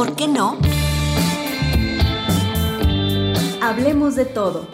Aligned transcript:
¿Por 0.00 0.16
qué 0.16 0.26
no? 0.28 0.56
Hablemos 3.60 4.16
de 4.16 4.24
todo. 4.24 4.66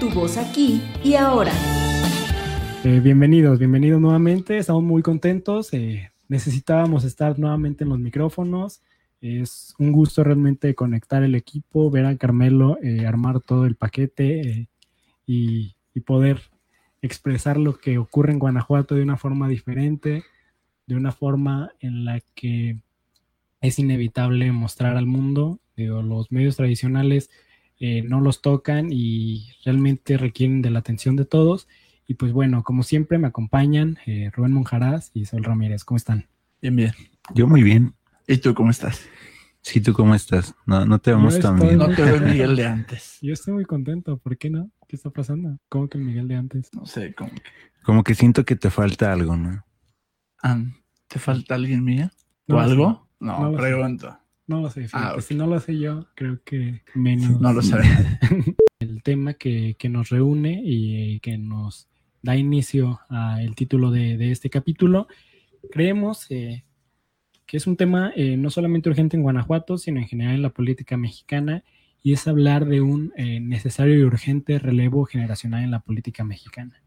Tu 0.00 0.08
voz 0.08 0.38
aquí 0.38 0.80
y 1.04 1.16
ahora. 1.16 1.52
Eh, 2.82 3.00
bienvenidos, 3.00 3.58
bienvenidos 3.58 4.00
nuevamente. 4.00 4.56
Estamos 4.56 4.82
muy 4.82 5.02
contentos. 5.02 5.74
Eh, 5.74 6.10
necesitábamos 6.28 7.04
estar 7.04 7.38
nuevamente 7.38 7.84
en 7.84 7.90
los 7.90 7.98
micrófonos. 7.98 8.80
Es 9.20 9.74
un 9.78 9.92
gusto 9.92 10.24
realmente 10.24 10.74
conectar 10.74 11.22
el 11.22 11.34
equipo, 11.34 11.90
ver 11.90 12.06
a 12.06 12.16
Carmelo 12.16 12.78
eh, 12.82 13.04
armar 13.06 13.40
todo 13.40 13.66
el 13.66 13.76
paquete 13.76 14.70
y, 15.26 15.76
y 15.92 16.00
poder 16.00 16.40
expresar 17.02 17.58
lo 17.58 17.76
que 17.76 17.98
ocurre 17.98 18.32
en 18.32 18.38
Guanajuato 18.38 18.94
de 18.94 19.02
una 19.02 19.18
forma 19.18 19.46
diferente, 19.46 20.24
de 20.90 20.96
una 20.96 21.12
forma 21.12 21.70
en 21.78 22.04
la 22.04 22.20
que 22.34 22.80
es 23.60 23.78
inevitable 23.78 24.50
mostrar 24.50 24.96
al 24.96 25.06
mundo. 25.06 25.60
Digo, 25.76 26.02
los 26.02 26.32
medios 26.32 26.56
tradicionales 26.56 27.30
eh, 27.78 28.02
no 28.02 28.20
los 28.20 28.42
tocan 28.42 28.88
y 28.90 29.52
realmente 29.64 30.18
requieren 30.18 30.62
de 30.62 30.70
la 30.70 30.80
atención 30.80 31.14
de 31.14 31.24
todos. 31.24 31.68
Y 32.08 32.14
pues 32.14 32.32
bueno, 32.32 32.64
como 32.64 32.82
siempre 32.82 33.18
me 33.18 33.28
acompañan 33.28 33.98
eh, 34.04 34.30
Rubén 34.34 34.52
Monjaraz 34.52 35.12
y 35.14 35.26
Sol 35.26 35.44
Ramírez. 35.44 35.84
¿Cómo 35.84 35.96
están? 35.96 36.26
Bien, 36.60 36.74
bien. 36.74 36.92
Yo 37.34 37.46
muy 37.46 37.62
bien. 37.62 37.94
¿Y 38.26 38.38
tú 38.38 38.52
cómo 38.52 38.70
estás? 38.70 39.00
Sí, 39.62 39.80
¿tú 39.80 39.92
cómo 39.92 40.16
estás? 40.16 40.56
No, 40.66 40.84
no 40.86 40.98
te 40.98 41.12
vemos 41.12 41.38
tan 41.38 41.60
bien. 41.60 41.78
No 41.78 41.88
te 41.94 42.02
veo 42.02 42.20
Miguel 42.20 42.56
de 42.56 42.66
antes. 42.66 43.18
Yo 43.22 43.32
estoy 43.32 43.54
muy 43.54 43.64
contento. 43.64 44.18
¿Por 44.18 44.36
qué 44.38 44.50
no? 44.50 44.72
¿Qué 44.88 44.96
está 44.96 45.10
pasando? 45.10 45.56
¿Cómo 45.68 45.88
que 45.88 45.98
el 45.98 46.04
Miguel 46.04 46.26
de 46.26 46.34
antes? 46.34 46.68
No 46.72 46.84
sé, 46.84 47.14
como 47.14 47.30
que... 47.30 47.42
Como 47.84 48.02
que 48.02 48.14
siento 48.16 48.44
que 48.44 48.56
te 48.56 48.70
falta 48.70 49.12
algo, 49.12 49.36
¿no? 49.36 49.64
Ah, 50.42 50.58
¿Te 51.10 51.18
falta 51.18 51.56
alguien, 51.56 51.84
Miguel? 51.84 52.10
¿O 52.48 52.52
No 52.54 52.56
lo 52.56 52.64
sé. 52.64 52.70
algo? 52.70 53.08
No, 53.18 53.40
No 53.40 53.50
lo 53.50 53.56
sé. 53.58 53.62
pregunto. 53.62 54.18
No 54.46 54.60
lo 54.62 54.70
sé. 54.70 54.86
Ah. 54.92 55.16
Si 55.20 55.34
no 55.34 55.46
lo 55.46 55.58
sé 55.60 55.78
yo, 55.78 56.06
creo 56.14 56.40
que 56.44 56.82
menos. 56.94 57.40
No 57.40 57.52
lo 57.52 57.62
sé. 57.62 57.76
el 58.80 59.02
tema 59.02 59.34
que, 59.34 59.76
que 59.78 59.88
nos 59.88 60.08
reúne 60.10 60.60
y 60.64 61.20
que 61.20 61.36
nos 61.38 61.88
da 62.22 62.36
inicio 62.36 63.00
al 63.08 63.54
título 63.54 63.90
de, 63.90 64.16
de 64.16 64.30
este 64.30 64.50
capítulo. 64.50 65.08
Creemos 65.70 66.26
eh, 66.30 66.64
que 67.46 67.56
es 67.56 67.66
un 67.66 67.76
tema 67.76 68.12
eh, 68.14 68.36
no 68.36 68.48
solamente 68.50 68.88
urgente 68.88 69.16
en 69.16 69.22
Guanajuato, 69.22 69.76
sino 69.78 69.98
en 70.00 70.06
general 70.06 70.34
en 70.36 70.42
la 70.42 70.50
política 70.50 70.96
mexicana, 70.96 71.64
y 72.02 72.12
es 72.12 72.26
hablar 72.28 72.64
de 72.66 72.80
un 72.80 73.12
eh, 73.16 73.40
necesario 73.40 73.94
y 73.98 74.02
urgente 74.04 74.58
relevo 74.58 75.04
generacional 75.04 75.64
en 75.64 75.70
la 75.72 75.80
política 75.80 76.24
mexicana. 76.24 76.80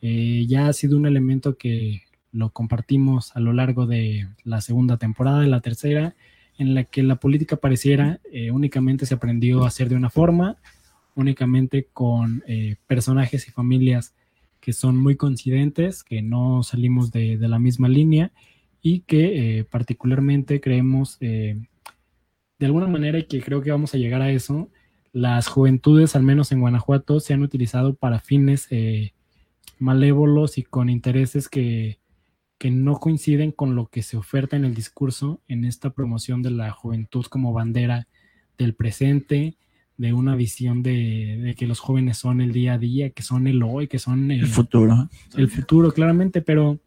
Eh, 0.00 0.46
ya 0.48 0.68
ha 0.68 0.72
sido 0.72 0.96
un 0.96 1.06
elemento 1.06 1.58
que 1.58 2.02
lo 2.32 2.50
compartimos 2.50 3.34
a 3.34 3.40
lo 3.40 3.52
largo 3.52 3.86
de 3.86 4.28
la 4.44 4.60
segunda 4.60 4.96
temporada, 4.96 5.40
de 5.40 5.48
la 5.48 5.60
tercera, 5.60 6.14
en 6.58 6.74
la 6.74 6.84
que 6.84 7.02
la 7.02 7.16
política 7.16 7.56
pareciera 7.56 8.20
eh, 8.32 8.50
únicamente 8.50 9.06
se 9.06 9.14
aprendió 9.14 9.64
a 9.64 9.68
hacer 9.68 9.88
de 9.88 9.96
una 9.96 10.10
forma, 10.10 10.58
únicamente 11.18 11.88
con 11.92 12.44
eh, 12.46 12.76
personajes 12.86 13.48
y 13.48 13.50
familias 13.50 14.14
que 14.60 14.72
son 14.72 14.96
muy 14.96 15.16
coincidentes, 15.16 16.04
que 16.04 16.22
no 16.22 16.62
salimos 16.62 17.10
de, 17.10 17.36
la 17.38 17.58
misma 17.58 17.88
línea 17.88 18.32
y 18.82 19.00
que 19.00 19.58
eh, 19.58 19.64
particularmente 19.64 20.60
creemos, 20.60 21.16
eh, 21.20 21.60
de 22.58 22.66
alguna 22.66 22.86
manera, 22.86 23.18
y 23.18 23.24
que 23.24 23.40
creo 23.40 23.62
que 23.62 23.72
vamos 23.72 23.94
a 23.94 23.98
llegar 23.98 24.22
a 24.22 24.30
eso, 24.30 24.68
las 25.12 25.48
juventudes, 25.48 26.14
al 26.14 26.22
menos 26.22 26.52
en 26.52 26.60
Guanajuato, 26.60 27.18
se 27.18 27.34
han 27.34 27.42
utilizado 27.42 27.94
para 27.94 28.20
fines 28.20 28.68
malévolos 29.78 30.58
y 30.58 30.62
con 30.62 30.90
intereses 30.90 31.48
que, 31.48 31.98
que 32.58 32.70
no 32.70 32.98
coinciden 32.98 33.52
con 33.52 33.76
lo 33.76 33.86
que 33.86 34.02
se 34.02 34.16
oferta 34.16 34.56
en 34.56 34.64
el 34.64 34.74
discurso 34.74 35.40
en 35.46 35.64
esta 35.64 35.90
promoción 35.90 36.42
de 36.42 36.50
la 36.50 36.70
juventud 36.72 37.24
como 37.26 37.52
bandera 37.52 38.08
del 38.58 38.74
presente, 38.74 39.56
de 39.96 40.12
una 40.12 40.34
visión 40.36 40.82
de, 40.82 41.38
de 41.42 41.54
que 41.54 41.66
los 41.66 41.80
jóvenes 41.80 42.18
son 42.18 42.40
el 42.40 42.52
día 42.52 42.74
a 42.74 42.78
día, 42.78 43.10
que 43.10 43.22
son 43.22 43.46
el 43.46 43.62
hoy, 43.62 43.88
que 43.88 43.98
son 43.98 44.30
El 44.30 44.46
futuro. 44.46 45.08
el 45.36 45.48
futuro, 45.48 45.92
claramente, 45.92 46.42
pero 46.42 46.78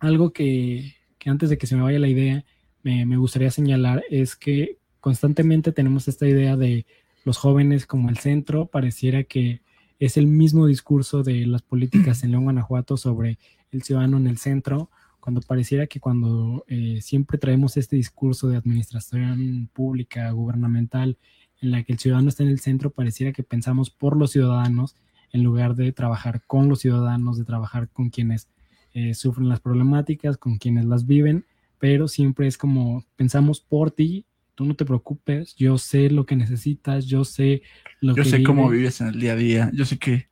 algo 0.00 0.32
que, 0.32 0.94
que 1.18 1.30
antes 1.30 1.50
de 1.50 1.58
que 1.58 1.66
se 1.66 1.76
me 1.76 1.82
vaya 1.82 1.98
la 1.98 2.08
idea, 2.08 2.44
me, 2.82 3.06
me 3.06 3.16
gustaría 3.16 3.50
señalar 3.50 4.04
es 4.10 4.36
que 4.36 4.78
constantemente 5.00 5.72
tenemos 5.72 6.08
esta 6.08 6.26
idea 6.26 6.56
de 6.56 6.86
los 7.24 7.36
jóvenes 7.36 7.86
como 7.86 8.08
el 8.08 8.18
centro, 8.18 8.66
pareciera 8.66 9.24
que 9.24 9.60
es 9.98 10.16
el 10.16 10.26
mismo 10.26 10.66
discurso 10.66 11.22
de 11.22 11.46
las 11.46 11.62
políticas 11.62 12.22
en 12.22 12.30
León, 12.30 12.44
Guanajuato 12.44 12.96
sobre 12.96 13.38
el 13.76 13.82
ciudadano 13.82 14.16
en 14.16 14.26
el 14.26 14.38
centro, 14.38 14.90
cuando 15.20 15.40
pareciera 15.40 15.86
que 15.86 16.00
cuando 16.00 16.64
eh, 16.68 17.00
siempre 17.02 17.38
traemos 17.38 17.76
este 17.76 17.96
discurso 17.96 18.48
de 18.48 18.56
administración 18.56 19.68
pública, 19.72 20.30
gubernamental, 20.30 21.18
en 21.60 21.70
la 21.70 21.82
que 21.82 21.92
el 21.92 21.98
ciudadano 21.98 22.28
está 22.28 22.42
en 22.42 22.50
el 22.50 22.60
centro, 22.60 22.90
pareciera 22.90 23.32
que 23.32 23.42
pensamos 23.42 23.90
por 23.90 24.16
los 24.16 24.32
ciudadanos 24.32 24.94
en 25.32 25.42
lugar 25.42 25.74
de 25.74 25.92
trabajar 25.92 26.42
con 26.46 26.68
los 26.68 26.80
ciudadanos, 26.80 27.38
de 27.38 27.44
trabajar 27.44 27.88
con 27.88 28.10
quienes 28.10 28.48
eh, 28.92 29.14
sufren 29.14 29.48
las 29.48 29.60
problemáticas, 29.60 30.36
con 30.36 30.58
quienes 30.58 30.84
las 30.84 31.06
viven, 31.06 31.44
pero 31.78 32.08
siempre 32.08 32.46
es 32.46 32.56
como 32.56 33.04
pensamos 33.16 33.60
por 33.60 33.90
ti, 33.90 34.26
tú 34.54 34.64
no 34.64 34.74
te 34.74 34.84
preocupes, 34.84 35.54
yo 35.56 35.76
sé 35.76 36.10
lo 36.10 36.24
que 36.24 36.36
necesitas, 36.36 37.06
yo 37.06 37.24
sé 37.24 37.62
lo 38.00 38.14
Yo 38.14 38.22
que 38.22 38.30
sé 38.30 38.42
cómo 38.42 38.68
vives 38.68 39.00
en 39.00 39.08
el 39.08 39.20
día 39.20 39.32
a 39.32 39.36
día. 39.36 39.70
Yo 39.74 39.84
sé 39.84 39.98
que... 39.98 40.28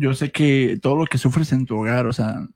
Yo 0.00 0.14
sé 0.14 0.30
que 0.30 0.78
todo 0.80 0.96
lo 0.96 1.06
que 1.06 1.18
sufres 1.18 1.52
en 1.52 1.66
tu 1.66 1.76
hogar, 1.78 2.06
o 2.06 2.12
sea... 2.12 2.46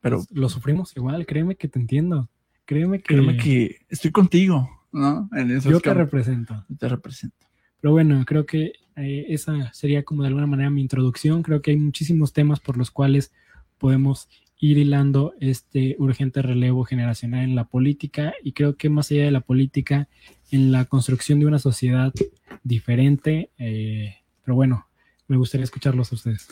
Pero 0.00 0.24
Lo 0.30 0.48
sufrimos 0.48 0.96
igual, 0.96 1.26
créeme 1.26 1.56
que 1.56 1.68
te 1.68 1.78
entiendo. 1.78 2.28
Créeme 2.64 2.98
que, 2.98 3.14
créeme 3.14 3.36
que 3.36 3.78
estoy 3.88 4.10
contigo, 4.10 4.68
¿no? 4.92 5.28
En 5.32 5.50
esos 5.50 5.72
yo 5.72 5.80
te 5.80 5.84
campos. 5.84 6.04
represento. 6.04 6.64
te 6.78 6.88
represento. 6.88 7.46
Pero 7.80 7.92
bueno, 7.92 8.22
creo 8.26 8.46
que 8.46 8.72
eh, 8.96 9.26
esa 9.28 9.72
sería 9.72 10.02
como 10.02 10.22
de 10.22 10.28
alguna 10.28 10.46
manera 10.46 10.70
mi 10.70 10.82
introducción. 10.82 11.42
Creo 11.42 11.62
que 11.62 11.70
hay 11.72 11.76
muchísimos 11.76 12.32
temas 12.32 12.60
por 12.60 12.76
los 12.76 12.90
cuales 12.90 13.32
podemos 13.78 14.28
ir 14.60 14.78
hilando 14.78 15.34
este 15.40 15.94
urgente 15.98 16.42
relevo 16.42 16.84
generacional 16.84 17.44
en 17.44 17.54
la 17.54 17.64
política 17.64 18.34
y 18.42 18.52
creo 18.52 18.76
que 18.76 18.90
más 18.90 19.10
allá 19.10 19.24
de 19.24 19.30
la 19.30 19.40
política, 19.40 20.08
en 20.50 20.72
la 20.72 20.84
construcción 20.84 21.38
de 21.40 21.46
una 21.46 21.58
sociedad 21.58 22.12
diferente. 22.64 23.50
eh, 23.58 24.16
pero 24.44 24.56
bueno, 24.56 24.87
me 25.28 25.36
gustaría 25.36 25.64
escucharlos 25.64 26.10
a 26.10 26.16
ustedes. 26.16 26.48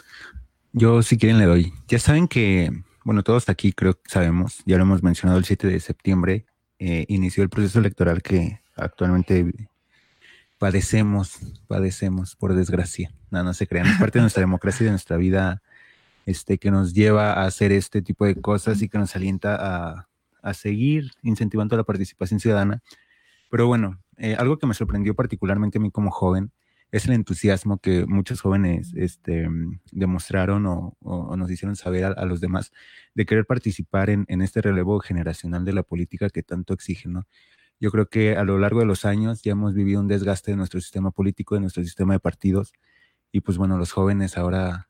Yo, 0.72 1.02
si 1.02 1.16
quieren, 1.16 1.38
le 1.38 1.46
doy. 1.46 1.72
Ya 1.88 1.98
saben 1.98 2.28
que, 2.28 2.70
bueno, 3.04 3.22
todos 3.22 3.48
aquí 3.48 3.72
creo 3.72 3.94
que 3.94 4.10
sabemos, 4.10 4.62
ya 4.66 4.76
lo 4.76 4.82
hemos 4.82 5.02
mencionado, 5.02 5.38
el 5.38 5.44
7 5.44 5.66
de 5.66 5.80
septiembre 5.80 6.46
eh, 6.78 7.06
inició 7.08 7.42
el 7.42 7.48
proceso 7.48 7.78
electoral 7.78 8.22
que 8.22 8.60
actualmente 8.76 9.70
padecemos, 10.58 11.38
padecemos, 11.66 12.36
por 12.36 12.54
desgracia. 12.54 13.10
No, 13.30 13.42
no 13.42 13.54
se 13.54 13.66
crean, 13.66 13.86
es 13.86 13.98
parte 13.98 14.18
de 14.18 14.22
nuestra 14.22 14.40
democracia 14.42 14.84
y 14.84 14.86
de 14.86 14.90
nuestra 14.90 15.16
vida 15.16 15.62
este, 16.26 16.58
que 16.58 16.70
nos 16.70 16.92
lleva 16.92 17.32
a 17.32 17.46
hacer 17.46 17.72
este 17.72 18.02
tipo 18.02 18.26
de 18.26 18.40
cosas 18.40 18.82
y 18.82 18.88
que 18.88 18.98
nos 18.98 19.16
alienta 19.16 19.56
a, 19.58 20.08
a 20.42 20.54
seguir 20.54 21.12
incentivando 21.22 21.76
la 21.76 21.84
participación 21.84 22.38
ciudadana. 22.38 22.82
Pero 23.50 23.66
bueno, 23.66 23.98
eh, 24.18 24.36
algo 24.38 24.58
que 24.58 24.66
me 24.66 24.74
sorprendió 24.74 25.14
particularmente 25.14 25.78
a 25.78 25.80
mí 25.80 25.90
como 25.90 26.10
joven 26.10 26.52
es 26.96 27.06
el 27.06 27.12
entusiasmo 27.14 27.78
que 27.78 28.06
muchos 28.06 28.40
jóvenes 28.40 28.92
este, 28.96 29.48
demostraron 29.92 30.66
o, 30.66 30.96
o- 31.00 31.16
o 31.28 31.36
nos 31.36 31.50
hicieron 31.50 31.76
saber 31.76 32.04
a, 32.04 32.08
a 32.08 32.24
los 32.26 32.40
demás 32.40 32.72
de 33.14 33.26
querer 33.26 33.46
participar 33.46 34.10
en, 34.10 34.24
en 34.28 34.42
este 34.42 34.60
relevo 34.62 35.00
generacional 35.00 35.64
de 35.64 35.72
la 35.72 35.82
política 35.82 36.30
que 36.30 36.42
tanto 36.42 36.74
exigen, 36.74 37.12
¿no? 37.14 37.26
Yo 37.80 37.90
creo 37.92 38.08
que 38.08 38.36
a 38.36 38.44
lo 38.44 38.58
largo 38.58 38.80
de 38.80 38.86
los 38.86 39.04
años 39.04 39.42
ya 39.42 39.52
hemos 39.52 39.74
vivido 39.74 40.00
un 40.00 40.08
desgaste 40.08 40.52
de 40.52 40.56
nuestro 40.58 40.80
sistema 40.80 41.10
político, 41.12 41.54
de 41.56 41.62
nuestro 41.62 41.82
sistema 41.84 42.14
de 42.14 42.20
partidos, 42.20 42.72
y 43.32 43.40
pues 43.42 43.58
bueno, 43.58 43.78
los 43.78 43.92
jóvenes 43.92 44.38
ahora 44.38 44.88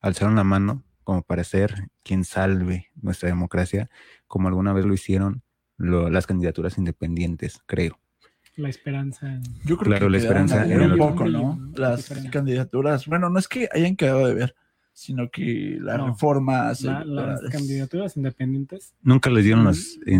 alzaron 0.00 0.36
la 0.36 0.44
mano 0.44 0.84
como 1.04 1.22
para 1.22 1.44
ser 1.44 1.88
quien 2.02 2.24
salve 2.24 2.90
nuestra 2.96 3.28
democracia, 3.28 3.90
como 4.26 4.48
alguna 4.48 4.72
vez 4.72 4.84
lo 4.86 4.94
hicieron 4.94 5.42
lo- 5.78 6.10
las 6.10 6.26
candidaturas 6.26 6.78
independientes, 6.78 7.60
creo. 7.66 7.98
La 8.56 8.68
esperanza. 8.70 9.38
Yo 9.64 9.76
creo 9.76 9.90
Claro, 9.90 10.06
que 10.06 10.12
la 10.12 10.18
esperanza 10.18 10.64
un 10.64 10.92
el- 10.92 10.98
poco, 10.98 11.26
¿no? 11.28 11.60
Las 11.74 11.98
diferente. 11.98 12.30
candidaturas, 12.30 13.06
bueno, 13.06 13.28
no 13.28 13.38
es 13.38 13.48
que 13.48 13.68
hayan 13.72 13.96
quedado 13.96 14.26
de 14.26 14.32
ver, 14.34 14.54
sino 14.94 15.28
que 15.28 15.76
las 15.78 15.98
No, 15.98 16.06
La- 16.90 17.04
las 17.04 17.42
electorales- 17.42 17.50
candidaturas 17.52 18.16
independientes 18.16 18.94
Nunca 19.02 19.28
les 19.28 19.44
dieron 19.44 19.64
Mm, 19.64 19.68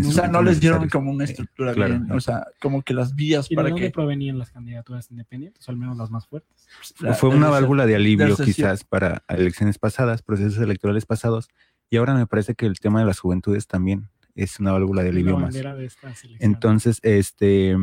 o 0.06 0.12
sea, 0.12 0.28
no 0.28 0.42
les 0.42 0.60
dieron 0.60 0.86
como 0.90 1.10
una 1.12 1.24
Eh, 1.24 1.28
estructura 1.28 1.72
claro, 1.72 1.94
bien, 1.94 2.06
no. 2.08 2.16
o 2.16 2.20
sea, 2.20 2.46
como 2.60 2.82
que 2.82 2.92
las 2.92 3.14
vías 3.14 3.46
¿Y 3.50 3.54
de 3.54 3.56
para 3.56 3.70
dónde 3.70 3.86
que 3.86 3.90
provenían 3.90 4.38
las 4.38 4.50
candidaturas 4.50 5.10
independientes? 5.10 5.66
O 5.66 5.72
al 5.72 5.78
menos 5.78 5.96
las 5.96 6.10
más 6.10 6.26
fuertes. 6.26 6.66
O 7.08 7.14
fue 7.14 7.30
una 7.30 7.48
válvula 7.48 7.86
de 7.86 7.96
alivio 7.96 8.36
quizás 8.36 8.84
para 8.84 9.22
elecciones 9.28 9.78
pasadas, 9.78 10.20
procesos 10.20 10.58
electorales 10.62 11.06
pasados, 11.06 11.48
y 11.88 11.96
ahora 11.96 12.12
me 12.14 12.26
parece 12.26 12.54
que 12.54 12.66
el 12.66 12.78
tema 12.80 13.00
de 13.00 13.06
las 13.06 13.18
juventudes 13.18 13.66
también 13.66 14.10
es 14.36 14.60
una 14.60 14.72
válvula 14.72 15.02
de 15.02 15.08
alivio 15.08 15.38
más. 15.38 15.52
de 15.52 15.84
esta 15.84 16.14
selección. 16.14 16.52
Entonces, 16.52 17.00
este, 17.02 17.74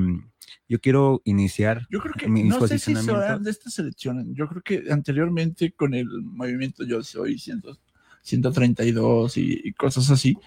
yo 0.69 0.79
quiero 0.79 1.21
iniciar. 1.25 1.87
Yo 1.89 1.99
creo 1.99 2.13
que 2.13 2.27
mis 2.27 2.45
no 2.45 2.65
sé 2.67 2.79
si 2.79 2.95
serán 2.95 3.43
de 3.43 3.51
estas 3.51 3.77
elecciones. 3.79 4.27
Yo 4.31 4.47
creo 4.47 4.61
que 4.61 4.91
anteriormente 4.91 5.71
con 5.73 5.93
el 5.93 6.07
movimiento 6.23 6.83
Yo 6.83 7.03
Soy 7.03 7.37
100 7.37 7.63
132 8.21 9.37
y, 9.37 9.61
y 9.65 9.73
cosas 9.73 10.09
así, 10.09 10.37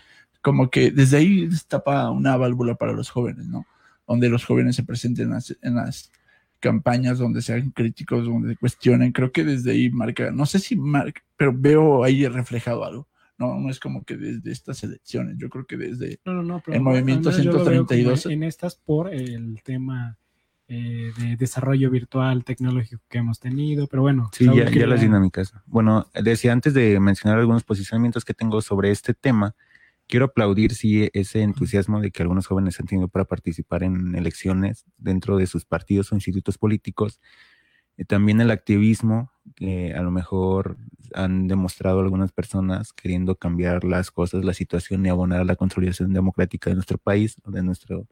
como 0.40 0.70
que 0.70 0.90
desde 0.90 1.18
ahí 1.18 1.46
destapa 1.46 2.10
una 2.10 2.36
válvula 2.36 2.76
para 2.76 2.92
los 2.92 3.10
jóvenes, 3.10 3.46
¿no? 3.46 3.66
Donde 4.06 4.28
los 4.28 4.44
jóvenes 4.44 4.76
se 4.76 4.84
presenten 4.84 5.26
en 5.26 5.30
las, 5.32 5.56
en 5.60 5.74
las 5.74 6.10
campañas, 6.60 7.18
donde 7.18 7.42
sean 7.42 7.70
críticos, 7.70 8.24
donde 8.24 8.56
cuestionen. 8.56 9.12
Creo 9.12 9.30
que 9.32 9.44
desde 9.44 9.72
ahí 9.72 9.90
marca, 9.90 10.30
no 10.30 10.46
sé 10.46 10.58
si 10.58 10.76
marca, 10.76 11.22
pero 11.36 11.52
veo 11.54 12.04
ahí 12.04 12.26
reflejado 12.26 12.84
algo. 12.84 13.08
No, 13.38 13.58
no 13.58 13.70
es 13.70 13.78
como 13.78 14.04
que 14.04 14.16
desde 14.16 14.50
estas 14.50 14.82
elecciones, 14.82 15.36
yo 15.38 15.50
creo 15.50 15.66
que 15.66 15.76
desde 15.76 16.20
No, 16.24 16.32
no, 16.32 16.42
no, 16.42 16.62
pero 16.64 16.76
el 16.76 16.82
movimiento 16.82 17.28
al 17.28 17.36
menos 17.36 17.44
yo 17.44 17.52
lo 17.52 17.64
veo 17.64 17.86
como 17.86 17.88
132. 17.88 18.26
En 18.26 18.42
estas 18.42 18.76
por 18.76 19.12
el 19.12 19.62
tema 19.62 20.18
eh, 20.68 21.12
de 21.18 21.36
desarrollo 21.36 21.90
virtual 21.90 22.44
tecnológico 22.44 23.02
que 23.08 23.18
hemos 23.18 23.38
tenido, 23.38 23.86
pero 23.86 24.02
bueno. 24.02 24.30
Sí, 24.32 24.46
ya, 24.46 24.68
ya 24.68 24.86
las 24.86 25.00
dinámicas. 25.00 25.52
Bueno, 25.66 26.08
decía 26.14 26.52
antes 26.52 26.74
de 26.74 26.98
mencionar 26.98 27.38
algunos 27.38 27.62
posicionamientos 27.62 28.24
que 28.24 28.34
tengo 28.34 28.60
sobre 28.62 28.90
este 28.90 29.14
tema, 29.14 29.54
quiero 30.08 30.26
aplaudir 30.26 30.74
sí 30.74 31.08
ese 31.12 31.42
entusiasmo 31.42 32.00
de 32.00 32.10
que 32.10 32.22
algunos 32.22 32.46
jóvenes 32.46 32.80
han 32.80 32.86
tenido 32.86 33.08
para 33.08 33.24
participar 33.24 33.82
en 33.82 34.14
elecciones 34.14 34.84
dentro 34.96 35.36
de 35.36 35.46
sus 35.46 35.64
partidos 35.64 36.10
o 36.10 36.14
institutos 36.14 36.58
políticos. 36.58 37.20
Eh, 37.96 38.04
También 38.04 38.40
el 38.40 38.50
activismo 38.50 39.30
que 39.54 39.94
a 39.94 40.02
lo 40.02 40.10
mejor 40.10 40.76
han 41.14 41.46
demostrado 41.48 42.00
algunas 42.00 42.32
personas 42.32 42.92
queriendo 42.92 43.36
cambiar 43.36 43.84
las 43.84 44.10
cosas, 44.10 44.44
la 44.44 44.52
situación 44.54 45.06
y 45.06 45.08
abonar 45.08 45.40
a 45.40 45.44
la 45.44 45.56
consolidación 45.56 46.12
democrática 46.12 46.68
de 46.70 46.74
nuestro 46.74 46.98
país, 46.98 47.36
o 47.44 47.50
de 47.50 47.62
nuestro 47.62 48.06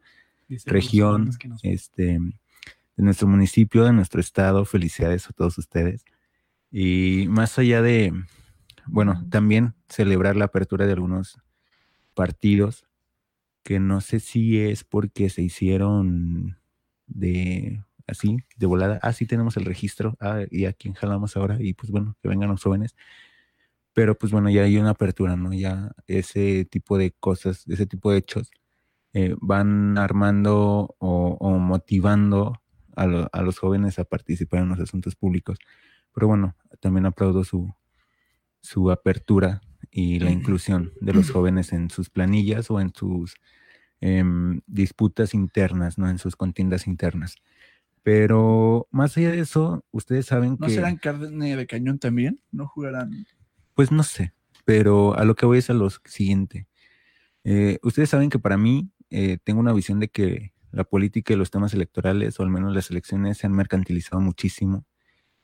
dice 0.47 0.69
región, 0.69 1.25
nos- 1.47 1.59
este, 1.63 2.19
de 2.97 3.03
nuestro 3.03 3.27
municipio, 3.27 3.83
de 3.83 3.93
nuestro 3.93 4.21
estado. 4.21 4.63
Felicidades 4.65 5.29
a 5.29 5.33
todos 5.33 5.57
ustedes. 5.57 6.05
Y 6.71 7.27
más 7.29 7.59
allá 7.59 7.81
de, 7.81 8.13
bueno, 8.87 9.25
también 9.29 9.73
celebrar 9.89 10.35
la 10.35 10.45
apertura 10.45 10.85
de 10.85 10.93
algunos 10.93 11.37
partidos 12.13 12.85
que 13.63 13.79
no 13.79 13.99
sé 13.99 14.19
si 14.19 14.59
es 14.59 14.83
porque 14.83 15.29
se 15.29 15.41
hicieron 15.41 16.57
de 17.07 17.83
así, 18.07 18.37
de 18.57 18.65
volada. 18.67 18.99
Ah, 19.01 19.13
sí 19.13 19.25
tenemos 19.25 19.57
el 19.57 19.65
registro. 19.65 20.15
Ah, 20.19 20.41
y 20.49 20.65
a 20.65 20.73
quién 20.73 20.93
jalamos 20.93 21.35
ahora. 21.37 21.57
Y 21.59 21.73
pues 21.73 21.91
bueno, 21.91 22.15
que 22.21 22.29
vengan 22.29 22.49
los 22.49 22.63
jóvenes. 22.63 22.95
Pero 23.93 24.17
pues 24.17 24.31
bueno, 24.31 24.49
ya 24.49 24.63
hay 24.63 24.77
una 24.77 24.91
apertura, 24.91 25.35
¿no? 25.35 25.53
Ya 25.53 25.91
ese 26.07 26.65
tipo 26.65 26.97
de 26.97 27.11
cosas, 27.11 27.65
ese 27.67 27.85
tipo 27.85 28.11
de 28.11 28.17
hechos 28.17 28.51
eh, 29.13 29.35
van 29.39 29.97
armando 29.97 30.95
o, 30.99 31.37
o 31.39 31.57
motivando 31.59 32.61
a, 32.95 33.05
lo- 33.07 33.29
a 33.31 33.41
los 33.41 33.57
jóvenes 33.59 33.97
a 33.99 34.03
participar 34.05 34.61
en 34.61 34.69
los 34.69 34.79
asuntos 34.81 35.15
públicos. 35.15 35.59
Pero 36.13 36.27
bueno, 36.27 36.55
también 36.81 37.05
aplaudo 37.05 37.43
su, 37.45 37.73
su 38.61 38.91
apertura 38.91 39.61
y 39.91 40.19
la 40.19 40.31
inclusión 40.31 40.91
de 41.01 41.13
los 41.13 41.27
jóvenes 41.31 41.71
en 41.71 41.89
sus 41.89 42.09
planillas 42.09 42.69
o 42.71 42.81
en 42.81 42.91
sus 42.93 43.35
em, 44.01 44.61
disputas 44.67 45.33
internas, 45.33 45.97
¿no? 45.97 46.09
En 46.09 46.17
sus 46.19 46.35
contiendas 46.35 46.87
internas. 46.87 47.35
Pero 48.05 48.87
más 48.91 49.17
allá 49.17 49.31
de 49.31 49.39
eso, 49.39 49.83
ustedes 49.89 50.27
saben 50.27 50.57
¿No 50.59 50.67
que... 50.67 50.75
serán 50.75 50.97
carne 50.97 51.55
de 51.55 51.65
cañón 51.65 51.97
también? 51.97 52.39
¿No 52.51 52.67
jugarán? 52.67 53.25
Pues 53.73 53.91
no 53.91 54.03
sé, 54.03 54.31
pero 54.63 55.17
a 55.17 55.25
lo 55.25 55.33
que 55.33 55.47
voy 55.47 55.57
es 55.57 55.71
a 55.71 55.73
lo 55.73 55.89
siguiente. 55.89 56.67
Eh, 57.43 57.79
ustedes 57.81 58.11
saben 58.11 58.29
que 58.29 58.37
para 58.37 58.57
mí 58.57 58.91
eh, 59.09 59.39
tengo 59.43 59.59
una 59.59 59.73
visión 59.73 59.99
de 59.99 60.09
que 60.09 60.53
la 60.71 60.83
política 60.83 61.33
y 61.33 61.35
los 61.35 61.49
temas 61.49 61.73
electorales, 61.73 62.39
o 62.39 62.43
al 62.43 62.51
menos 62.51 62.75
las 62.75 62.91
elecciones, 62.91 63.39
se 63.39 63.47
han 63.47 63.53
mercantilizado 63.53 64.21
muchísimo 64.21 64.85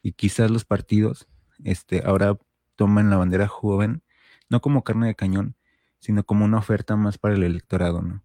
y 0.04 0.12
quizás 0.12 0.52
los 0.52 0.64
partidos 0.64 1.28
este, 1.64 2.04
ahora 2.06 2.38
toman 2.75 3.10
la 3.10 3.18
bandera 3.18 3.48
joven, 3.48 4.04
no 4.50 4.62
como 4.62 4.84
carne 4.84 5.07
de 5.07 5.16
cañón, 5.16 5.56
sino 5.98 6.24
como 6.24 6.46
una 6.46 6.60
oferta 6.60 6.96
más 6.96 7.18
para 7.18 7.34
el 7.34 7.42
electorado, 7.42 8.04
¿no? 8.04 8.24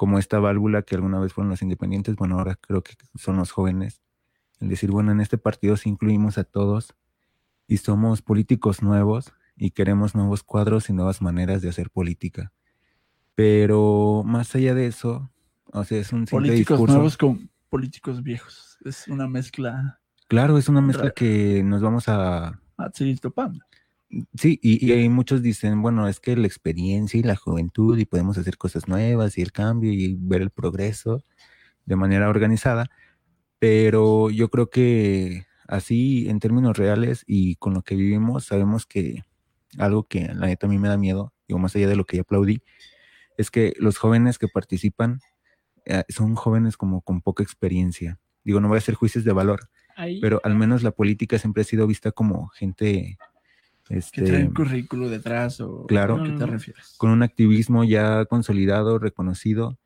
Como 0.00 0.18
esta 0.18 0.38
válvula 0.38 0.80
que 0.80 0.94
alguna 0.94 1.20
vez 1.20 1.34
fueron 1.34 1.50
los 1.50 1.60
independientes, 1.60 2.16
bueno, 2.16 2.38
ahora 2.38 2.54
creo 2.54 2.82
que 2.82 2.94
son 3.16 3.36
los 3.36 3.50
jóvenes. 3.50 4.00
El 4.58 4.70
decir, 4.70 4.90
bueno, 4.90 5.12
en 5.12 5.20
este 5.20 5.36
partido 5.36 5.76
sí 5.76 5.90
incluimos 5.90 6.38
a 6.38 6.44
todos 6.44 6.94
y 7.66 7.76
somos 7.76 8.22
políticos 8.22 8.80
nuevos 8.80 9.34
y 9.56 9.72
queremos 9.72 10.14
nuevos 10.14 10.42
cuadros 10.42 10.88
y 10.88 10.94
nuevas 10.94 11.20
maneras 11.20 11.60
de 11.60 11.68
hacer 11.68 11.90
política. 11.90 12.50
Pero 13.34 14.22
más 14.24 14.54
allá 14.54 14.72
de 14.72 14.86
eso, 14.86 15.30
o 15.66 15.84
sea, 15.84 15.98
es 15.98 16.14
un 16.14 16.26
simple 16.26 16.48
Políticos 16.48 16.78
discurso. 16.78 16.94
nuevos 16.94 17.18
con 17.18 17.50
políticos 17.68 18.22
viejos. 18.22 18.78
Es 18.86 19.06
una 19.06 19.28
mezcla 19.28 20.00
Claro, 20.28 20.56
es 20.56 20.70
una 20.70 20.80
mezcla 20.80 21.10
que 21.10 21.62
nos 21.62 21.82
vamos 21.82 22.08
a... 22.08 22.58
a 22.78 22.90
seguir 22.94 23.20
topando. 23.20 23.62
Sí, 24.34 24.58
y, 24.62 24.84
y 24.84 24.92
hay 24.92 25.08
muchos 25.08 25.40
dicen, 25.42 25.82
bueno, 25.82 26.08
es 26.08 26.18
que 26.18 26.36
la 26.36 26.46
experiencia 26.46 27.18
y 27.20 27.22
la 27.22 27.36
juventud 27.36 27.96
y 27.98 28.06
podemos 28.06 28.36
hacer 28.38 28.56
cosas 28.58 28.88
nuevas 28.88 29.38
y 29.38 29.42
el 29.42 29.52
cambio 29.52 29.92
y 29.92 30.16
ver 30.18 30.42
el 30.42 30.50
progreso 30.50 31.22
de 31.86 31.96
manera 31.96 32.28
organizada, 32.28 32.90
pero 33.58 34.30
yo 34.30 34.48
creo 34.48 34.70
que 34.70 35.46
así 35.68 36.28
en 36.28 36.40
términos 36.40 36.76
reales 36.76 37.24
y 37.26 37.56
con 37.56 37.74
lo 37.74 37.82
que 37.82 37.94
vivimos, 37.94 38.44
sabemos 38.46 38.86
que 38.86 39.22
algo 39.78 40.04
que 40.04 40.32
la 40.34 40.46
neta 40.46 40.66
a 40.66 40.70
mí 40.70 40.78
me 40.78 40.88
da 40.88 40.96
miedo, 40.96 41.32
digo, 41.46 41.58
más 41.60 41.76
allá 41.76 41.86
de 41.88 41.96
lo 41.96 42.04
que 42.04 42.16
ya 42.16 42.22
aplaudí, 42.22 42.62
es 43.38 43.50
que 43.50 43.74
los 43.78 43.96
jóvenes 43.98 44.38
que 44.38 44.48
participan 44.48 45.20
eh, 45.84 46.02
son 46.08 46.34
jóvenes 46.34 46.76
como 46.76 47.00
con 47.02 47.20
poca 47.22 47.42
experiencia. 47.42 48.18
Digo, 48.44 48.60
no 48.60 48.68
voy 48.68 48.76
a 48.76 48.78
hacer 48.78 48.94
juicios 48.96 49.24
de 49.24 49.32
valor, 49.32 49.68
Ahí- 49.96 50.20
pero 50.20 50.40
al 50.44 50.54
menos 50.56 50.82
la 50.82 50.90
política 50.90 51.38
siempre 51.38 51.62
ha 51.62 51.64
sido 51.64 51.86
vista 51.86 52.10
como 52.12 52.48
gente 52.48 53.18
Que 53.90 53.98
este, 53.98 54.22
traen 54.22 54.54
currículo 54.54 55.08
detrás 55.08 55.60
o 55.60 55.84
Claro. 55.86 56.22
¿a 56.22 56.24
qué 56.24 56.30
te 56.30 56.46
refieres? 56.46 56.94
con 56.96 57.10
un 57.10 57.22
activismo 57.24 57.82
ya 57.84 58.24
consolidado, 58.26 58.98
reconocido, 59.00 59.78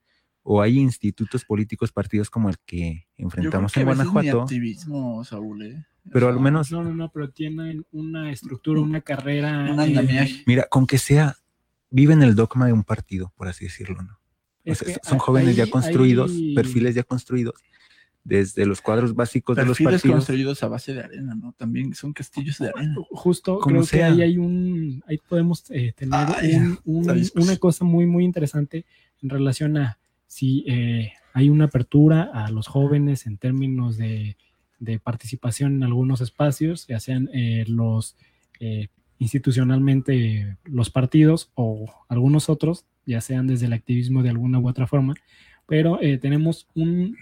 o 0.43 0.61
hay 0.61 0.79
institutos 0.79 1.45
políticos, 1.47 1.91
partidos 1.91 2.29
como 2.29 2.51
el 2.51 2.57
que 2.67 2.77
Yo 2.77 2.93
creo 3.17 3.25
enfrentamos 3.27 3.73
que 3.73 3.81
en 3.81 3.89
a 3.89 3.91
veces 3.93 4.05
ni 4.07 4.13
Guanajuato, 4.13 4.43
activismo, 4.43 5.25
Saúl, 5.25 5.63
¿eh? 5.63 5.87
O 6.07 6.11
pero 6.13 6.29
al 6.29 6.39
menos, 6.39 6.71
No, 6.71 6.85
no, 6.85 6.95
no, 6.95 7.11
pero 7.11 7.31
tienen 7.31 7.87
una 7.93 8.31
estructura, 8.31 8.79
una 8.83 9.01
carrera. 9.01 9.73
Un 9.73 9.81
eh, 9.81 9.85
andamiaje. 9.85 10.43
mira, 10.47 10.67
con 10.69 10.87
que 10.87 10.99
sea, 10.99 11.37
viven 11.89 12.23
el 12.23 12.35
dogma 12.35 12.67
de 12.67 12.75
un 12.75 12.85
partido, 12.85 13.33
por 13.37 13.49
así 13.49 13.65
decirlo, 13.65 14.03
¿no? 14.03 14.19
O 14.67 14.75
sea, 14.75 14.95
son 15.03 15.15
ahí- 15.15 15.19
jóvenes 15.21 15.57
ya 15.57 15.67
construidos, 15.71 16.31
ahí- 16.31 16.55
perfiles 16.55 16.95
ya 16.95 17.05
construidos, 17.05 17.55
desde 18.25 18.65
los 18.65 18.81
cuadros 18.81 19.15
básicos 19.15 19.55
de 19.57 19.67
los 19.67 19.79
partidos. 19.79 20.03
construidos 20.17 20.63
a 20.63 20.69
base 20.69 20.95
de 20.95 21.01
arena, 21.03 21.35
¿no? 21.35 21.53
También 21.53 21.95
son 21.95 22.13
castillos 22.15 22.59
de 22.59 22.71
arena. 22.75 22.97
Justo 23.11 23.59
Como 23.59 23.77
creo 23.77 23.83
sea. 23.85 24.09
que 24.09 24.15
ahí 24.15 24.23
hay 24.23 24.39
un, 24.39 25.03
ahí 25.07 25.19
podemos 25.29 25.65
eh, 25.71 25.93
tener 25.95 26.15
Ah, 26.15 26.37
un- 26.43 26.79
un- 26.85 27.31
una 27.37 27.57
cosa 27.59 27.85
muy, 27.85 28.07
muy 28.07 28.25
interesante 28.25 28.87
en 29.23 29.29
relación 29.29 29.77
a 29.77 29.99
si 30.27 30.65
eh, 30.67 31.13
hay 31.35 31.51
una 31.51 31.67
apertura 31.67 32.31
a 32.33 32.51
los 32.51 32.67
jóvenes 32.67 33.27
en 33.27 33.37
términos 33.37 33.99
de, 33.99 34.37
de 34.79 34.99
participación 34.99 35.75
en 35.77 35.83
algunos 35.85 36.21
espacios, 36.23 36.87
ya 36.87 37.01
sean 37.01 37.29
eh, 37.35 37.65
los 37.69 38.17
eh, 38.59 38.89
institucionalmente 39.19 40.57
los 40.65 40.91
partidos 40.91 41.51
o 41.55 41.87
algunos 42.09 42.49
otros, 42.49 42.85
ya 43.07 43.21
sean 43.21 43.47
desde 43.47 43.67
el 43.67 43.73
activismo 43.73 44.23
de 44.23 44.31
alguna 44.31 44.59
u 44.59 44.69
otra 44.69 44.87
forma, 44.87 45.15
pero 45.67 46.01
eh, 46.03 46.19
tenemos 46.19 46.67
un- 46.75 47.17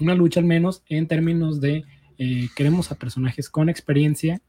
una 0.00 0.14
lucha 0.14 0.40
al 0.40 0.46
menos 0.46 0.82
en 0.88 1.06
términos 1.06 1.60
de 1.60 1.84
eh, 2.18 2.48
queremos 2.56 2.90
a 2.92 2.96
personajes 2.96 3.48
con 3.48 3.68
experiencia 3.68 4.40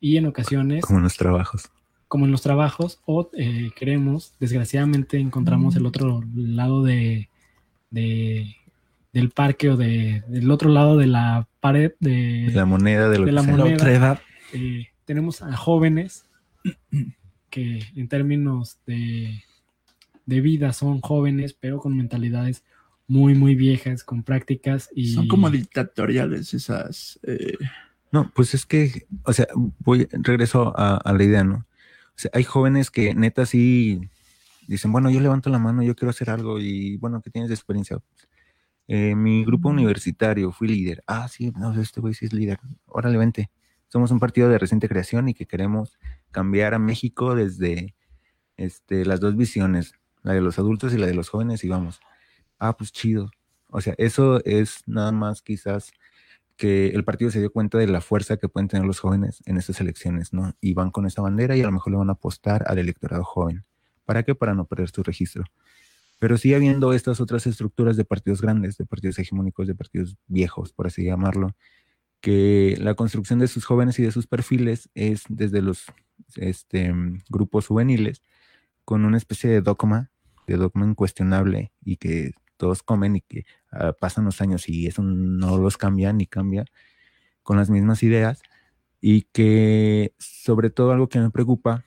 y 0.00 0.16
en 0.16 0.26
ocasiones, 0.26 0.84
Como 0.84 0.98
en 0.98 1.04
los 1.04 1.16
trabajos. 1.16 1.70
como 2.08 2.24
en 2.26 2.32
los 2.32 2.42
trabajos, 2.42 3.00
o 3.06 3.30
eh, 3.36 3.70
queremos, 3.76 4.34
desgraciadamente 4.40 5.18
encontramos 5.18 5.76
el 5.76 5.86
otro 5.86 6.22
lado 6.34 6.82
de, 6.82 7.28
de- 7.90 8.56
del 9.12 9.30
parque 9.30 9.68
o 9.70 9.76
de, 9.76 10.22
del 10.28 10.50
otro 10.50 10.70
lado 10.70 10.96
de 10.96 11.06
la 11.06 11.46
pared 11.60 11.92
de, 12.00 12.50
La 12.52 12.64
moneda 12.64 13.08
de 13.10 13.18
lo 13.18 13.24
de 13.26 13.30
que 13.30 13.32
la 13.32 13.42
sea. 13.42 13.50
La 13.52 13.58
moneda. 13.58 13.74
otra 13.76 13.92
edad. 13.92 14.20
eh, 14.54 14.86
tenemos 15.04 15.42
a 15.42 15.54
jóvenes 15.56 16.24
que 17.50 17.80
en 17.94 18.08
términos 18.08 18.78
de, 18.86 19.42
de 20.26 20.40
vida 20.40 20.72
son 20.72 21.00
jóvenes, 21.00 21.52
pero 21.58 21.78
con 21.78 21.96
mentalidades 21.96 22.64
muy, 23.08 23.34
muy 23.34 23.54
viejas, 23.54 24.04
con 24.04 24.22
prácticas 24.22 24.88
y... 24.94 25.14
Son 25.14 25.28
como 25.28 25.50
dictatoriales 25.50 26.54
esas. 26.54 27.18
eh, 27.24 27.56
No, 28.10 28.30
pues 28.34 28.54
es 28.54 28.66
que, 28.66 29.06
o 29.24 29.32
sea, 29.32 29.46
voy, 29.80 30.08
regreso 30.10 30.72
a, 30.78 30.96
a 30.96 31.12
la 31.12 31.24
idea, 31.24 31.44
¿no? 31.44 31.66
O 32.14 32.16
sea, 32.16 32.30
hay 32.34 32.44
jóvenes 32.44 32.90
que 32.90 33.14
neta 33.14 33.46
sí 33.46 34.00
dicen, 34.66 34.92
bueno, 34.92 35.10
yo 35.10 35.20
levanto 35.20 35.50
la 35.50 35.58
mano, 35.58 35.82
yo 35.82 35.94
quiero 35.94 36.10
hacer 36.10 36.30
algo 36.30 36.60
y 36.60 36.96
bueno, 36.98 37.20
¿qué 37.22 37.30
tienes 37.30 37.48
de 37.48 37.54
experiencia? 37.54 37.98
Eh, 38.88 39.14
mi 39.14 39.44
grupo 39.44 39.68
universitario, 39.68 40.52
fui 40.52 40.68
líder. 40.68 41.02
Ah, 41.06 41.28
sí, 41.28 41.52
no, 41.56 41.72
este 41.80 42.00
güey 42.00 42.14
sí 42.14 42.26
es 42.26 42.32
líder. 42.32 42.58
Órale, 42.86 43.16
vente. 43.16 43.50
Somos 43.88 44.10
un 44.10 44.18
partido 44.18 44.48
de 44.48 44.58
reciente 44.58 44.88
creación 44.88 45.28
y 45.28 45.34
que 45.34 45.46
queremos 45.46 45.98
cambiar 46.30 46.74
a 46.74 46.78
México 46.78 47.34
desde 47.34 47.94
este, 48.56 49.04
las 49.04 49.20
dos 49.20 49.36
visiones, 49.36 49.94
la 50.22 50.32
de 50.32 50.40
los 50.40 50.58
adultos 50.58 50.94
y 50.94 50.98
la 50.98 51.06
de 51.06 51.14
los 51.14 51.28
jóvenes 51.28 51.64
y 51.64 51.68
vamos. 51.68 52.00
Ah, 52.64 52.76
pues 52.76 52.92
chido. 52.92 53.28
O 53.66 53.80
sea, 53.80 53.94
eso 53.98 54.40
es 54.44 54.84
nada 54.86 55.10
más 55.10 55.42
quizás 55.42 55.90
que 56.56 56.90
el 56.90 57.02
partido 57.04 57.28
se 57.32 57.40
dio 57.40 57.50
cuenta 57.50 57.76
de 57.76 57.88
la 57.88 58.00
fuerza 58.00 58.36
que 58.36 58.48
pueden 58.48 58.68
tener 58.68 58.86
los 58.86 59.00
jóvenes 59.00 59.42
en 59.46 59.56
estas 59.56 59.80
elecciones, 59.80 60.32
¿no? 60.32 60.54
Y 60.60 60.72
van 60.72 60.92
con 60.92 61.04
esa 61.04 61.22
bandera 61.22 61.56
y 61.56 61.60
a 61.62 61.64
lo 61.64 61.72
mejor 61.72 61.90
le 61.90 61.98
van 61.98 62.10
a 62.10 62.12
apostar 62.12 62.62
al 62.68 62.78
electorado 62.78 63.24
joven. 63.24 63.64
¿Para 64.04 64.22
qué? 64.22 64.36
Para 64.36 64.54
no 64.54 64.64
perder 64.66 64.90
su 64.90 65.02
registro. 65.02 65.42
Pero 66.20 66.38
sigue 66.38 66.54
habiendo 66.54 66.92
estas 66.92 67.20
otras 67.20 67.48
estructuras 67.48 67.96
de 67.96 68.04
partidos 68.04 68.40
grandes, 68.40 68.76
de 68.76 68.86
partidos 68.86 69.18
hegemónicos, 69.18 69.66
de 69.66 69.74
partidos 69.74 70.16
viejos, 70.28 70.72
por 70.72 70.86
así 70.86 71.04
llamarlo, 71.04 71.56
que 72.20 72.76
la 72.80 72.94
construcción 72.94 73.40
de 73.40 73.48
sus 73.48 73.64
jóvenes 73.64 73.98
y 73.98 74.04
de 74.04 74.12
sus 74.12 74.28
perfiles 74.28 74.88
es 74.94 75.24
desde 75.28 75.62
los 75.62 75.86
este, 76.36 76.94
grupos 77.28 77.66
juveniles, 77.66 78.22
con 78.84 79.04
una 79.04 79.16
especie 79.16 79.50
de 79.50 79.62
dogma, 79.62 80.12
de 80.46 80.58
dogma 80.58 80.86
incuestionable 80.86 81.72
y 81.84 81.96
que 81.96 82.34
todos 82.62 82.84
comen 82.84 83.16
y 83.16 83.22
que 83.22 83.44
ah, 83.72 83.92
pasan 83.92 84.24
los 84.24 84.40
años 84.40 84.68
y 84.68 84.86
eso 84.86 85.02
no 85.02 85.58
los 85.58 85.76
cambia 85.76 86.12
ni 86.12 86.26
cambia, 86.28 86.64
con 87.42 87.56
las 87.56 87.70
mismas 87.70 88.04
ideas 88.04 88.40
y 89.00 89.22
que 89.32 90.14
sobre 90.16 90.70
todo 90.70 90.92
algo 90.92 91.08
que 91.08 91.18
me 91.18 91.30
preocupa 91.30 91.84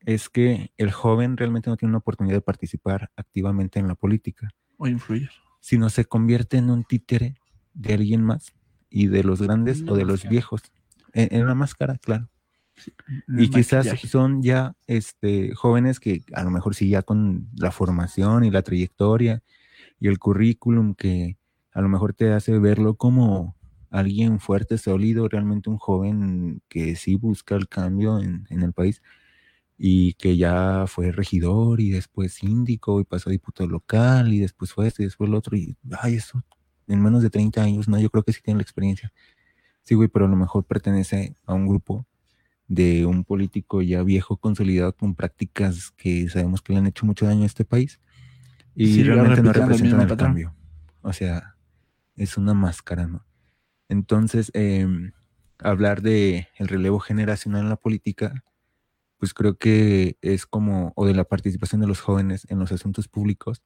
es 0.00 0.28
que 0.28 0.72
el 0.78 0.90
joven 0.90 1.36
realmente 1.36 1.70
no 1.70 1.76
tiene 1.76 1.90
una 1.90 1.98
oportunidad 1.98 2.34
de 2.34 2.40
participar 2.40 3.12
activamente 3.14 3.78
en 3.78 3.86
la 3.86 3.94
política. 3.94 4.48
O 4.78 4.88
influir. 4.88 5.30
Sino 5.60 5.90
se 5.90 6.06
convierte 6.06 6.56
en 6.56 6.70
un 6.70 6.82
títere 6.82 7.36
de 7.72 7.94
alguien 7.94 8.24
más 8.24 8.52
y 8.90 9.06
de 9.06 9.22
los 9.22 9.40
grandes 9.40 9.84
o 9.86 9.94
de 9.94 10.04
los 10.04 10.28
viejos. 10.28 10.62
En, 11.12 11.40
una 11.40 11.54
máscara, 11.54 11.98
claro. 11.98 12.28
y 13.28 13.48
quizás 13.48 13.86
son 14.00 14.42
ya 14.42 14.74
este, 14.88 15.54
jóvenes 15.54 16.00
que 16.00 16.24
a 16.34 16.42
lo 16.42 16.50
mejor 16.50 16.74
sí 16.74 16.88
ya 16.88 17.02
con 17.02 17.48
la 17.56 17.70
formación 17.70 18.44
y 18.44 18.50
la 18.50 18.62
trayectoria 18.62 19.44
y 20.00 20.08
el 20.08 20.18
currículum 20.18 20.94
que 20.94 21.38
a 21.72 21.80
lo 21.80 21.88
mejor 21.88 22.14
te 22.14 22.32
hace 22.32 22.58
verlo 22.58 22.96
como 22.96 23.56
alguien 23.90 24.40
fuerte, 24.40 24.78
sólido, 24.78 25.28
realmente 25.28 25.70
un 25.70 25.78
joven 25.78 26.62
que 26.68 26.96
sí 26.96 27.16
busca 27.16 27.54
el 27.56 27.68
cambio 27.68 28.18
en, 28.20 28.46
en 28.50 28.62
el 28.62 28.72
país 28.72 29.02
y 29.78 30.14
que 30.14 30.36
ya 30.36 30.84
fue 30.86 31.12
regidor 31.12 31.80
y 31.80 31.90
después 31.90 32.34
síndico 32.34 33.00
y 33.00 33.04
pasó 33.04 33.30
a 33.30 33.32
diputado 33.32 33.68
local 33.68 34.32
y 34.32 34.40
después 34.40 34.72
fue 34.72 34.88
este 34.88 35.02
y 35.02 35.06
después 35.06 35.28
el 35.28 35.34
otro 35.34 35.56
y 35.56 35.76
ay 36.00 36.14
eso 36.16 36.42
en 36.88 37.02
menos 37.02 37.22
de 37.22 37.30
30 37.30 37.62
años, 37.62 37.88
no, 37.88 37.98
yo 37.98 38.10
creo 38.10 38.22
que 38.22 38.32
sí 38.32 38.40
tiene 38.42 38.58
la 38.58 38.62
experiencia. 38.62 39.12
Sí, 39.84 39.94
güey, 39.94 40.08
pero 40.08 40.26
a 40.26 40.28
lo 40.28 40.36
mejor 40.36 40.64
pertenece 40.64 41.34
a 41.46 41.54
un 41.54 41.66
grupo 41.68 42.06
de 42.68 43.06
un 43.06 43.24
político 43.24 43.82
ya 43.82 44.02
viejo, 44.02 44.36
consolidado 44.38 44.94
con 44.94 45.14
prácticas 45.14 45.92
que 45.92 46.28
sabemos 46.28 46.62
que 46.62 46.72
le 46.72 46.80
han 46.80 46.86
hecho 46.86 47.06
mucho 47.06 47.26
daño 47.26 47.44
a 47.44 47.46
este 47.46 47.64
país 47.64 48.00
y 48.76 49.02
realmente 49.02 49.42
no 49.42 49.52
representan 49.52 50.08
el, 50.08 50.16
cambio. 50.16 50.54
O 51.02 51.12
sea, 51.12 51.56
es 52.14 52.36
una 52.36 52.54
máscara, 52.54 53.06
¿no? 53.06 53.26
Entonces, 53.88 54.50
em, 54.54 55.12
hablar 55.58 56.02
de 56.02 56.48
el 56.56 56.68
relevo 56.68 57.00
generacional 57.00 57.62
en 57.62 57.70
la 57.70 57.76
política 57.76 58.44
pues 59.18 59.34
creo 59.34 59.56
que 59.58 60.18
es 60.20 60.46
como, 60.46 60.92
o 60.96 61.06
de 61.06 61.14
la 61.14 61.24
participación 61.24 61.80
de 61.80 61.86
los 61.86 62.00
jóvenes 62.00 62.46
en 62.50 62.58
los 62.58 62.72
asuntos 62.72 63.08
públicos, 63.08 63.62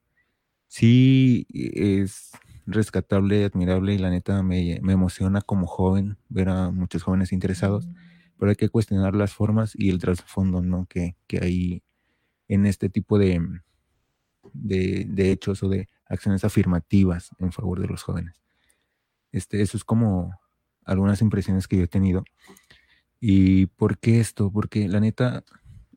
sí 0.68 1.46
es 1.52 2.30
rescatable, 2.66 3.44
admirable 3.44 3.94
y 3.94 3.98
la 3.98 4.10
neta 4.10 4.42
me, 4.42 4.76
emociona 4.76 5.40
como 5.40 5.66
joven 5.66 6.18
ver 6.28 6.48
a 6.50 6.70
muchos 6.70 7.02
jóvenes 7.02 7.32
interesados, 7.32 7.88
pero 8.38 8.50
hay 8.50 8.56
que 8.56 8.68
cuestionar 8.68 9.14
las 9.14 9.32
formas 9.34 9.72
y 9.74 9.90
el 9.90 9.98
trasfondo 9.98 10.62
¿no? 10.62 10.86
que, 10.86 11.16
hay 11.40 11.82
en 12.48 12.66
este 12.66 12.88
tipo 12.88 13.18
de, 13.18 13.40
de, 14.52 15.06
de, 15.08 15.32
hechos 15.32 15.62
o 15.62 15.68
de 15.68 15.88
acciones 16.06 16.44
afirmativas 16.44 17.30
en 17.38 17.52
favor 17.52 17.80
de 17.80 17.86
los 17.86 18.02
jóvenes. 18.02 18.40
Este, 19.32 19.62
eso 19.62 19.76
es 19.76 19.84
como 19.84 20.38
algunas 20.84 21.22
impresiones 21.22 21.68
que 21.68 21.76
yo 21.76 21.84
he 21.84 21.88
tenido. 21.88 22.24
¿Y 23.20 23.66
por 23.66 23.98
qué 23.98 24.20
esto? 24.20 24.50
Porque 24.50 24.88
la 24.88 25.00
neta, 25.00 25.44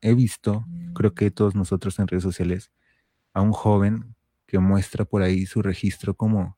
he 0.02 0.14
visto, 0.14 0.66
creo 0.94 1.14
que 1.14 1.32
todos 1.32 1.56
nosotros 1.56 1.98
en 2.00 2.08
redes 2.08 2.24
sociales, 2.24 2.72
a 3.34 3.42
un 3.42 3.54
joven 3.54 4.16
que 4.46 4.60
muestra 4.60 5.06
por 5.06 5.24
ahí 5.24 5.46
su 5.46 5.62
registro 5.62 6.14
como 6.14 6.58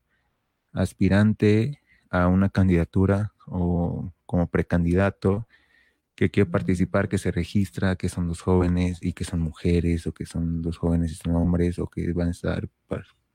aspirante 0.73 1.79
a 2.09 2.27
una 2.27 2.49
candidatura 2.49 3.33
o 3.45 4.11
como 4.25 4.47
precandidato 4.47 5.47
que 6.15 6.31
quiere 6.31 6.49
participar, 6.49 7.09
que 7.09 7.17
se 7.17 7.31
registra, 7.31 7.95
que 7.97 8.09
son 8.09 8.27
dos 8.27 8.41
jóvenes 8.41 8.99
y 9.01 9.13
que 9.13 9.25
son 9.25 9.41
mujeres 9.41 10.07
o 10.07 10.13
que 10.13 10.25
son 10.25 10.61
dos 10.61 10.77
jóvenes 10.77 11.11
y 11.11 11.15
son 11.15 11.35
hombres 11.35 11.77
o 11.79 11.87
que 11.87 12.11
van 12.13 12.29
a 12.29 12.31
estar, 12.31 12.69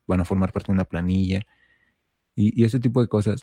van 0.06 0.20
a 0.20 0.24
formar 0.24 0.52
parte 0.52 0.68
de 0.68 0.74
una 0.74 0.84
planilla 0.84 1.42
y, 2.34 2.60
y 2.60 2.64
ese 2.64 2.80
tipo 2.80 3.00
de 3.02 3.08
cosas. 3.08 3.42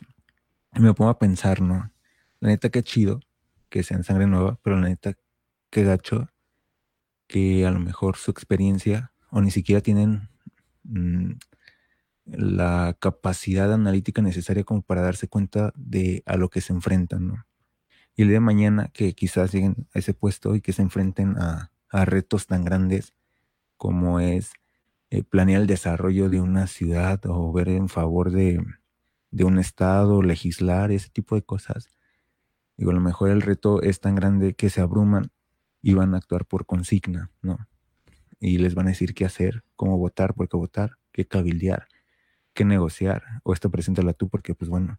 Me 0.74 0.92
pongo 0.94 1.10
a 1.10 1.18
pensar, 1.18 1.60
¿no? 1.62 1.92
La 2.40 2.48
neta, 2.48 2.68
qué 2.70 2.82
chido 2.82 3.20
que 3.68 3.82
sean 3.82 4.04
sangre 4.04 4.26
nueva, 4.26 4.58
pero 4.62 4.80
la 4.80 4.88
neta, 4.88 5.14
qué 5.70 5.84
gacho 5.84 6.28
que 7.28 7.66
a 7.66 7.70
lo 7.70 7.80
mejor 7.80 8.16
su 8.16 8.30
experiencia 8.30 9.12
o 9.30 9.40
ni 9.40 9.50
siquiera 9.50 9.80
tienen 9.82 10.28
mm, 10.84 11.32
la 12.26 12.96
capacidad 13.00 13.72
analítica 13.72 14.22
necesaria 14.22 14.64
como 14.64 14.82
para 14.82 15.02
darse 15.02 15.28
cuenta 15.28 15.72
de 15.76 16.22
a 16.26 16.36
lo 16.36 16.48
que 16.48 16.60
se 16.60 16.72
enfrentan, 16.72 17.28
¿no? 17.28 17.47
Y 18.18 18.22
el 18.22 18.28
día 18.30 18.38
de 18.38 18.40
mañana 18.40 18.90
que 18.92 19.14
quizás 19.14 19.52
lleguen 19.52 19.86
a 19.94 20.00
ese 20.00 20.12
puesto 20.12 20.56
y 20.56 20.60
que 20.60 20.72
se 20.72 20.82
enfrenten 20.82 21.36
a, 21.38 21.70
retos 22.04 22.48
tan 22.48 22.64
grandes 22.64 23.14
como 23.76 24.18
es 24.18 24.50
eh, 25.10 25.22
planear 25.22 25.60
el 25.60 25.68
desarrollo 25.68 26.28
de 26.28 26.40
una 26.40 26.66
ciudad 26.66 27.20
o 27.26 27.52
ver 27.52 27.68
en 27.68 27.88
favor 27.88 28.32
de, 28.32 28.60
de 29.30 29.44
un 29.44 29.60
estado, 29.60 30.20
legislar, 30.20 30.90
ese 30.90 31.10
tipo 31.10 31.36
de 31.36 31.42
cosas, 31.42 31.88
Digo, 32.76 32.90
a 32.90 32.94
lo 32.94 33.00
mejor 33.00 33.30
el 33.30 33.40
reto 33.40 33.82
es 33.82 34.00
tan 34.00 34.16
grande 34.16 34.54
que 34.54 34.68
se 34.68 34.80
abruman 34.80 35.30
y 35.80 35.94
van 35.94 36.14
a 36.14 36.18
actuar 36.18 36.44
por 36.44 36.66
consigna, 36.66 37.30
¿no? 37.40 37.68
Y 38.40 38.58
les 38.58 38.74
van 38.74 38.86
a 38.86 38.90
decir 38.90 39.14
qué 39.14 39.26
hacer, 39.26 39.62
cómo 39.76 39.96
votar, 39.96 40.34
por 40.34 40.48
qué 40.48 40.56
votar, 40.56 40.92
qué 41.12 41.24
cabildear, 41.24 41.86
qué 42.52 42.64
negociar, 42.64 43.22
o 43.44 43.52
esto 43.52 43.70
preséntala 43.70 44.12
tú 44.12 44.28
porque, 44.28 44.56
pues 44.56 44.68
bueno, 44.68 44.98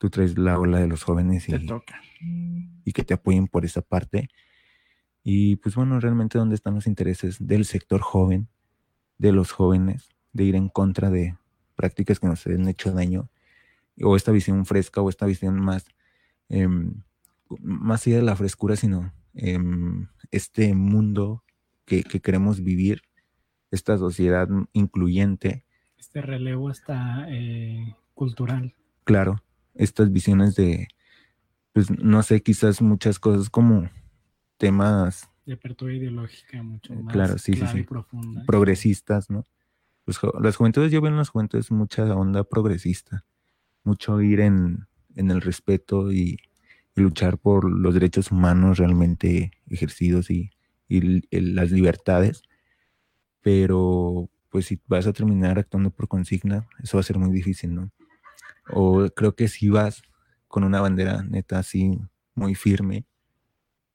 tú 0.00 0.10
traes 0.10 0.36
la 0.36 0.58
ola 0.58 0.80
de 0.80 0.88
los 0.88 1.04
jóvenes 1.04 1.48
y, 1.48 1.54
y 2.84 2.92
que 2.92 3.04
te 3.04 3.14
apoyen 3.14 3.46
por 3.46 3.64
esa 3.64 3.82
parte. 3.82 4.28
Y 5.22 5.56
pues 5.56 5.76
bueno, 5.76 6.00
realmente 6.00 6.38
dónde 6.38 6.56
están 6.56 6.74
los 6.74 6.88
intereses 6.88 7.46
del 7.46 7.64
sector 7.66 8.00
joven, 8.00 8.48
de 9.18 9.30
los 9.30 9.52
jóvenes, 9.52 10.08
de 10.32 10.44
ir 10.44 10.56
en 10.56 10.68
contra 10.68 11.10
de 11.10 11.36
prácticas 11.76 12.18
que 12.18 12.26
nos 12.26 12.44
han 12.48 12.66
hecho 12.66 12.90
daño, 12.90 13.28
o 14.02 14.16
esta 14.16 14.32
visión 14.32 14.66
fresca, 14.66 15.00
o 15.00 15.08
esta 15.08 15.26
visión 15.26 15.60
más 15.60 15.86
Em, 16.50 17.04
más 17.60 18.06
allá 18.06 18.16
de 18.16 18.22
la 18.22 18.36
frescura, 18.36 18.76
sino 18.76 19.12
em, 19.34 20.08
este 20.32 20.74
mundo 20.74 21.44
que, 21.86 22.02
queremos 22.02 22.62
vivir, 22.62 23.02
esta 23.70 23.96
sociedad 23.96 24.48
incluyente. 24.72 25.64
Este 25.96 26.20
relevo 26.20 26.70
está 26.70 27.26
eh, 27.28 27.94
cultural. 28.14 28.74
Claro, 29.04 29.42
estas 29.74 30.12
visiones 30.12 30.54
de, 30.54 30.88
pues 31.72 31.90
no 31.90 32.22
sé, 32.22 32.42
quizás 32.42 32.82
muchas 32.82 33.18
cosas 33.18 33.50
como 33.50 33.88
temas... 34.56 35.28
De 35.46 35.54
apertura 35.54 35.94
ideológica 35.94 36.62
mucho 36.62 36.94
más 36.94 37.12
claro, 37.12 37.38
sí, 37.38 37.54
sí, 37.54 37.64
sí. 37.72 37.82
profunda. 37.82 38.44
Progresistas, 38.46 39.30
¿no? 39.30 39.46
Pues, 40.04 40.18
las 40.40 40.56
juventudes, 40.56 40.92
yo 40.92 41.00
veo 41.00 41.10
en 41.10 41.16
las 41.16 41.30
juventudes 41.30 41.70
mucha 41.70 42.14
onda 42.14 42.44
progresista, 42.44 43.24
mucho 43.84 44.20
ir 44.20 44.40
en, 44.40 44.86
en 45.14 45.30
el 45.30 45.40
respeto 45.40 46.12
y, 46.12 46.38
luchar 46.96 47.38
por 47.38 47.70
los 47.70 47.94
derechos 47.94 48.30
humanos 48.30 48.78
realmente 48.78 49.52
ejercidos 49.68 50.30
y, 50.30 50.50
las 51.30 51.70
libertades. 51.70 52.42
Pero 53.42 54.28
pues 54.48 54.66
si 54.66 54.80
vas 54.88 55.06
a 55.06 55.12
terminar 55.12 55.58
actuando 55.58 55.90
por 55.90 56.08
consigna, 56.08 56.68
eso 56.82 56.96
va 56.96 57.00
a 57.00 57.04
ser 57.04 57.16
muy 57.16 57.30
difícil, 57.30 57.74
¿no? 57.74 57.90
O 58.72 59.08
creo 59.10 59.34
que 59.34 59.48
si 59.48 59.68
vas 59.68 60.02
con 60.48 60.64
una 60.64 60.80
bandera 60.80 61.22
neta 61.22 61.58
así 61.58 61.98
muy 62.34 62.54
firme 62.54 63.04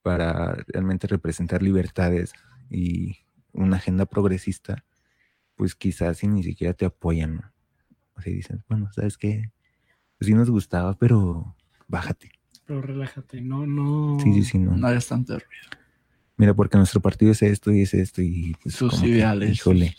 para 0.02 0.56
realmente 0.68 1.08
representar 1.08 1.64
libertades 1.64 2.34
y 2.70 3.18
una 3.52 3.78
agenda 3.78 4.06
progresista, 4.06 4.86
pues 5.56 5.76
quizás 5.76 6.18
si 6.18 6.28
ni 6.28 6.44
siquiera 6.44 6.74
te 6.74 6.86
apoyan, 6.86 7.36
¿no? 7.36 7.54
O 8.16 8.22
sea, 8.22 8.32
dicen, 8.32 8.64
bueno, 8.68 8.92
¿sabes 8.94 9.18
qué? 9.18 9.52
pues 10.18 10.28
sí 10.28 10.34
nos 10.34 10.50
gustaba, 10.50 10.98
pero 10.98 11.56
bájate. 11.88 12.32
Pero 12.66 12.82
relájate, 12.82 13.42
no, 13.42 13.66
no. 13.68 14.18
Sí, 14.20 14.34
sí, 14.34 14.44
sí, 14.44 14.58
no. 14.58 14.76
No 14.76 14.88
hagas 14.88 15.08
tanto 15.08 15.34
ruido. 15.34 15.70
Mira, 16.38 16.54
porque 16.54 16.78
nuestro 16.78 17.00
partido 17.00 17.32
es 17.32 17.42
esto 17.42 17.72
y 17.72 17.82
es 17.82 17.94
esto 17.94 18.22
y 18.22 18.56
pues, 18.62 18.76
sus 18.76 19.04
ideales. 19.04 19.52
híjole, 19.52 19.96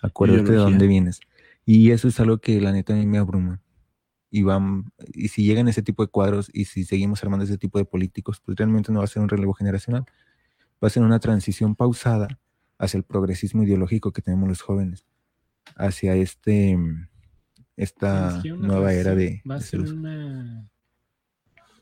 acuérdate 0.00 0.52
de 0.52 0.58
dónde 0.58 0.86
vienes. 0.86 1.20
Y 1.66 1.90
eso 1.90 2.08
es 2.08 2.18
algo 2.20 2.38
que 2.38 2.60
la 2.60 2.72
neta 2.72 2.94
a 2.94 2.96
mí 2.96 3.06
me 3.06 3.18
abruma. 3.18 3.60
Y, 4.30 4.42
van, 4.42 4.92
y 5.12 5.28
si 5.28 5.44
llegan 5.44 5.68
ese 5.68 5.82
tipo 5.82 6.04
de 6.04 6.10
cuadros 6.10 6.50
y 6.52 6.66
si 6.66 6.84
seguimos 6.84 7.22
armando 7.22 7.44
ese 7.44 7.58
tipo 7.58 7.78
de 7.78 7.84
políticos, 7.84 8.40
pues 8.44 8.56
realmente 8.56 8.92
no 8.92 9.00
va 9.00 9.04
a 9.04 9.08
ser 9.08 9.22
un 9.22 9.28
relevo 9.28 9.54
generacional. 9.54 10.04
Va 10.82 10.86
a 10.86 10.90
ser 10.90 11.02
una 11.02 11.18
transición 11.18 11.74
pausada 11.74 12.38
hacia 12.78 12.98
el 12.98 13.04
progresismo 13.04 13.64
ideológico 13.64 14.12
que 14.12 14.22
tenemos 14.22 14.48
los 14.48 14.62
jóvenes, 14.62 15.04
hacia 15.76 16.14
este 16.14 16.78
esta 17.80 18.42
nueva 18.44 18.92
era 18.92 19.14
de... 19.14 19.42
Va 19.50 19.54
a 19.54 19.60
ser 19.60 19.80
una, 19.80 20.68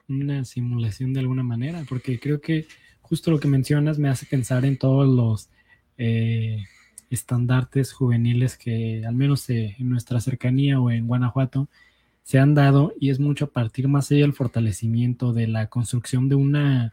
una 0.09 0.45
simulación 0.45 1.13
de 1.13 1.21
alguna 1.21 1.43
manera, 1.43 1.85
porque 1.89 2.21
creo 2.21 2.41
que 2.41 2.67
justo 3.01 3.33
lo 3.33 3.41
que 3.41 3.49
mencionas 3.49 3.99
me 3.99 4.09
hace 4.09 4.25
pensar 4.25 4.65
en 4.65 4.79
todos 4.79 5.09
los 5.09 5.51
eh, 5.97 6.65
estandartes 7.11 7.93
juveniles 7.93 8.57
que 8.57 9.05
al 9.05 9.15
menos 9.17 9.51
eh, 9.51 9.75
en 9.79 9.89
nuestra 9.89 10.21
cercanía 10.21 10.81
o 10.81 10.91
en 10.91 11.09
Guanajuato 11.09 11.69
se 12.29 12.39
han 12.39 12.55
dado 12.55 12.93
y 13.01 13.09
es 13.09 13.21
mucho 13.21 13.47
a 13.47 13.51
partir 13.53 13.89
más 13.89 14.11
allá 14.11 14.21
del 14.21 14.35
fortalecimiento 14.35 15.33
de 15.33 15.47
la 15.47 15.69
construcción 15.69 16.29
de 16.29 16.35
una 16.35 16.93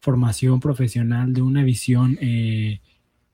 formación 0.00 0.60
profesional, 0.60 1.34
de 1.34 1.42
una 1.42 1.62
visión 1.62 2.16
eh, 2.22 2.80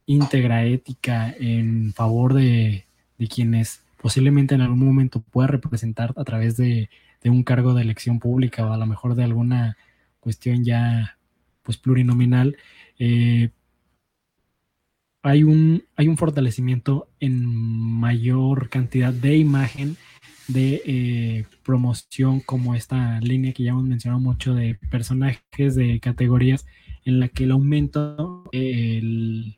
íntegra, 0.04 0.64
ética, 0.64 1.32
en 1.38 1.92
favor 1.92 2.34
de, 2.34 2.86
de, 3.18 3.28
quienes 3.28 3.84
posiblemente 4.02 4.56
en 4.56 4.62
algún 4.62 4.84
momento 4.84 5.20
pueda 5.20 5.46
representar 5.46 6.12
a 6.16 6.24
través 6.24 6.56
de, 6.56 6.90
de, 7.22 7.30
un 7.30 7.44
cargo 7.44 7.72
de 7.72 7.82
elección 7.82 8.18
pública 8.18 8.66
o 8.66 8.72
a 8.72 8.76
lo 8.76 8.86
mejor 8.86 9.14
de 9.14 9.22
alguna 9.22 9.76
cuestión 10.18 10.64
ya 10.64 11.18
pues 11.62 11.78
plurinominal, 11.78 12.56
eh, 12.98 13.50
hay, 15.22 15.44
un, 15.44 15.84
hay 15.94 16.08
un 16.08 16.16
fortalecimiento 16.16 17.08
en 17.20 17.46
mayor 17.46 18.70
cantidad 18.70 19.12
de 19.12 19.36
imagen 19.36 19.96
de 20.48 20.82
eh, 20.86 21.44
promoción 21.62 22.40
como 22.40 22.74
esta 22.74 23.20
línea 23.20 23.52
que 23.52 23.62
ya 23.64 23.70
hemos 23.70 23.84
mencionado 23.84 24.20
mucho 24.20 24.54
de 24.54 24.74
personajes 24.90 25.74
de 25.74 26.00
categorías 26.00 26.66
en 27.04 27.20
la 27.20 27.28
que 27.28 27.44
el 27.44 27.52
aumento, 27.52 28.44
el, 28.52 29.56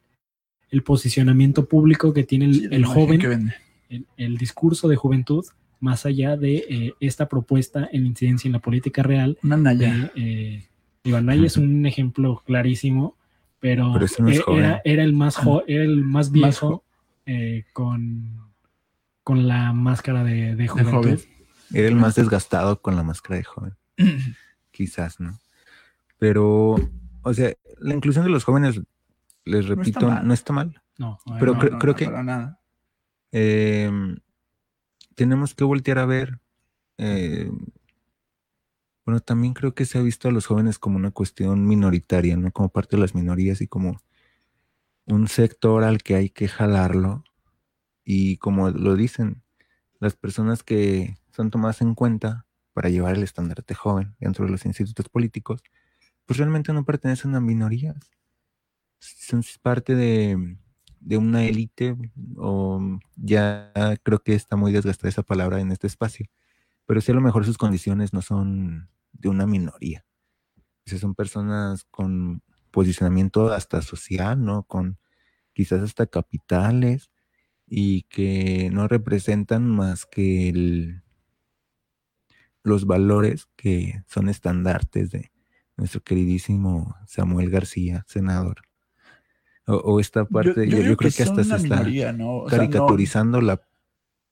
el 0.70 0.82
posicionamiento 0.82 1.66
público 1.68 2.12
que 2.12 2.24
tiene 2.24 2.46
el, 2.46 2.54
Sí, 2.70 2.82
joven, 2.84 3.52
el, 3.88 4.06
el 4.16 4.36
discurso 4.36 4.88
de 4.88 4.96
juventud, 4.96 5.44
más 5.80 6.04
allá 6.06 6.36
de 6.36 6.64
eh, 6.68 6.94
esta 7.00 7.28
propuesta 7.28 7.88
en 7.92 8.06
incidencia 8.06 8.48
en 8.48 8.52
la 8.52 8.58
política 8.60 9.02
real. 9.02 9.38
Una 9.42 9.56
Naya. 9.56 10.10
De, 10.14 10.22
eh, 10.22 10.64
Iván 11.04 11.26
Naya 11.26 11.46
es 11.46 11.56
un 11.56 11.86
ejemplo 11.86 12.42
clarísimo, 12.44 13.16
pero, 13.58 13.92
Pero 13.94 14.04
ese 14.04 14.22
no 14.22 14.28
es 14.28 14.38
e- 14.38 14.42
joven. 14.42 14.64
era, 14.64 14.82
era 14.84 15.02
el 15.04 15.12
más 15.12 15.36
jo- 15.36 15.62
era 15.66 15.84
el 15.84 15.98
más 16.04 16.26
Más 16.26 16.32
viejo 16.32 16.68
jo- 16.68 16.84
eh, 17.26 17.64
con, 17.72 18.49
con 19.30 19.46
la 19.46 19.72
máscara 19.72 20.24
de, 20.24 20.34
de 20.34 20.56
de 20.56 20.68
juventud. 20.68 20.92
joven. 20.92 21.20
Era 21.72 21.86
el 21.86 21.94
más 21.94 22.16
desgastado 22.16 22.82
con 22.82 22.96
la 22.96 23.04
máscara 23.04 23.36
de 23.36 23.44
joven, 23.44 23.74
quizás, 24.72 25.20
¿no? 25.20 25.38
Pero, 26.18 26.74
o 27.22 27.32
sea, 27.34 27.52
la 27.78 27.94
inclusión 27.94 28.24
de 28.24 28.30
los 28.32 28.42
jóvenes, 28.42 28.80
les 29.44 29.60
está 29.66 29.74
repito, 29.76 30.08
mal. 30.08 30.26
no 30.26 30.34
está 30.34 30.52
mal. 30.52 30.82
No, 30.98 31.18
ver, 31.26 31.38
Pero 31.38 31.52
no. 31.54 31.60
creo- 31.60 31.78
creo 31.78 31.94
que- 31.94 32.04
Para 32.06 32.22
nada. 32.24 32.60
Eh, 33.30 33.88
tenemos 35.14 35.54
que 35.54 35.62
voltear 35.62 35.98
a 35.98 36.06
ver. 36.06 36.40
eh, 36.98 37.50
bueno, 39.06 39.20
también 39.20 39.54
creo 39.54 39.72
que 39.74 39.84
se 39.86 39.98
ha 39.98 40.02
visto 40.02 40.28
a 40.28 40.32
los 40.32 40.46
jóvenes 40.46 40.78
como 40.80 40.96
una 40.96 41.10
cuestión 41.12 41.66
minoritaria, 41.66 42.36
¿no? 42.36 42.50
Como 42.52 42.68
parte 42.68 42.96
de 42.96 43.00
las 43.02 43.14
minorías 43.14 43.60
y 43.60 43.66
como 43.68 44.02
un 45.06 45.28
sector 45.28 45.84
al 45.84 46.02
que 46.02 46.16
hay 46.16 46.30
que 46.30 46.48
jalarlo. 46.48 47.22
Y 48.12 48.38
como 48.38 48.70
lo 48.70 48.96
dicen, 48.96 49.40
las 50.00 50.16
personas 50.16 50.64
que 50.64 51.16
son 51.30 51.48
tomadas 51.48 51.80
en 51.80 51.94
cuenta 51.94 52.44
para 52.72 52.88
llevar 52.88 53.14
el 53.14 53.22
estandarte 53.22 53.72
joven 53.76 54.16
dentro 54.18 54.44
de 54.44 54.50
los 54.50 54.66
institutos 54.66 55.08
políticos, 55.08 55.62
pues 56.26 56.36
realmente 56.36 56.72
no 56.72 56.84
pertenecen 56.84 57.36
a 57.36 57.40
minorías. 57.40 58.10
Son 58.98 59.44
parte 59.62 59.94
de, 59.94 60.56
de 60.98 61.16
una 61.18 61.44
élite, 61.44 61.96
o 62.36 62.98
ya 63.14 63.70
creo 64.02 64.18
que 64.24 64.34
está 64.34 64.56
muy 64.56 64.72
desgastada 64.72 65.08
esa 65.08 65.22
palabra 65.22 65.60
en 65.60 65.70
este 65.70 65.86
espacio, 65.86 66.26
pero 66.86 67.00
sí 67.00 67.12
a 67.12 67.14
lo 67.14 67.20
mejor 67.20 67.44
sus 67.44 67.58
condiciones 67.58 68.12
no 68.12 68.22
son 68.22 68.90
de 69.12 69.28
una 69.28 69.46
minoría. 69.46 70.04
Son 70.84 71.14
personas 71.14 71.84
con 71.84 72.42
posicionamiento 72.72 73.52
hasta 73.52 73.82
social, 73.82 74.44
¿no? 74.44 74.64
Con 74.64 74.98
quizás 75.52 75.80
hasta 75.80 76.06
capitales 76.06 77.08
y 77.72 78.02
que 78.02 78.68
no 78.72 78.88
representan 78.88 79.66
más 79.68 80.04
que 80.04 80.48
el- 80.48 81.02
los 82.62 82.84
valores 82.84 83.48
que 83.56 84.02
son 84.06 84.28
estandartes 84.28 85.10
de 85.10 85.30
nuestro 85.76 86.02
queridísimo 86.02 86.94
Samuel 87.06 87.48
García, 87.48 88.04
senador. 88.08 88.62
O, 89.66 89.76
o 89.76 90.00
esta 90.00 90.24
parte, 90.24 90.68
yo, 90.68 90.78
yo 90.78 90.96
creo 90.96 91.10
que, 91.12 91.22
hasta 91.22 91.34
se 91.36 91.40
está 91.42 91.58
minoría, 91.58 92.12
¿no? 92.12 92.38
O 92.38 92.48
sea, 92.50 92.58
no- 92.58 92.64
caricaturizando 92.64 93.40
la 93.40 93.62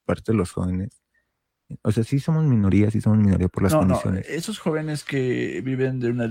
parte 0.05 0.31
de 0.33 0.37
los 0.37 0.51
jóvenes. 0.51 1.01
O 1.83 1.91
sea, 1.91 2.03
sí 2.03 2.19
somos 2.19 2.43
minoría, 2.45 2.91
sí 2.91 2.99
somos 2.99 3.19
minoría 3.19 3.47
por 3.47 3.63
las 3.63 3.71
no, 3.73 3.81
no, 3.81 3.87
condiciones. 3.87 4.27
esos 4.27 4.59
jóvenes 4.59 5.03
que 5.03 5.61
viven 5.63 5.99
de 5.99 6.09
una 6.09 6.29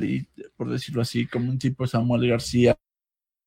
por 0.56 0.68
decirlo 0.68 1.00
así, 1.00 1.26
como 1.26 1.48
un 1.50 1.58
tipo 1.58 1.86
Samuel 1.86 2.28
García, 2.28 2.76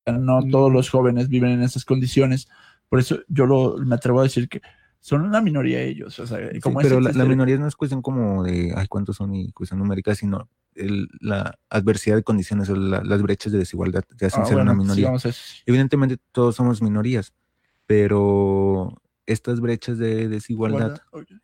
no 0.06 0.40
Mm. 0.40 0.50
todos 0.50 0.72
los 0.72 0.90
jóvenes 0.90 1.28
viven 1.28 1.52
en 1.52 1.62
esas 1.62 1.84
condiciones. 1.84 2.48
Por 2.92 2.98
eso 2.98 3.20
yo 3.26 3.46
lo, 3.46 3.78
me 3.78 3.94
atrevo 3.94 4.20
a 4.20 4.24
decir 4.24 4.50
que 4.50 4.60
son 5.00 5.22
una 5.22 5.40
minoría 5.40 5.80
ellos. 5.80 6.18
O 6.18 6.26
sea, 6.26 6.38
Sí, 6.52 6.60
como 6.60 6.78
pero 6.82 7.00
la, 7.00 7.10
la 7.12 7.24
minoría 7.24 7.56
no 7.56 7.66
es 7.66 7.74
cuestión 7.74 8.02
como 8.02 8.44
de, 8.44 8.74
ay, 8.76 8.86
cuántos 8.86 9.16
son 9.16 9.34
y 9.34 9.50
cuestión 9.52 9.78
numérica, 9.78 10.14
sino 10.14 10.50
el- 10.74 11.08
la 11.18 11.58
adversidad 11.70 12.16
de 12.16 12.22
condiciones 12.22 12.68
o 12.68 12.76
la- 12.76 13.02
las 13.02 13.22
brechas 13.22 13.50
de 13.50 13.56
desigualdad 13.60 14.04
te 14.18 14.26
hacen 14.26 14.42
Ah, 14.42 14.44
ser 14.44 14.56
bueno, 14.56 14.72
una 14.72 14.84
sí, 14.84 15.00
minoría. 15.00 15.14
eso. 15.16 15.30
Evidentemente 15.64 16.18
todos 16.32 16.54
somos 16.54 16.82
minorías, 16.82 17.32
pero 17.86 18.92
estas 19.24 19.60
brechas 19.60 19.96
de 19.96 20.28
desigualdad 20.28 20.98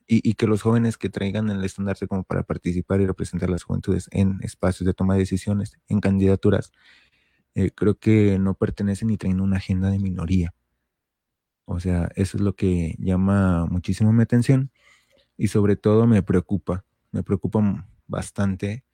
y 0.06 0.34
que 0.34 0.46
los 0.46 0.60
jóvenes 0.60 0.98
que 0.98 1.08
traigan 1.08 1.48
el 1.48 1.64
estandarte 1.64 2.06
como 2.06 2.24
para 2.24 2.42
participar 2.42 3.00
y 3.00 3.06
representar 3.06 3.48
a 3.48 3.52
las 3.52 3.62
juventudes 3.62 4.08
en 4.10 4.38
espacios 4.42 4.86
de 4.86 4.92
toma 4.92 5.14
de 5.14 5.20
decisiones, 5.20 5.78
en 5.88 6.00
candidaturas, 6.00 6.72
eh, 7.54 7.70
creo 7.74 7.94
que 7.94 8.38
no 8.38 8.52
pertenecen 8.52 9.08
ni 9.08 9.16
traen 9.16 9.40
una 9.40 9.56
agenda 9.56 9.90
de 9.90 9.98
minoría. 9.98 10.52
O 11.70 11.80
sea, 11.80 12.08
eso 12.16 12.38
es 12.38 12.42
lo 12.42 12.54
que 12.56 12.96
llama 12.98 13.66
muchísimo 13.66 14.12
mi 14.12 14.22
atención 14.22 14.70
y 15.36 15.48
sobre 15.48 15.76
todo 15.76 16.06
me 16.06 16.22
preocupa, 16.22 16.84
me 17.12 17.22
preocupa 17.22 17.86
bastante 18.06 18.84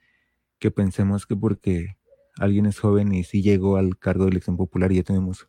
que 0.58 0.70
pensemos 0.72 1.26
que 1.26 1.37
porque 1.37 1.96
alguien 2.38 2.66
es 2.66 2.78
joven 2.80 3.12
y 3.14 3.24
sí 3.24 3.42
llegó 3.42 3.76
al 3.76 3.98
cargo 3.98 4.24
de 4.24 4.30
elección 4.32 4.56
popular 4.56 4.92
y 4.92 4.96
ya 4.96 5.02
tenemos 5.04 5.46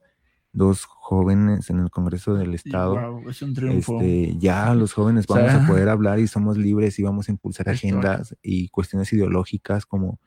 dos 0.53 0.85
jóvenes 0.85 1.69
en 1.69 1.79
el 1.79 1.89
Congreso 1.89 2.35
del 2.35 2.53
Estado, 2.53 2.95
es 3.29 3.41
un 3.41 3.53
triunfo. 3.53 3.99
este, 3.99 4.37
ya 4.37 4.73
los 4.75 4.93
jóvenes 4.93 5.25
O 5.27 5.33
sea, 5.33 5.43
vamos 5.43 5.55
a 5.63 5.67
poder 5.67 5.89
hablar 5.89 6.19
y 6.19 6.27
somos 6.27 6.57
libres 6.57 6.99
y 6.99 7.03
vamos 7.03 7.27
a 7.27 7.31
impulsar 7.31 7.67
agendas 7.69 8.35
y 8.43 8.69
cuestiones 8.69 9.11
ideológicas 9.13 9.85
como 9.85 10.19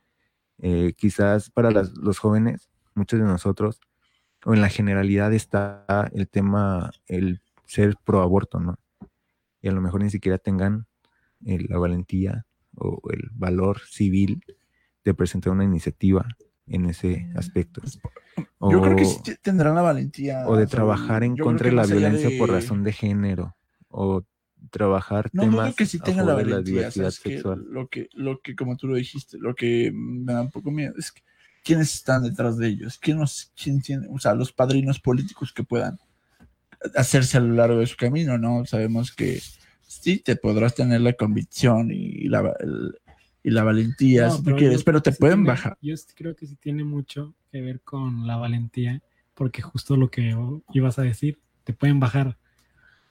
eh, 0.60 0.94
quizás 0.96 1.50
para 1.50 1.70
las- 1.70 1.96
los 1.96 2.18
jóvenes, 2.18 2.68
muchos 2.94 3.20
de 3.20 3.26
nosotros, 3.26 3.80
o 4.44 4.54
en 4.54 4.60
la 4.60 4.68
generalidad 4.68 5.32
está 5.32 5.84
el 6.12 6.28
tema, 6.28 6.90
el 7.06 7.40
ser 7.66 7.94
pro 8.04 8.22
aborto, 8.22 8.60
¿no? 8.60 8.76
Y 9.60 9.68
a 9.68 9.72
lo 9.72 9.80
mejor 9.80 10.02
ni 10.02 10.10
siquiera 10.10 10.38
tengan 10.38 10.86
eh, 11.44 11.58
la 11.68 11.78
valentía 11.78 12.46
o 12.76 13.00
el 13.10 13.28
valor 13.32 13.80
civil 13.88 14.42
de 15.04 15.14
presentar 15.14 15.52
una 15.52 15.64
iniciativa 15.64 16.26
en 16.66 16.86
ese 16.86 17.30
aspecto. 17.34 17.80
Yo 18.60 18.80
creo 18.80 18.96
que 18.96 19.04
O- 19.04 19.08
sí 19.08 19.22
te- 19.22 19.36
tendrán 19.36 19.74
la 19.74 19.82
valentía. 19.82 20.46
o 20.46 20.56
de 20.56 20.66
trabajar 20.66 21.24
en 21.24 21.36
contra 21.36 21.64
que 21.66 21.70
de 21.70 21.76
la 21.76 21.86
violencia 21.86 22.30
por 22.38 22.50
razón 22.50 22.84
de 22.84 22.92
género 22.92 23.56
o 23.88 24.22
trabajar 24.70 25.30
No 25.32 25.42
temas 25.42 25.74
que 25.74 25.86
sí 25.86 25.98
la 25.98 26.04
favor 26.34 26.36
de 26.44 26.50
la 26.50 26.56
valentía, 26.56 26.72
diversidad 26.74 27.10
sexual. 27.10 27.64
Lo 27.68 27.88
que, 27.88 28.08
lo 28.12 28.40
que, 28.40 28.54
como 28.54 28.76
tú 28.76 28.86
lo 28.88 28.96
dijiste, 28.96 29.38
lo 29.38 29.54
que 29.54 29.90
me 29.94 30.32
da 30.32 30.42
un 30.42 30.50
poco 30.50 30.70
miedo 30.70 30.94
es 30.98 31.10
que 31.12 31.22
quiénes 31.64 31.94
están 31.94 32.22
detrás 32.22 32.56
de 32.58 32.68
ellos, 32.68 32.98
quién, 32.98 33.18
nos, 33.18 33.52
quién 33.60 33.80
tiene, 33.82 34.06
o 34.10 34.18
sea, 34.18 34.34
los 34.34 34.52
padrinos 34.52 35.00
políticos 35.00 35.52
que 35.52 35.64
puedan 35.64 35.98
hacerse 36.94 37.36
a 37.36 37.40
lo 37.40 37.54
largo 37.54 37.78
de 37.80 37.86
su 37.86 37.96
camino, 37.96 38.38
¿no? 38.38 38.64
Sabemos 38.66 39.12
que 39.14 39.40
sí 39.86 40.18
te 40.18 40.36
podrás 40.36 40.74
tener 40.74 41.00
la 41.00 41.12
convicción 41.14 41.90
y 41.90 42.28
la, 42.28 42.54
el- 42.60 42.94
y 43.42 43.50
la 43.50 43.62
valentía 43.64 44.26
No, 44.26 44.36
si 44.36 44.42
tú 44.42 44.56
quieres, 44.56 44.82
pero 44.84 45.00
te 45.00 45.12
sí 45.12 45.18
pueden 45.18 45.38
tiene- 45.38 45.48
bajar. 45.48 45.78
Yo 45.80 45.94
creo 46.16 46.34
que 46.36 46.46
sí 46.46 46.56
tiene 46.56 46.84
mucho 46.84 47.34
que 47.50 47.60
ver 47.62 47.80
con 47.80 48.26
la 48.26 48.36
valentía, 48.36 49.00
porque 49.34 49.62
justo 49.62 49.96
lo 49.96 50.10
que 50.10 50.36
ibas 50.74 50.98
a 50.98 51.02
decir, 51.02 51.38
te 51.64 51.72
pueden 51.72 51.98
bajar. 52.00 52.36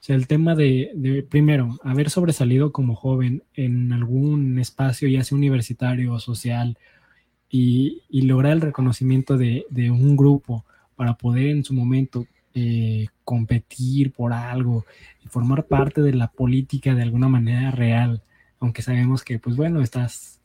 sea, 0.02 0.14
el 0.14 0.28
tema 0.28 0.54
de, 0.54 0.92
de, 0.94 1.22
primero, 1.24 1.78
haber 1.82 2.08
sobresalido 2.10 2.70
como 2.72 2.94
joven 2.94 3.42
en 3.54 3.92
algún 3.92 4.58
espacio, 4.60 5.08
ya 5.08 5.24
sea 5.24 5.36
universitario 5.36 6.12
o 6.12 6.20
social, 6.20 6.78
y, 7.50 8.02
y 8.08 8.22
lograr 8.22 8.52
el 8.52 8.60
reconocimiento 8.60 9.36
de, 9.36 9.66
de 9.70 9.90
un 9.90 10.16
grupo 10.16 10.64
para 10.96 11.14
poder 11.14 11.48
en 11.48 11.64
su 11.64 11.74
momento 11.74 12.26
eh, 12.54 13.06
competir 13.24 14.10
por 14.10 14.32
algo 14.32 14.84
y 15.24 15.28
formar 15.28 15.66
parte 15.66 16.00
de 16.00 16.12
la 16.12 16.32
política 16.32 16.94
de 16.94 17.02
alguna 17.02 17.28
manera 17.28 17.70
real, 17.70 18.22
aunque 18.58 18.82
sabemos 18.82 19.22
que, 19.22 19.38
pues 19.38 19.54
bueno, 19.54 19.80
estás, 19.80 20.40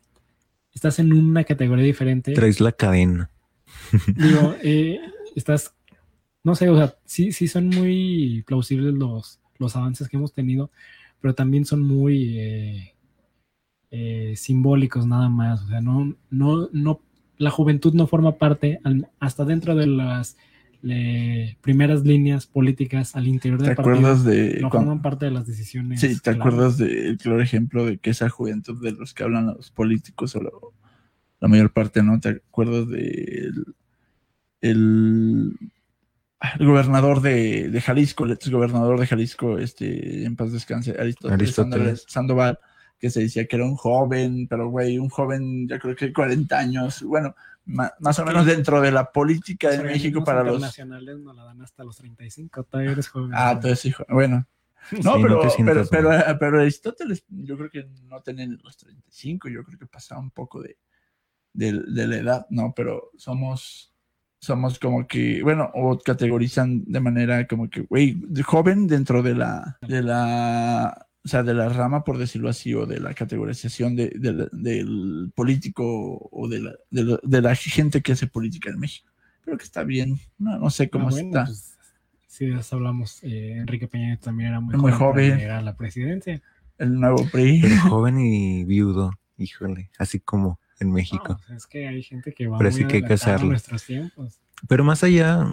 estás 0.75 0.99
en 0.99 1.11
una 1.11 1.43
categoría 1.43 1.85
diferente. 1.85 2.33
Traes 2.33 2.59
la 2.59 2.71
cadena. 2.71 3.31
Digo, 4.15 4.55
eh, 4.61 4.99
estás, 5.35 5.73
no 6.43 6.53
sé, 6.53 6.69
o 6.69 6.77
sea, 6.77 6.95
sí, 7.05 7.31
sí 7.31 7.47
son 7.47 7.69
muy 7.69 8.43
plausibles 8.45 8.93
los, 8.93 9.39
los 9.57 9.75
avances 9.75 10.07
que 10.07 10.17
hemos 10.17 10.33
tenido, 10.33 10.69
pero 11.19 11.33
también 11.33 11.65
son 11.65 11.81
muy 11.81 12.37
eh, 12.37 12.92
eh, 13.95 14.33
simbólicos 14.35 15.05
nada 15.05 15.29
más. 15.29 15.61
O 15.61 15.67
sea, 15.67 15.79
no, 15.79 16.15
no, 16.31 16.67
no, 16.73 16.99
la 17.37 17.51
juventud 17.51 17.93
no 17.93 18.07
forma 18.07 18.31
parte, 18.37 18.79
al- 18.83 19.07
hasta 19.19 19.45
dentro 19.45 19.75
de 19.75 19.85
las 19.85 20.35
le- 20.81 21.57
primeras 21.61 22.03
líneas 22.03 22.47
políticas 22.47 23.15
al 23.15 23.27
interior 23.27 23.59
¿Te 23.59 23.67
del 23.67 23.75
partido 23.75 23.95
acuerdas 23.97 24.23
de 24.25 24.57
no 24.61 24.69
cuando- 24.71 24.87
forman 24.89 25.01
parte 25.03 25.25
de 25.25 25.31
las 25.31 25.45
decisiones. 25.45 25.99
Sí, 26.01 26.19
¿te 26.19 26.31
acuerdas 26.31 26.77
del 26.79 27.17
claro 27.19 27.41
ejemplo 27.41 27.85
de 27.85 27.99
que 27.99 28.09
esa 28.09 28.29
juventud 28.29 28.81
de 28.83 28.93
los 28.93 29.13
que 29.13 29.23
hablan 29.23 29.45
los 29.45 29.69
políticos 29.69 30.35
o 30.35 30.41
la, 30.41 30.49
la 31.39 31.47
mayor 31.47 31.71
parte, 31.71 32.01
¿no? 32.01 32.19
¿Te 32.19 32.29
acuerdas 32.29 32.87
del 32.89 33.75
el, 34.61 35.55
el 36.59 36.65
gobernador 36.67 37.21
de, 37.21 37.69
de 37.69 37.81
Jalisco, 37.81 38.25
el 38.25 38.31
ex 38.31 38.49
gobernador 38.49 38.99
de 38.99 39.07
Jalisco, 39.07 39.59
este, 39.59 40.25
en 40.25 40.35
paz 40.35 40.51
descanse, 40.51 40.91
Aristóteles, 40.99 41.33
Aristóteles. 41.59 42.05
Sandoval, 42.07 42.59
que 43.03 43.09
se 43.09 43.19
decía 43.19 43.45
que 43.47 43.57
era 43.57 43.65
un 43.65 43.75
joven, 43.75 44.47
pero 44.47 44.69
güey, 44.69 44.97
un 44.97 45.09
joven, 45.09 45.67
yo 45.67 45.77
creo 45.77 45.93
que 45.93 46.13
40 46.13 46.57
años, 46.57 47.03
bueno, 47.03 47.35
más 47.65 48.17
o 48.17 48.23
menos 48.23 48.45
dentro 48.45 48.79
de 48.79 48.93
la 48.93 49.11
política 49.11 49.71
de 49.71 49.83
México 49.83 50.23
para 50.23 50.41
los... 50.41 50.53
internacionales 50.53 51.19
nos 51.19 51.35
la 51.35 51.43
dan 51.43 51.61
hasta 51.61 51.83
los 51.83 51.97
35, 51.97 52.63
todavía 52.63 52.93
eres 52.93 53.09
joven. 53.09 53.31
Ah, 53.33 53.51
entonces, 53.51 53.87
hijo, 53.87 54.05
bueno, 54.07 54.47
no, 55.03 55.15
Sí, 55.15 55.21
pero, 55.21 55.43
no 55.43 55.49
sientas 55.49 55.89
pero, 55.89 56.07
pero, 56.07 56.39
pero 56.39 56.61
Aristóteles, 56.61 57.25
yo 57.27 57.57
creo 57.57 57.69
que 57.69 57.89
no 58.07 58.21
tenía 58.21 58.47
ni 58.47 58.55
los 58.55 58.77
35, 58.77 59.49
yo 59.49 59.65
creo 59.65 59.77
que 59.77 59.85
pasaba 59.85 60.21
un 60.21 60.31
poco 60.31 60.61
de, 60.61 60.77
de, 61.51 61.73
de 61.73 62.07
la 62.07 62.15
edad, 62.15 62.47
¿no? 62.51 62.71
Pero 62.73 63.11
somos, 63.17 63.93
somos 64.39 64.79
como 64.79 65.05
que, 65.07 65.43
bueno, 65.43 65.69
o 65.73 65.99
categorizan 65.99 66.85
de 66.85 67.01
manera 67.01 67.45
como 67.47 67.69
que, 67.69 67.81
güey, 67.81 68.17
joven 68.45 68.87
dentro 68.87 69.21
de 69.21 69.35
la, 69.35 69.77
de 69.81 70.01
la, 70.01 71.05
o 71.25 71.27
sea, 71.27 71.43
de 71.43 71.53
la 71.53 71.69
rama, 71.69 72.03
por 72.03 72.17
decirlo 72.17 72.49
así, 72.49 72.73
o 72.73 72.85
de 72.85 72.99
la 72.99 73.13
categorización 73.13 73.95
de, 73.95 74.09
de 74.15 74.33
la- 74.33 74.49
del 74.51 75.31
político 75.35 76.27
o 76.31 76.47
de 76.49 76.59
la, 76.59 76.73
de, 76.91 77.03
la, 77.05 77.19
de 77.23 77.41
la 77.41 77.55
gente 77.55 78.01
que 78.01 78.11
hace 78.11 78.27
política 78.27 78.69
en 78.69 78.79
México. 78.79 79.09
Creo 79.45 79.57
que 79.57 79.63
está 79.63 79.83
bien, 79.83 80.19
no, 80.37 80.57
no 80.59 80.69
sé 80.69 80.89
cómo 80.89 81.07
Ah, 81.07 81.11
bueno, 81.11 81.27
está. 81.29 81.45
pues, 81.45 81.77
si 82.27 82.45
de 82.47 82.59
eso 82.59 82.75
hablamos, 82.75 83.23
eh, 83.23 83.57
Enrique 83.57 83.87
Peña 83.87 84.07
Nieto 84.07 84.23
también 84.25 84.49
era 84.49 84.59
muy, 84.59 84.75
Muy 84.75 84.91
joven, 84.91 85.29
para 85.31 85.39
llegar 85.41 85.59
a 85.59 85.61
la 85.61 85.75
presidencia. 85.77 86.41
El 86.77 86.99
nuevo 86.99 87.25
PRI. 87.31 87.61
Pero 87.61 87.75
joven 87.89 88.19
y 88.19 88.63
viudo, 88.65 89.11
híjole, 89.37 89.91
así 89.99 90.19
como 90.19 90.59
en 90.79 90.91
México. 90.91 91.23
No, 91.29 91.37
pues, 91.47 91.57
es 91.57 91.67
que 91.67 91.87
hay 91.87 92.01
gente 92.03 92.33
que 92.33 92.47
va 92.47 92.57
Pero 92.57 92.71
muy 92.71 92.79
sí 92.81 92.87
que 92.87 92.97
hay 92.97 93.03
que 93.05 93.13
hacerlo. 93.13 93.47
nuestros 93.49 93.83
tiempos. 93.85 94.39
Pero 94.67 94.83
más 94.83 95.03
allá 95.03 95.45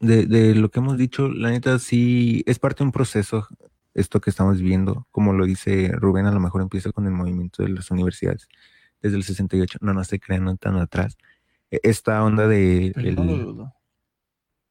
de, 0.00 0.26
de 0.26 0.54
lo 0.54 0.70
que 0.70 0.78
hemos 0.78 0.96
dicho, 0.96 1.28
la 1.28 1.50
neta 1.50 1.78
sí 1.78 2.42
es 2.46 2.58
parte 2.58 2.78
de 2.78 2.84
un 2.84 2.92
proceso, 2.92 3.48
esto 3.94 4.20
que 4.20 4.30
estamos 4.30 4.58
viviendo, 4.60 5.06
como 5.10 5.32
lo 5.32 5.46
dice 5.46 5.90
Rubén, 5.92 6.26
a 6.26 6.32
lo 6.32 6.40
mejor 6.40 6.62
empieza 6.62 6.92
con 6.92 7.06
el 7.06 7.12
movimiento 7.12 7.62
de 7.62 7.70
las 7.70 7.90
universidades 7.90 8.48
desde 9.00 9.16
el 9.16 9.22
68, 9.24 9.78
no, 9.82 9.92
no 9.94 10.02
se 10.04 10.18
crean 10.18 10.56
tan 10.58 10.76
atrás. 10.76 11.16
E- 11.70 11.80
Esta 11.82 12.22
onda 12.24 12.48
de... 12.48 12.92
Pero 12.94 13.08
el- 13.08 13.56
no 13.56 13.74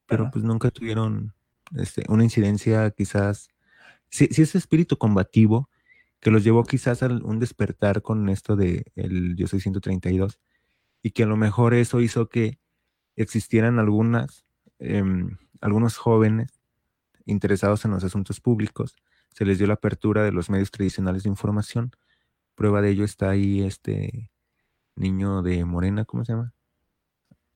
pero 0.05 0.29
pues 0.31 0.43
nunca 0.43 0.69
tuvieron 0.69 1.33
este, 1.75 2.03
una 2.09 2.23
incidencia 2.23 2.91
quizás, 2.91 3.49
sí, 4.09 4.27
sí 4.31 4.41
ese 4.43 4.57
espíritu 4.57 4.97
combativo 4.97 5.69
que 6.19 6.29
los 6.29 6.43
llevó 6.43 6.63
quizás 6.63 7.03
a 7.03 7.07
un 7.07 7.39
despertar 7.39 8.01
con 8.01 8.29
esto 8.29 8.55
de 8.55 8.85
el 8.95 9.35
Yo 9.35 9.47
Soy 9.47 9.59
132 9.59 10.39
y 11.01 11.11
que 11.11 11.23
a 11.23 11.25
lo 11.25 11.35
mejor 11.37 11.73
eso 11.73 11.99
hizo 12.01 12.29
que 12.29 12.59
existieran 13.15 13.79
algunas, 13.79 14.45
em, 14.79 15.37
algunos 15.61 15.97
jóvenes 15.97 16.59
interesados 17.25 17.85
en 17.85 17.91
los 17.91 18.03
asuntos 18.03 18.39
públicos, 18.39 18.95
se 19.33 19.45
les 19.45 19.57
dio 19.57 19.67
la 19.67 19.73
apertura 19.75 20.23
de 20.23 20.31
los 20.31 20.49
medios 20.49 20.71
tradicionales 20.71 21.23
de 21.23 21.29
información. 21.29 21.91
Prueba 22.55 22.81
de 22.81 22.91
ello 22.91 23.03
está 23.03 23.29
ahí 23.31 23.61
este 23.61 24.29
niño 24.95 25.41
de 25.41 25.65
Morena, 25.65 26.05
¿cómo 26.05 26.23
se 26.23 26.33
llama? 26.33 26.53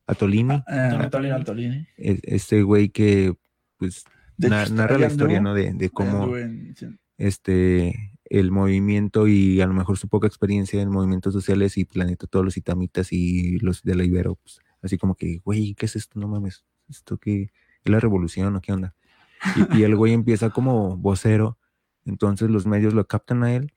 Atolini 0.08 0.54
Eh, 0.56 0.64
Antonio 0.68 1.04
Antonio 1.04 1.36
Antolini. 1.36 1.76
Antolini. 1.76 1.88
e- 1.98 2.20
este 2.36 2.64
güey 2.64 2.90
que 2.90 3.36
pues 3.78 4.06
De 4.38 4.50
na- 4.50 4.64
hecho, 4.64 4.74
narra 4.74 4.98
la 4.98 5.08
historia 5.08 5.40
¿no? 5.42 5.54
de, 5.54 5.74
de 5.74 5.90
cómo 5.90 6.24
anduvo 6.24 6.38
en- 6.38 6.76
sí. 6.76 6.88
este 7.18 8.14
el 8.30 8.52
movimiento 8.52 9.28
y 9.28 9.62
a 9.62 9.68
lo 9.68 9.74
mejor 9.74 9.98
su 9.98 10.10
poca 10.10 10.28
experiencia 10.28 10.82
en 10.82 10.90
movimientos 10.90 11.34
sociales 11.34 11.78
y 11.78 11.86
planeta 11.86 12.28
todos 12.28 12.44
los 12.44 12.58
itamitas 12.58 13.12
y 13.14 13.58
los 13.60 13.84
de 13.84 13.96
la 13.96 14.04
Ibero 14.04 14.36
pues, 14.36 14.60
así 14.82 14.98
como 14.98 15.16
que 15.16 15.40
güey 15.46 15.76
qué 15.76 15.86
es 15.86 15.96
esto 15.96 16.20
no 16.20 16.28
mames 16.28 16.64
esto 16.90 17.18
qué 17.18 17.52
es 17.84 17.92
la 17.92 18.00
revolución 18.00 18.56
o 18.56 18.62
qué 18.62 18.74
onda 18.74 18.96
y, 19.72 19.78
y 19.80 19.84
el 19.84 19.96
güey 19.96 20.14
empieza 20.14 20.50
como 20.50 20.98
vocero 20.98 21.58
entonces 22.08 22.50
los 22.50 22.66
medios 22.66 22.94
lo 22.94 23.08
captan 23.08 23.44
a 23.44 23.54
él 23.54 23.74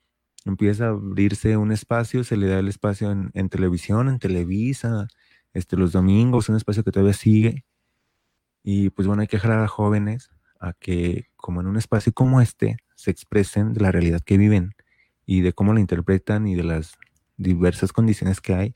empieza 0.46 0.86
a 0.86 0.90
abrirse 0.90 1.56
un 1.56 1.72
espacio 1.72 2.24
se 2.24 2.36
le 2.36 2.46
da 2.46 2.58
el 2.58 2.68
espacio 2.68 3.10
en, 3.10 3.48
televisión 3.50 4.08
en 4.08 4.18
Televisa 4.18 5.08
este 5.52 5.76
los 5.76 5.92
domingos 5.92 6.48
un 6.48 6.56
espacio 6.56 6.84
que 6.84 6.92
todavía 6.92 7.12
sigue 7.12 7.64
y 8.62 8.90
pues 8.90 9.06
bueno 9.06 9.22
hay 9.22 9.28
que 9.28 9.38
jalar 9.38 9.60
a 9.60 9.68
jóvenes 9.68 10.30
a 10.60 10.72
que 10.72 11.26
como 11.36 11.60
en 11.60 11.66
un 11.66 11.76
espacio 11.76 12.12
como 12.12 12.40
este 12.40 12.78
se 12.94 13.10
expresen 13.10 13.72
de 13.72 13.80
la 13.80 13.92
realidad 13.92 14.20
que 14.20 14.38
viven 14.38 14.74
y 15.26 15.42
de 15.42 15.52
cómo 15.52 15.72
la 15.72 15.80
interpretan 15.80 16.46
y 16.46 16.54
de 16.54 16.64
las 16.64 16.98
diversas 17.36 17.92
condiciones 17.92 18.40
que 18.40 18.54
hay. 18.54 18.74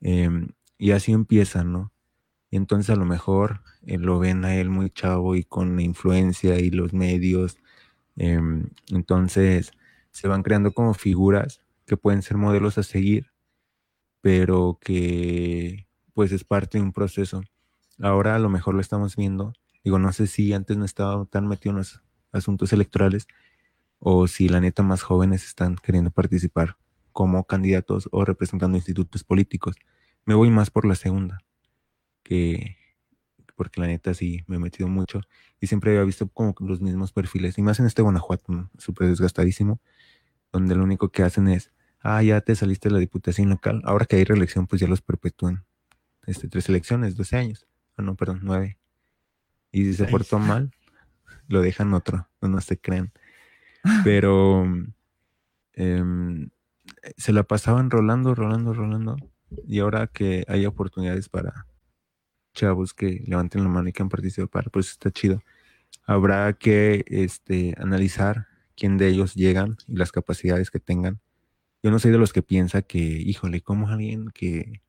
Em, 0.00 0.48
y 0.76 0.90
así 0.92 1.12
empiezan, 1.12 1.72
¿no? 1.72 1.92
Y 2.50 2.56
entonces 2.56 2.90
a 2.90 2.96
lo 2.96 3.04
mejor 3.04 3.62
eh, 3.86 3.98
lo 3.98 4.18
ven 4.18 4.44
a 4.44 4.56
él 4.56 4.70
muy 4.70 4.90
chavo 4.90 5.36
y 5.36 5.44
con 5.44 5.76
la 5.76 5.82
influencia 5.82 6.58
y 6.58 6.70
los 6.70 6.92
medios. 6.92 7.58
Em, 8.18 8.70
entonces 8.90 9.72
se 10.10 10.28
van 10.28 10.42
creando 10.42 10.72
como 10.72 10.94
figuras 10.94 11.62
que 11.86 11.96
pueden 11.96 12.22
ser 12.22 12.36
modelos 12.36 12.76
a 12.78 12.82
seguir, 12.82 13.30
pero 14.20 14.78
que 14.80 15.86
pues 16.14 16.32
es 16.32 16.44
parte 16.44 16.78
de 16.78 16.84
un 16.84 16.92
proceso. 16.92 17.42
Ahora 18.00 18.34
a 18.34 18.38
lo 18.38 18.48
mejor 18.48 18.74
lo 18.74 18.80
estamos 18.80 19.16
viendo. 19.16 19.52
Digo, 19.84 19.98
no 19.98 20.12
sé 20.12 20.26
si 20.26 20.52
antes 20.52 20.76
no 20.76 20.84
estaba 20.84 21.24
tan 21.26 21.46
metido 21.46 21.70
en 21.70 21.78
los 21.78 22.02
asuntos 22.32 22.72
electorales 22.72 23.26
o 24.00 24.26
si 24.26 24.48
la 24.48 24.60
neta 24.60 24.82
más 24.82 25.02
jóvenes 25.02 25.44
están 25.44 25.76
queriendo 25.76 26.10
participar 26.10 26.76
como 27.12 27.44
candidatos 27.44 28.08
o 28.12 28.24
representando 28.24 28.76
institutos 28.76 29.24
políticos. 29.24 29.76
Me 30.24 30.34
voy 30.34 30.50
más 30.50 30.70
por 30.70 30.84
la 30.84 30.94
segunda, 30.94 31.38
que 32.22 32.76
porque 33.58 33.80
la 33.80 33.88
neta 33.88 34.14
sí 34.14 34.44
me 34.46 34.56
he 34.56 34.58
metido 34.60 34.88
mucho 34.88 35.20
y 35.60 35.66
siempre 35.66 35.90
había 35.90 36.04
visto 36.04 36.28
como 36.28 36.54
los 36.60 36.80
mismos 36.80 37.12
perfiles, 37.12 37.58
y 37.58 37.62
más 37.62 37.80
en 37.80 37.86
este 37.86 38.02
Guanajuato, 38.02 38.52
¿no? 38.52 38.70
súper 38.78 39.08
desgastadísimo, 39.08 39.80
donde 40.52 40.76
lo 40.76 40.84
único 40.84 41.08
que 41.08 41.24
hacen 41.24 41.48
es, 41.48 41.72
ah, 42.00 42.22
ya 42.22 42.40
te 42.40 42.54
saliste 42.54 42.88
de 42.88 42.94
la 42.94 43.00
diputación 43.00 43.48
local, 43.48 43.82
ahora 43.84 44.06
que 44.06 44.14
hay 44.14 44.24
reelección, 44.24 44.68
pues 44.68 44.80
ya 44.80 44.86
los 44.86 45.02
perpetúan. 45.02 45.64
Este, 46.24 46.46
tres 46.46 46.68
elecciones, 46.68 47.16
12 47.16 47.36
años, 47.36 47.66
ah, 47.96 48.02
no, 48.02 48.14
perdón, 48.14 48.40
9. 48.42 48.78
Y 49.72 49.84
si 49.86 49.94
se 49.94 50.04
portó 50.04 50.38
mal, 50.38 50.70
lo 51.48 51.60
dejan 51.60 51.92
otro, 51.92 52.28
no, 52.40 52.48
no 52.48 52.60
se 52.60 52.78
crean. 52.78 53.12
Pero 54.04 54.64
em, 55.72 56.50
se 57.16 57.32
la 57.32 57.42
pasaban 57.42 57.90
rolando, 57.90 58.34
rolando, 58.34 58.72
rolando. 58.72 59.16
Y 59.66 59.80
ahora 59.80 60.06
que 60.06 60.44
hay 60.46 60.64
oportunidades 60.66 61.28
para 61.28 61.66
chavos 62.54 62.94
que 62.94 63.22
levanten 63.26 63.62
la 63.62 63.68
mano 63.68 63.88
y 63.88 63.92
que 63.92 64.02
han 64.02 64.08
participado, 64.08 64.70
pues 64.70 64.90
está 64.90 65.10
chido. 65.10 65.42
Habrá 66.04 66.52
que 66.54 67.04
este, 67.08 67.74
analizar 67.78 68.46
quién 68.76 68.98
de 68.98 69.08
ellos 69.08 69.34
llegan 69.34 69.76
y 69.86 69.96
las 69.96 70.12
capacidades 70.12 70.70
que 70.70 70.80
tengan. 70.80 71.20
Yo 71.82 71.90
no 71.90 71.98
soy 71.98 72.10
de 72.12 72.18
los 72.18 72.32
que 72.32 72.42
piensa 72.42 72.82
que, 72.82 72.98
híjole, 72.98 73.60
como 73.62 73.88
alguien 73.88 74.28
que 74.30 74.82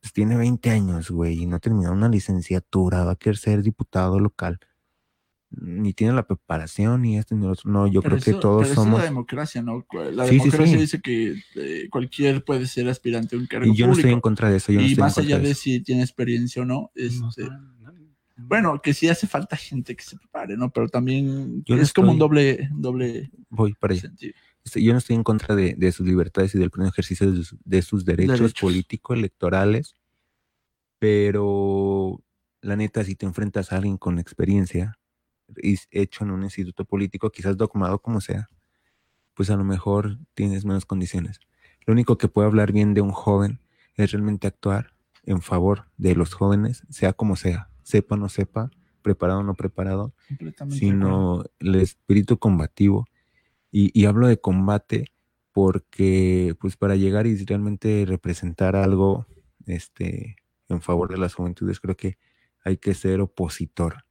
pues, 0.00 0.12
tiene 0.12 0.36
20 0.36 0.70
años, 0.70 1.10
güey, 1.10 1.42
y 1.42 1.46
no 1.46 1.56
ha 1.56 1.60
terminado 1.60 1.94
una 1.94 2.08
licenciatura, 2.08 3.04
va 3.04 3.12
a 3.12 3.16
querer 3.16 3.36
ser 3.38 3.62
diputado 3.62 4.20
local, 4.20 4.60
ni 5.50 5.92
tiene 5.94 6.12
la 6.12 6.26
preparación, 6.26 7.02
ni 7.02 7.16
esto, 7.18 7.34
ni 7.34 7.44
lo 7.46 7.52
otro. 7.52 7.70
No, 7.70 7.86
yo 7.86 8.02
Pero 8.02 8.16
creo 8.18 8.34
que 8.34 8.40
todos 8.40 8.62
pero 8.62 8.72
eso 8.72 8.82
es 8.82 8.86
somos. 8.86 8.98
la 9.00 9.04
democracia, 9.04 9.62
¿no? 9.62 9.86
La 10.12 10.26
Sí, 10.26 10.32
democracia 10.38 10.66
sí. 10.74 10.80
dice 10.80 11.00
que 11.00 11.36
eh, 11.56 11.88
cualquier 11.90 12.44
puede 12.44 12.66
ser 12.66 12.88
aspirante 12.88 13.34
a 13.36 13.38
un 13.38 13.46
cargo 13.46 13.72
Y 13.72 13.76
yo 13.76 13.86
no 13.86 13.92
estoy 13.92 14.10
en 14.10 14.16
público. 14.16 14.22
contra 14.22 14.50
de 14.50 14.56
eso. 14.58 14.72
Yo 14.72 14.80
no 14.80 14.86
y 14.86 14.90
estoy 14.90 15.02
más 15.02 15.18
allá 15.18 15.38
de 15.38 15.54
si 15.54 15.80
tiene 15.80 16.02
experiencia 16.02 16.62
o 16.62 16.64
no, 16.64 16.90
este, 16.94 17.44
no- 17.44 17.68
bueno, 18.40 18.80
que 18.80 18.94
sí 18.94 19.08
hace 19.08 19.26
falta 19.26 19.56
gente 19.56 19.96
que 19.96 20.02
se 20.04 20.16
prepare, 20.16 20.56
¿no? 20.56 20.70
Pero 20.70 20.88
también 20.88 21.64
Yo 21.66 21.74
no 21.76 21.82
es 21.82 21.92
como 21.92 22.12
un 22.12 22.18
doble, 22.18 22.68
doble 22.72 23.30
Voy 23.50 23.74
para 23.74 23.94
allá. 23.94 24.02
sentido. 24.02 24.34
Este, 24.64 24.82
yo 24.82 24.92
no 24.92 24.98
estoy 24.98 25.16
en 25.16 25.24
contra 25.24 25.56
de, 25.56 25.74
de 25.76 25.90
sus 25.92 26.06
libertades 26.06 26.54
y 26.54 26.58
del 26.58 26.70
pleno 26.70 26.88
ejercicio 26.88 27.30
de, 27.30 27.36
sus- 27.38 27.56
de 27.64 27.82
sus 27.82 28.04
derechos, 28.04 28.38
Derechos. 28.38 28.60
políticos, 28.60 29.16
electorales, 29.18 29.94
pero 30.98 32.22
la 32.60 32.76
neta, 32.76 33.04
si 33.04 33.14
te 33.16 33.26
enfrentas 33.26 33.72
a 33.72 33.76
alguien 33.76 33.96
con 33.98 34.18
experiencia, 34.18 34.98
hecho 35.90 36.24
en 36.24 36.30
un 36.30 36.42
instituto 36.42 36.84
político, 36.84 37.30
quizás 37.30 37.56
dogmado 37.56 38.00
como 38.00 38.20
sea, 38.20 38.48
pues 39.34 39.50
a 39.50 39.56
lo 39.56 39.64
mejor 39.64 40.18
tienes 40.34 40.64
menos 40.64 40.84
condiciones. 40.84 41.40
Lo 41.86 41.92
único 41.92 42.18
que 42.18 42.28
puede 42.28 42.48
hablar 42.48 42.72
bien 42.72 42.94
de 42.94 43.00
un 43.00 43.12
joven 43.12 43.60
es 43.96 44.12
realmente 44.12 44.46
actuar 44.46 44.92
en 45.24 45.42
favor 45.42 45.86
de 45.96 46.14
los 46.14 46.34
jóvenes, 46.34 46.84
sea 46.90 47.12
como 47.12 47.36
sea, 47.36 47.70
sepa 47.82 48.14
o 48.14 48.18
no 48.18 48.28
sepa, 48.28 48.70
preparado 49.02 49.40
o 49.40 49.42
no 49.42 49.54
preparado, 49.54 50.14
sino 50.70 51.44
el 51.58 51.76
espíritu 51.76 52.38
combativo. 52.38 53.06
Y, 53.70 53.90
y 53.98 54.06
hablo 54.06 54.28
de 54.28 54.40
combate 54.40 55.12
porque, 55.52 56.54
pues, 56.60 56.76
para 56.76 56.96
llegar 56.96 57.26
y 57.26 57.36
realmente 57.44 58.04
representar 58.06 58.76
algo 58.76 59.26
este, 59.66 60.36
en 60.68 60.80
favor 60.80 61.10
de 61.10 61.18
las 61.18 61.34
juventudes, 61.34 61.80
creo 61.80 61.96
que 61.96 62.18
hay 62.64 62.76
que 62.76 62.94
ser 62.94 63.20
opositor. 63.20 64.04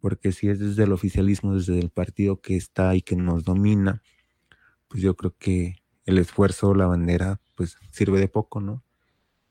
Porque 0.00 0.32
si 0.32 0.48
es 0.48 0.58
desde 0.58 0.84
el 0.84 0.92
oficialismo, 0.92 1.54
desde 1.54 1.78
el 1.78 1.90
partido 1.90 2.40
que 2.40 2.56
está 2.56 2.94
y 2.94 3.02
que 3.02 3.16
nos 3.16 3.44
domina, 3.44 4.02
pues 4.88 5.02
yo 5.02 5.16
creo 5.16 5.34
que 5.38 5.76
el 6.04 6.18
esfuerzo, 6.18 6.74
la 6.74 6.86
bandera, 6.86 7.40
pues 7.54 7.76
sirve 7.90 8.20
de 8.20 8.28
poco, 8.28 8.60
¿no? 8.60 8.84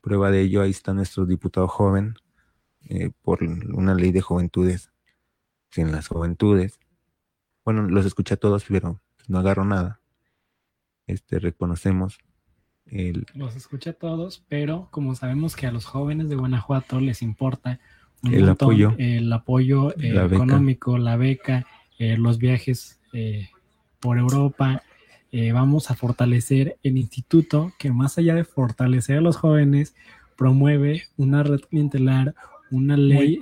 Prueba 0.02 0.32
de 0.32 0.42
ello, 0.42 0.62
ahí 0.62 0.72
está 0.72 0.94
nuestro 0.94 1.26
diputado 1.26 1.68
joven 1.68 2.16
eh, 2.88 3.12
por 3.22 3.44
una 3.44 3.96
ley 3.96 4.12
de 4.12 4.22
juventudes. 4.22 4.92
Sin 5.72 5.92
las 5.92 6.08
juventudes, 6.08 6.80
bueno, 7.66 7.82
los 7.82 8.06
escuché 8.06 8.36
a 8.36 8.38
todos, 8.38 8.64
pero 8.70 9.02
no 9.28 9.40
agarro 9.40 9.66
nada. 9.66 10.00
Este, 11.08 11.40
reconocemos 11.40 12.20
el... 12.86 13.26
Los 13.34 13.56
escuché 13.56 13.90
a 13.90 13.94
todos, 13.94 14.46
pero 14.48 14.88
como 14.92 15.16
sabemos 15.16 15.56
que 15.56 15.68
a 15.68 15.72
los 15.72 15.86
jóvenes 15.86 16.30
de 16.30 16.36
Guanajuato 16.36 17.00
les 17.02 17.22
importa 17.22 17.80
El 18.32 18.46
montón. 18.46 18.70
apoyo. 18.70 18.96
el 18.98 19.32
apoyo 19.32 19.98
eh, 19.98 20.14
La 20.14 20.26
económico, 20.26 20.98
la 20.98 21.18
beca, 21.18 21.66
eh, 21.98 22.18
los 22.18 22.38
viajes 22.38 23.00
eh, 23.14 23.50
por 24.00 24.18
Europa, 24.18 24.84
eh, 25.32 25.52
vamos 25.52 25.92
a 25.92 25.96
fortalecer 25.96 26.78
el 26.84 26.98
instituto 26.98 27.74
que 27.78 27.92
más 27.92 28.18
allá 28.18 28.36
de 28.36 28.44
fortalecer 28.44 29.18
a 29.18 29.22
los 29.22 29.38
jóvenes, 29.38 29.96
promueve 30.38 31.04
una 31.18 31.44
red 31.44 31.62
clientelar, 31.62 32.36
una 32.72 32.98
ley 32.98 33.40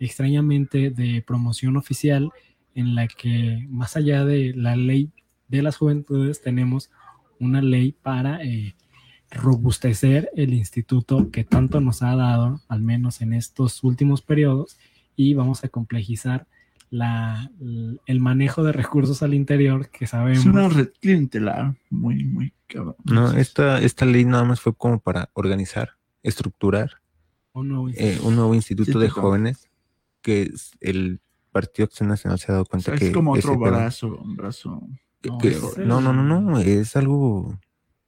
extrañamente 0.00 0.90
de 0.90 1.22
promoción 1.26 1.76
oficial 1.76 2.30
en 2.74 2.94
la 2.94 3.08
que 3.08 3.66
más 3.68 3.96
allá 3.96 4.24
de 4.24 4.52
la 4.54 4.76
ley 4.76 5.10
de 5.48 5.62
las 5.62 5.76
juventudes 5.76 6.40
tenemos 6.40 6.90
una 7.38 7.60
ley 7.60 7.92
para 7.92 8.42
eh, 8.42 8.74
robustecer 9.32 10.30
el 10.36 10.52
instituto 10.54 11.30
que 11.30 11.44
tanto 11.44 11.80
nos 11.80 12.02
ha 12.02 12.14
dado, 12.16 12.60
al 12.68 12.82
menos 12.82 13.20
en 13.22 13.32
estos 13.32 13.82
últimos 13.82 14.22
periodos, 14.22 14.78
y 15.16 15.34
vamos 15.34 15.64
a 15.64 15.68
complejizar 15.68 16.46
la, 16.90 17.50
el 18.06 18.20
manejo 18.20 18.62
de 18.62 18.72
recursos 18.72 19.22
al 19.22 19.32
interior 19.34 19.88
que 19.88 20.06
sabemos. 20.06 20.40
Es 20.40 20.46
una 20.46 20.68
red 20.68 20.90
clientelar 21.00 21.74
muy, 21.90 22.24
muy 22.24 22.52
cabrón. 22.66 22.96
No, 23.04 23.32
esta, 23.32 23.80
esta 23.80 24.04
ley 24.04 24.24
nada 24.26 24.44
más 24.44 24.60
fue 24.60 24.74
como 24.74 25.00
para 25.00 25.30
organizar, 25.32 25.92
estructurar 26.22 27.00
un 27.54 27.68
nuevo 27.68 27.88
eh, 27.88 27.92
instituto. 27.92 28.28
un 28.28 28.36
nuevo 28.36 28.54
instituto 28.54 28.98
de 28.98 29.08
jóvenes 29.08 29.68
que 30.20 30.42
es- 30.42 30.72
el 30.80 31.20
Partido 31.50 31.84
Acción 31.84 32.08
Nacional 32.08 32.38
se 32.38 32.46
ha 32.50 32.52
dado 32.54 32.62
O 32.64 32.66
cuenta 32.66 32.90
sea, 32.92 32.98
que 32.98 33.06
es 33.08 33.12
como 33.12 33.32
otro 33.32 33.58
brazo, 33.58 34.16
un 34.22 34.36
brazo. 34.36 34.86
que- 35.20 35.28
No, 35.30 35.38
que- 35.38 35.48
es 35.48 35.78
el- 35.78 35.88
no, 35.88 36.00
no, 36.00 36.12
no, 36.12 36.22
no, 36.40 36.58
es 36.58 36.96
algo 36.96 37.58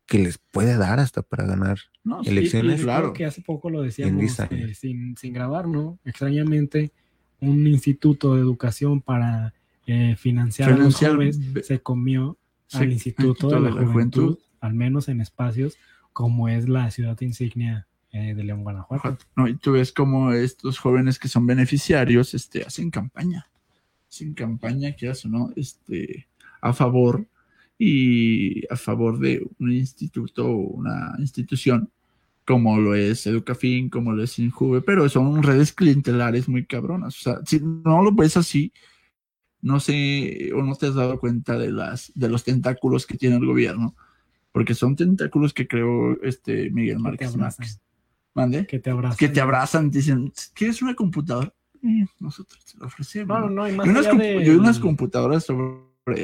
que 0.06 0.18
les 0.18 0.38
puede 0.38 0.76
dar 0.76 1.00
hasta 1.00 1.22
para 1.22 1.46
ganar. 1.46 1.78
No, 2.02 2.22
sí, 2.22 2.30
Elecciones. 2.30 2.78
Y- 2.78 2.82
y 2.82 2.84
claro. 2.84 3.12
que 3.12 3.24
hace 3.24 3.40
poco 3.42 3.70
lo 3.70 3.82
decíamos 3.82 4.38
eh, 4.50 4.74
sin, 4.74 5.16
sin 5.16 5.32
grabar, 5.32 5.66
¿no? 5.66 5.98
Extrañamente, 6.04 6.92
un 7.40 7.66
instituto 7.66 8.34
de 8.34 8.40
educación 8.40 9.00
para 9.00 9.54
eh, 9.86 10.14
financiar, 10.18 10.68
a 10.72 10.76
los 10.76 10.96
Financiar- 10.98 11.12
jóvenes 11.14 11.40
se 11.66 11.80
comió 11.80 12.36
al 12.72 12.92
Instituto 12.92 13.48
de 13.50 13.60
la, 13.60 13.86
Juventud, 13.86 14.38
al 14.60 14.74
menos 14.74 15.08
en 15.08 15.20
espacios 15.20 15.76
como 16.12 16.48
es 16.48 16.68
la 16.68 16.90
ciudad 16.90 17.20
insignia 17.20 17.86
eh, 18.12 18.34
de 18.34 18.44
León, 18.44 18.62
Guanajuato. 18.62 19.18
No, 19.36 19.46
y 19.48 19.56
tú 19.56 19.72
ves 19.72 19.92
como 19.92 20.32
estos 20.32 20.78
jóvenes 20.78 21.18
que 21.18 21.28
son 21.28 21.46
beneficiarios 21.46 22.32
este, 22.34 22.62
hacen 22.62 22.90
campaña. 22.90 23.46
Hacen 24.08 24.32
campaña, 24.34 24.92
que 24.96 25.08
hacen, 25.08 25.32
no? 25.32 25.50
Este, 25.56 26.26
a 26.60 26.72
favor 26.72 27.26
y 27.78 28.66
a 28.72 28.76
favor 28.76 29.18
de 29.18 29.46
un 29.58 29.72
instituto 29.72 30.46
o 30.46 30.56
una 30.56 31.14
institución 31.18 31.90
como 32.44 32.78
lo 32.78 32.94
es 32.94 33.26
Educafin, 33.26 33.88
como 33.88 34.12
lo 34.12 34.22
es 34.22 34.38
Injuve, 34.38 34.82
pero 34.82 35.08
son 35.08 35.42
redes 35.42 35.72
clientelares 35.72 36.48
muy 36.48 36.66
cabronas. 36.66 37.16
O 37.18 37.22
sea, 37.22 37.40
si 37.46 37.58
no 37.60 38.02
lo 38.02 38.12
ves 38.12 38.36
así, 38.36 38.72
no 39.62 39.80
sé, 39.80 40.50
o 40.54 40.62
no 40.62 40.74
te 40.74 40.86
has 40.88 40.94
dado 40.94 41.18
cuenta 41.18 41.56
de 41.56 41.72
las 41.72 42.12
de 42.14 42.28
los 42.28 42.44
tentáculos 42.44 43.06
que 43.06 43.16
tiene 43.16 43.36
el 43.36 43.46
gobierno, 43.46 43.96
porque 44.52 44.74
son 44.74 44.94
tentáculos 44.94 45.54
que 45.54 45.66
creó 45.66 46.20
este 46.22 46.70
Miguel 46.70 46.98
Márquez. 46.98 47.34
Márquez. 47.36 47.80
¿Mande? 48.34 48.66
Que 48.66 48.78
te 48.78 48.90
abrazan. 48.90 49.16
que 49.16 49.28
te 49.28 49.40
abrazan, 49.40 49.90
dicen, 49.90 50.32
¿quieres 50.54 50.82
una 50.82 50.94
computadora? 50.94 51.54
Eh, 51.82 52.04
nosotros 52.20 52.64
te 52.64 52.76
lo 52.78 52.86
ofrecemos. 52.86 53.40
No, 53.40 53.48
no, 53.48 53.68
y 53.68 53.72
más 53.72 53.86
y, 53.86 53.90
unas 53.90 54.06
allá 54.06 54.14
compu- 54.14 54.38
de... 54.38 54.44
y 54.44 54.48
unas 54.50 54.78
computadoras 54.80 55.44
sobre, 55.44 55.64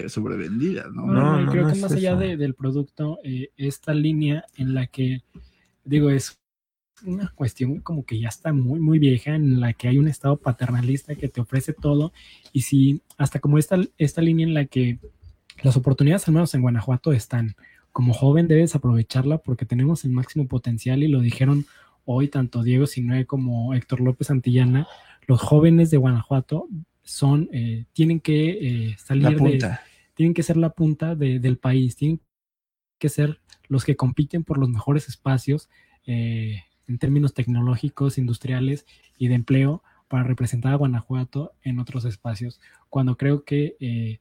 sobrevendidas, 0.08 0.92
¿no? 0.92 1.06
No, 1.06 1.12
No, 1.12 1.40
no, 1.42 1.50
creo 1.50 1.62
no 1.62 1.68
que 1.68 1.74
es 1.76 1.82
más 1.82 1.92
allá 1.92 2.16
de- 2.16 2.36
del 2.36 2.54
producto, 2.54 3.18
eh, 3.24 3.50
esta 3.56 3.94
línea 3.94 4.44
en 4.56 4.74
la 4.74 4.86
que, 4.86 5.22
digo, 5.84 6.10
es 6.10 6.38
una 7.06 7.28
cuestión 7.34 7.80
como 7.80 8.04
que 8.04 8.20
ya 8.20 8.28
está 8.28 8.52
muy, 8.52 8.78
muy 8.78 8.98
vieja, 8.98 9.34
en 9.34 9.58
la 9.58 9.72
que 9.72 9.88
hay 9.88 9.96
un 9.96 10.06
estado 10.08 10.36
paternalista 10.36 11.14
que 11.14 11.28
te 11.28 11.40
ofrece 11.40 11.72
todo, 11.72 12.12
y 12.52 12.60
si 12.62 13.00
hasta 13.16 13.40
como 13.40 13.56
esta, 13.56 13.78
esta 13.96 14.20
línea 14.20 14.46
en 14.46 14.52
la 14.54 14.66
que 14.66 14.98
las 15.62 15.76
oportunidades, 15.76 16.28
al 16.28 16.34
menos 16.34 16.54
en 16.54 16.62
Guanajuato, 16.62 17.12
están. 17.12 17.54
Como 17.92 18.12
joven 18.12 18.46
debes 18.48 18.74
aprovecharla 18.76 19.38
porque 19.38 19.64
tenemos 19.66 20.04
el 20.04 20.12
máximo 20.12 20.46
potencial 20.46 21.02
y 21.02 21.08
lo 21.08 21.20
dijeron 21.20 21.64
hoy 22.04 22.28
tanto 22.28 22.62
Diego 22.62 22.86
Sinue 22.86 23.26
como 23.26 23.74
Héctor 23.74 24.00
López 24.00 24.28
Santillana. 24.28 24.86
Los 25.26 25.40
jóvenes 25.40 25.90
de 25.90 25.96
Guanajuato 25.96 26.68
son, 27.02 27.48
eh, 27.52 27.86
tienen 27.92 28.20
que 28.20 28.50
eh, 28.90 28.96
salir 28.98 29.24
La 29.24 29.30
de, 29.30 29.36
tienen 30.14 30.34
que 30.34 30.42
ser 30.42 30.56
la 30.56 30.70
punta 30.70 31.14
de- 31.14 31.38
del 31.40 31.56
país, 31.58 31.96
tienen 31.96 32.20
que 32.98 33.08
ser 33.08 33.40
los 33.68 33.84
que 33.84 33.96
compiten 33.96 34.44
por 34.44 34.58
los 34.58 34.68
mejores 34.68 35.08
espacios 35.08 35.68
eh, 36.06 36.62
en 36.86 36.98
términos 36.98 37.34
tecnológicos, 37.34 38.18
industriales 38.18 38.84
y 39.18 39.28
de 39.28 39.34
empleo 39.34 39.82
para 40.08 40.24
representar 40.24 40.72
a 40.72 40.76
Guanajuato 40.76 41.52
en 41.62 41.78
otros 41.78 42.04
espacios. 42.04 42.60
Cuando 42.88 43.16
creo 43.16 43.44
que, 43.44 44.20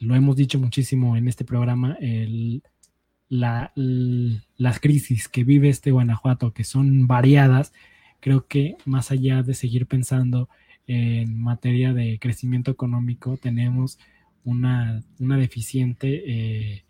lo 0.00 0.14
hemos 0.14 0.36
dicho 0.36 0.58
muchísimo 0.58 1.16
en 1.16 1.28
este 1.28 1.44
programa, 1.44 1.96
el- 2.00 2.62
la- 3.28 3.72
l- 3.76 4.40
las 4.56 4.80
crisis 4.80 5.28
que 5.28 5.44
vive 5.44 5.68
este 5.68 5.90
Guanajuato, 5.90 6.52
que 6.52 6.64
son 6.64 7.06
variadas, 7.06 7.72
creo 8.20 8.46
que 8.46 8.76
más 8.84 9.10
allá 9.10 9.42
de 9.42 9.54
seguir 9.54 9.86
pensando 9.86 10.48
en 10.88 11.38
materia 11.40 11.92
de 11.92 12.18
crecimiento 12.18 12.70
económico, 12.72 13.36
tenemos 13.36 13.98
una, 14.44 15.02
una 15.20 15.36
deficiente 15.36 16.24
eh, 16.26 16.84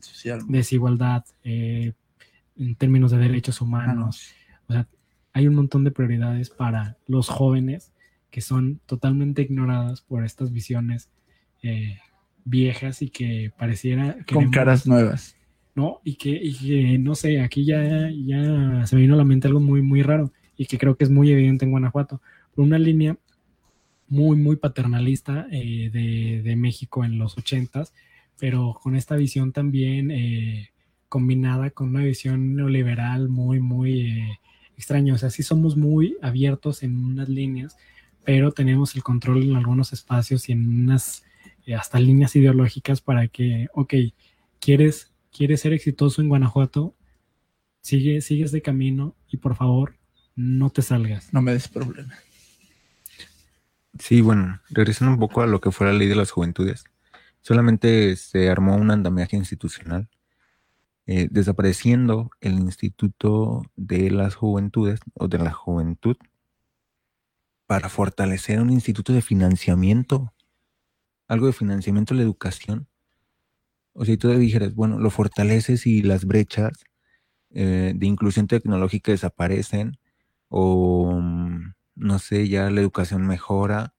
social. 0.00 0.40
desigualdad 0.48 1.24
eh, 1.44 1.92
en 2.56 2.74
términos 2.74 3.10
de 3.12 3.18
derechos 3.18 3.60
humanos. 3.60 4.30
O 4.66 4.72
sea, 4.72 4.88
hay 5.32 5.46
un 5.46 5.54
montón 5.54 5.84
de 5.84 5.90
prioridades 5.92 6.50
para 6.50 6.96
los 7.06 7.28
jóvenes 7.28 7.92
que 8.30 8.40
son 8.40 8.80
totalmente 8.86 9.42
ignoradas 9.42 10.00
por 10.00 10.24
estas 10.24 10.52
visiones 10.52 11.08
eh, 11.62 11.98
viejas 12.44 13.02
y 13.02 13.10
que 13.10 13.52
pareciera 13.58 14.14
Con 14.14 14.24
queremos- 14.24 14.50
caras 14.54 14.86
nuevas. 14.86 15.36
¿no? 15.74 16.00
Y 16.02 16.14
que, 16.16 16.30
y 16.30 16.54
que, 16.54 16.98
no 16.98 17.14
sé, 17.14 17.40
aquí 17.40 17.64
ya, 17.64 18.10
ya 18.10 18.84
se 18.86 18.96
me 18.96 19.02
vino 19.02 19.14
a 19.14 19.18
la 19.18 19.24
mente 19.24 19.46
algo 19.46 19.60
muy, 19.60 19.80
muy 19.80 20.02
raro 20.02 20.32
y 20.56 20.66
que 20.66 20.76
creo 20.76 20.96
que 20.96 21.04
es 21.04 21.10
muy 21.10 21.30
evidente 21.30 21.64
en 21.66 21.70
Guanajuato. 21.70 22.20
Una 22.62 22.78
línea 22.78 23.16
muy, 24.08 24.36
muy 24.36 24.56
paternalista 24.56 25.46
eh, 25.50 25.90
de, 25.92 26.42
de 26.42 26.56
México 26.56 27.04
en 27.04 27.18
los 27.18 27.38
ochentas, 27.38 27.92
pero 28.38 28.78
con 28.82 28.96
esta 28.96 29.16
visión 29.16 29.52
también 29.52 30.10
eh, 30.10 30.70
combinada 31.08 31.70
con 31.70 31.88
una 31.88 32.04
visión 32.04 32.54
neoliberal 32.54 33.28
muy, 33.28 33.60
muy 33.60 34.00
eh, 34.00 34.40
extraña. 34.76 35.14
O 35.14 35.18
sea, 35.18 35.30
sí 35.30 35.42
somos 35.42 35.76
muy 35.76 36.16
abiertos 36.22 36.82
en 36.82 36.96
unas 36.96 37.28
líneas, 37.28 37.76
pero 38.24 38.52
tenemos 38.52 38.94
el 38.94 39.02
control 39.02 39.42
en 39.42 39.56
algunos 39.56 39.92
espacios 39.92 40.48
y 40.48 40.52
en 40.52 40.68
unas 40.68 41.24
eh, 41.66 41.74
hasta 41.74 41.98
líneas 41.98 42.36
ideológicas 42.36 43.00
para 43.00 43.28
que, 43.28 43.68
ok, 43.74 43.94
quieres, 44.60 45.12
quieres 45.36 45.60
ser 45.60 45.72
exitoso 45.72 46.22
en 46.22 46.28
Guanajuato, 46.28 46.94
sigue, 47.80 48.20
sigue 48.20 48.44
este 48.44 48.62
camino 48.62 49.16
y 49.30 49.38
por 49.38 49.56
favor, 49.56 49.96
no 50.36 50.70
te 50.70 50.82
salgas. 50.82 51.32
No 51.32 51.42
me 51.42 51.52
des 51.52 51.68
problema. 51.68 52.14
Sí, 53.98 54.20
bueno, 54.20 54.60
regresando 54.70 55.12
un 55.12 55.18
poco 55.18 55.42
a 55.42 55.46
lo 55.46 55.60
que 55.60 55.70
fue 55.72 55.86
la 55.86 55.92
ley 55.92 56.08
de 56.08 56.14
las 56.14 56.30
juventudes, 56.30 56.84
solamente 57.40 58.16
se 58.16 58.48
armó 58.48 58.76
un 58.76 58.90
andamiaje 58.90 59.36
institucional, 59.36 60.08
eh, 61.06 61.28
desapareciendo 61.30 62.30
el 62.40 62.54
Instituto 62.58 63.62
de 63.76 64.10
las 64.10 64.34
Juventudes 64.34 65.00
o 65.14 65.26
de 65.26 65.38
la 65.38 65.52
Juventud 65.52 66.16
para 67.66 67.88
fortalecer 67.88 68.60
un 68.60 68.70
instituto 68.70 69.12
de 69.12 69.22
financiamiento, 69.22 70.32
algo 71.26 71.46
de 71.46 71.52
financiamiento 71.52 72.14
de 72.14 72.18
la 72.18 72.24
educación. 72.24 72.88
O 73.94 74.04
sea, 74.04 74.14
y 74.14 74.16
tú 74.16 74.28
dijeras, 74.30 74.74
bueno, 74.74 74.98
lo 74.98 75.10
fortaleces 75.10 75.86
y 75.86 76.02
las 76.02 76.24
brechas 76.24 76.84
eh, 77.50 77.92
de 77.96 78.06
inclusión 78.06 78.46
tecnológica 78.46 79.12
desaparecen 79.12 79.98
o 80.48 81.12
mm, 81.20 81.47
no 81.98 82.18
sé, 82.18 82.48
ya 82.48 82.70
la 82.70 82.80
educación 82.80 83.26
mejora, 83.26 83.94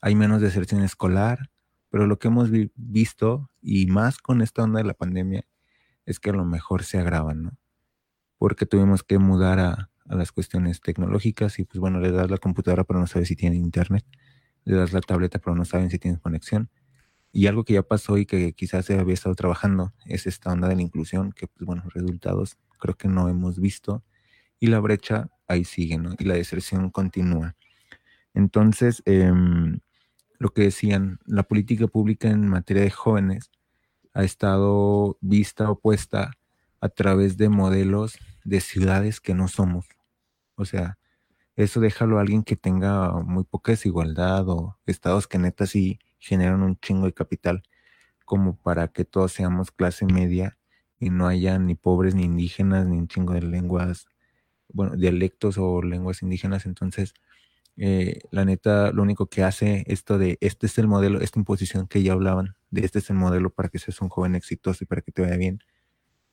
hay 0.00 0.14
menos 0.16 0.40
deserción 0.42 0.82
escolar, 0.82 1.50
pero 1.90 2.06
lo 2.06 2.18
que 2.18 2.28
hemos 2.28 2.50
vi- 2.50 2.72
visto, 2.76 3.50
y 3.60 3.86
más 3.86 4.18
con 4.18 4.42
esta 4.42 4.62
onda 4.64 4.78
de 4.80 4.86
la 4.86 4.94
pandemia, 4.94 5.44
es 6.06 6.20
que 6.20 6.30
a 6.30 6.34
lo 6.34 6.44
mejor 6.44 6.84
se 6.84 6.98
agravan, 6.98 7.42
¿no? 7.44 7.58
Porque 8.38 8.66
tuvimos 8.66 9.02
que 9.02 9.18
mudar 9.18 9.60
a, 9.60 9.90
las 10.06 10.32
cuestiones 10.32 10.80
tecnológicas 10.80 11.58
y 11.58 11.64
pues 11.64 11.78
bueno, 11.80 12.00
le 12.00 12.10
das 12.10 12.30
la 12.30 12.38
computadora 12.38 12.84
pero 12.84 13.00
no 13.00 13.06
sabes 13.06 13.28
si 13.28 13.36
tiene 13.36 13.56
internet, 13.56 14.04
le 14.64 14.76
das 14.76 14.92
la 14.92 15.00
tableta 15.00 15.38
pero 15.38 15.54
no 15.56 15.64
saben 15.64 15.90
si 15.90 15.98
tienes 15.98 16.20
conexión. 16.20 16.70
Y 17.32 17.46
algo 17.46 17.64
que 17.64 17.74
ya 17.74 17.82
pasó 17.82 18.18
y 18.18 18.26
que 18.26 18.52
quizás 18.54 18.86
se 18.86 18.98
había 18.98 19.14
estado 19.14 19.34
trabajando 19.36 19.94
es 20.06 20.26
esta 20.26 20.52
onda 20.52 20.68
de 20.68 20.76
la 20.76 20.82
inclusión, 20.82 21.32
que 21.32 21.46
pues 21.48 21.66
bueno, 21.66 21.84
resultados 21.94 22.58
creo 22.80 22.96
que 22.96 23.08
no 23.08 23.28
hemos 23.28 23.58
visto 23.60 24.04
y 24.60 24.68
la 24.68 24.80
brecha 24.80 25.31
ahí 25.52 25.64
sigue, 25.64 25.98
¿no? 25.98 26.14
Y 26.18 26.24
la 26.24 26.34
deserción 26.34 26.90
continúa. 26.90 27.56
Entonces, 28.34 29.02
em, 29.06 29.80
lo 30.38 30.50
que 30.50 30.62
decían, 30.62 31.20
la 31.26 31.44
política 31.44 31.86
pública 31.86 32.28
en 32.28 32.48
materia 32.48 32.82
de 32.82 32.90
jóvenes 32.90 33.50
ha 34.14 34.24
estado 34.24 35.18
vista 35.20 35.70
opuesta 35.70 36.32
a 36.80 36.88
través 36.88 37.36
de 37.36 37.48
modelos 37.48 38.18
de 38.44 38.60
ciudades 38.60 39.20
que 39.20 39.34
no 39.34 39.48
somos. 39.48 39.86
O 40.56 40.64
sea, 40.64 40.98
eso 41.56 41.80
déjalo 41.80 42.18
a 42.18 42.22
alguien 42.22 42.42
que 42.42 42.56
tenga 42.56 43.12
muy 43.22 43.44
poca 43.44 43.72
desigualdad 43.72 44.48
o 44.48 44.78
estados 44.86 45.28
que 45.28 45.38
neta 45.38 45.66
sí 45.66 45.98
generan 46.18 46.62
un 46.62 46.76
chingo 46.78 47.06
de 47.06 47.12
capital, 47.12 47.62
como 48.24 48.56
para 48.56 48.88
que 48.88 49.04
todos 49.04 49.32
seamos 49.32 49.70
clase 49.70 50.06
media 50.06 50.56
y 50.98 51.10
no 51.10 51.26
haya 51.26 51.58
ni 51.58 51.74
pobres 51.74 52.14
ni 52.14 52.24
indígenas 52.24 52.86
ni 52.86 52.96
un 52.96 53.08
chingo 53.08 53.34
de 53.34 53.42
lenguas, 53.42 54.06
bueno, 54.72 54.96
dialectos 54.96 55.58
o 55.58 55.82
lenguas 55.82 56.22
indígenas. 56.22 56.66
Entonces, 56.66 57.14
eh, 57.76 58.20
la 58.30 58.44
neta, 58.44 58.92
lo 58.92 59.02
único 59.02 59.26
que 59.26 59.42
hace 59.42 59.84
esto 59.86 60.18
de 60.18 60.36
este 60.40 60.66
es 60.66 60.78
el 60.78 60.88
modelo, 60.88 61.20
esta 61.20 61.38
imposición 61.38 61.86
que 61.86 62.02
ya 62.02 62.12
hablaban, 62.12 62.54
de 62.70 62.84
este 62.84 62.98
es 62.98 63.10
el 63.10 63.16
modelo 63.16 63.50
para 63.50 63.68
que 63.68 63.78
seas 63.78 64.00
un 64.02 64.08
joven 64.08 64.34
exitoso 64.34 64.84
y 64.84 64.86
para 64.86 65.02
que 65.02 65.12
te 65.12 65.22
vaya 65.22 65.36
bien. 65.36 65.60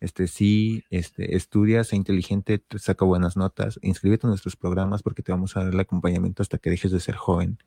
Este 0.02 0.28
sí, 0.28 0.84
este, 0.90 1.36
estudia, 1.36 1.84
sé 1.84 1.96
inteligente, 1.98 2.64
saca 2.78 3.04
buenas 3.06 3.36
notas, 3.36 3.80
inscríbete 3.82 4.28
en 4.28 4.30
nuestros 4.30 4.56
programas 4.56 5.04
porque 5.04 5.24
te 5.24 5.32
vamos 5.32 5.58
a 5.58 5.64
dar 5.64 5.74
el 5.74 5.80
acompañamiento 5.80 6.42
hasta 6.42 6.58
que 6.58 6.70
dejes 6.70 6.92
de 6.92 7.00
ser 7.00 7.16
joven. 7.16 7.58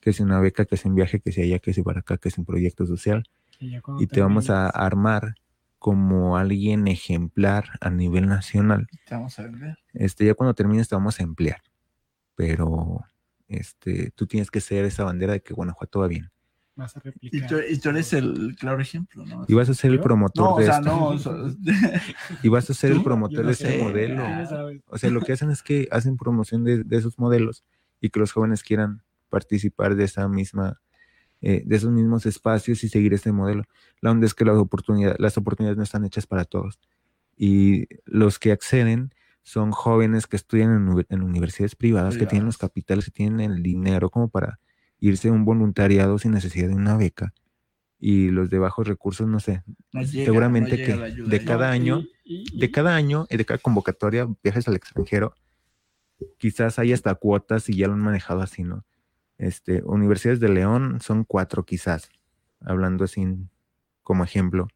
Que 0.00 0.10
es 0.10 0.20
una 0.20 0.40
beca, 0.40 0.64
que 0.64 0.76
es 0.76 0.84
en 0.86 0.94
viaje, 0.94 1.20
que 1.20 1.32
sea 1.32 1.44
allá, 1.44 1.58
que 1.58 1.72
es 1.72 1.80
para 1.80 2.00
acá, 2.00 2.16
que 2.16 2.28
es 2.28 2.38
un 2.38 2.44
proyecto 2.44 2.86
social. 2.86 3.24
Y, 3.58 4.06
te 4.06 4.20
vamos 4.20 4.50
a 4.50 4.68
armar 4.68 5.34
como 5.86 6.36
alguien 6.36 6.88
ejemplar 6.88 7.70
a 7.80 7.90
nivel 7.90 8.26
nacional. 8.26 8.88
Te 9.06 9.14
vamos 9.14 9.38
a 9.38 9.44
vender. 9.44 9.78
Este, 9.92 10.26
ya 10.26 10.34
cuando 10.34 10.52
termines 10.52 10.88
te 10.88 10.96
vamos 10.96 11.20
a 11.20 11.22
emplear 11.22 11.62
pero 12.36 13.04
este, 13.48 14.12
tú 14.14 14.26
tienes 14.26 14.50
que 14.52 14.60
ser 14.60 14.84
esa 14.84 15.02
bandera 15.02 15.32
de 15.32 15.42
que 15.42 15.54
Guanajuato 15.54 16.00
va 16.00 16.06
bien. 16.06 16.30
Vas 16.76 16.94
a 16.94 17.02
y, 17.22 17.40
tú, 17.40 17.56
y 17.66 17.78
tú 17.78 17.88
eres 17.88 18.12
el 18.12 18.54
claro 18.58 18.82
ejemplo, 18.82 19.24
¿no? 19.24 19.46
Y 19.48 19.54
vas 19.54 19.70
a 19.70 19.74
ser 19.74 19.92
el 19.92 20.00
promotor 20.00 20.50
no, 20.50 20.56
de 20.56 20.64
o 20.64 20.66
sea, 20.66 20.78
esto. 20.78 20.90
no, 20.90 21.06
o 21.06 21.18
sea, 21.18 21.32
y 22.42 22.48
vas 22.48 22.68
a 22.68 22.74
ser 22.74 22.92
el 22.92 23.02
promotor 23.02 23.40
no 23.40 23.46
de 23.46 23.52
ese 23.52 23.78
modelo. 23.78 24.24
O 24.88 24.98
sea, 24.98 25.08
lo 25.08 25.22
que 25.22 25.32
hacen 25.32 25.50
es 25.50 25.62
que 25.62 25.88
hacen 25.90 26.18
promoción 26.18 26.64
de, 26.64 26.84
de 26.84 26.96
esos 26.98 27.18
modelos 27.18 27.64
y 28.02 28.10
que 28.10 28.20
los 28.20 28.32
jóvenes 28.32 28.62
quieran 28.62 29.02
participar 29.30 29.96
de 29.96 30.04
esa 30.04 30.28
misma, 30.28 30.78
eh, 31.40 31.62
de 31.64 31.76
esos 31.76 31.90
mismos 31.92 32.26
espacios 32.26 32.82
y 32.84 32.88
seguir 32.88 33.12
este 33.14 33.32
modelo. 33.32 33.64
La 34.00 34.10
onda 34.10 34.26
es 34.26 34.34
que 34.34 34.44
las 34.44 34.56
oportunidades, 34.56 35.18
las 35.20 35.36
oportunidades 35.36 35.76
no 35.76 35.82
están 35.84 36.04
hechas 36.04 36.26
para 36.26 36.44
todos. 36.44 36.78
Y 37.36 37.86
los 38.04 38.38
que 38.38 38.52
acceden 38.52 39.12
son 39.42 39.70
jóvenes 39.70 40.26
que 40.26 40.36
estudian 40.36 40.72
en, 40.74 40.88
uni- 40.88 41.04
en 41.08 41.22
universidades 41.22 41.76
privadas, 41.76 42.16
que 42.16 42.26
tienen 42.26 42.46
los 42.46 42.58
capitales, 42.58 43.04
que 43.06 43.10
tienen 43.12 43.40
el 43.52 43.62
dinero 43.62 44.10
como 44.10 44.28
para 44.28 44.58
irse 44.98 45.28
a 45.28 45.32
un 45.32 45.44
voluntariado 45.44 46.18
sin 46.18 46.32
necesidad 46.32 46.68
de 46.68 46.74
una 46.74 46.96
beca. 46.96 47.32
Y 47.98 48.30
los 48.30 48.50
de 48.50 48.58
bajos 48.58 48.88
recursos, 48.88 49.26
no 49.28 49.38
sé, 49.40 49.62
no 49.92 50.02
llega, 50.02 50.24
seguramente 50.24 50.76
no 50.78 50.82
que 50.84 50.92
ayuda 50.92 51.30
de 51.30 51.44
cada 51.44 51.70
año- 51.70 52.00
Y- 52.24 52.44
y- 52.54 52.58
de 52.58 52.70
cada 52.70 52.96
año, 52.96 53.26
de 53.30 53.44
cada 53.44 53.58
convocatoria, 53.58 54.26
viajes 54.42 54.66
al 54.68 54.74
extranjero, 54.76 55.34
quizás 56.38 56.78
hay 56.78 56.92
hasta 56.92 57.14
cuotas 57.14 57.68
y 57.68 57.76
ya 57.76 57.86
lo 57.86 57.92
han 57.94 58.00
manejado 58.00 58.40
así, 58.40 58.62
¿no? 58.62 58.84
Este, 59.38 59.82
universidades 59.84 60.40
de 60.40 60.48
León 60.48 61.00
son 61.00 61.24
cuatro 61.24 61.64
quizás, 61.64 62.08
hablando 62.60 63.04
así 63.04 63.26
como 64.02 64.24
ejemplo. 64.24 64.68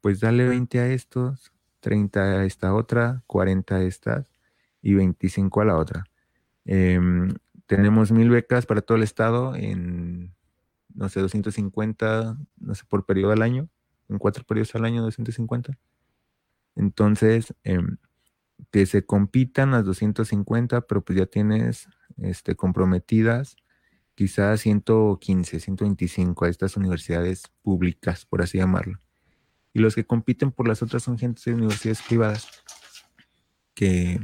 Pues 0.00 0.20
dale 0.20 0.48
20 0.48 0.78
a 0.80 0.88
estos, 0.88 1.52
30 1.80 2.20
a 2.20 2.44
esta 2.44 2.74
otra, 2.74 3.22
40 3.26 3.76
a 3.76 3.82
estas 3.82 4.30
y 4.82 4.94
25 4.94 5.60
a 5.60 5.64
la 5.64 5.76
otra. 5.76 6.04
Em, 6.64 7.34
tenemos 7.66 8.12
mil 8.12 8.30
becas 8.30 8.66
para 8.66 8.82
todo 8.82 8.96
el 8.96 9.02
estado 9.02 9.56
en, 9.56 10.34
no 10.94 11.08
sé, 11.08 11.20
250, 11.20 12.36
no 12.58 12.74
sé, 12.74 12.84
por 12.88 13.06
periodo 13.06 13.32
al 13.32 13.42
año, 13.42 13.68
en 14.08 14.18
cuatro 14.18 14.44
periodos 14.44 14.74
al 14.74 14.84
año, 14.84 15.02
250. 15.02 15.76
Entonces, 16.76 17.54
em, 17.64 17.96
que 18.70 18.86
se 18.86 19.04
compitan 19.04 19.70
las 19.72 19.84
250, 19.84 20.82
pero 20.82 21.02
pues 21.02 21.18
ya 21.18 21.26
tienes 21.26 21.88
este, 22.18 22.54
comprometidas 22.56 23.56
quizás 24.16 24.62
115, 24.62 25.60
125 25.60 26.44
a 26.46 26.48
estas 26.48 26.76
universidades 26.76 27.44
públicas, 27.62 28.24
por 28.24 28.42
así 28.42 28.58
llamarlo. 28.58 28.98
Y 29.72 29.78
los 29.78 29.94
que 29.94 30.06
compiten 30.06 30.50
por 30.50 30.66
las 30.66 30.82
otras 30.82 31.02
son 31.02 31.18
gente 31.18 31.42
de 31.44 31.54
universidades 31.54 32.00
privadas, 32.02 32.48
que, 33.74 34.18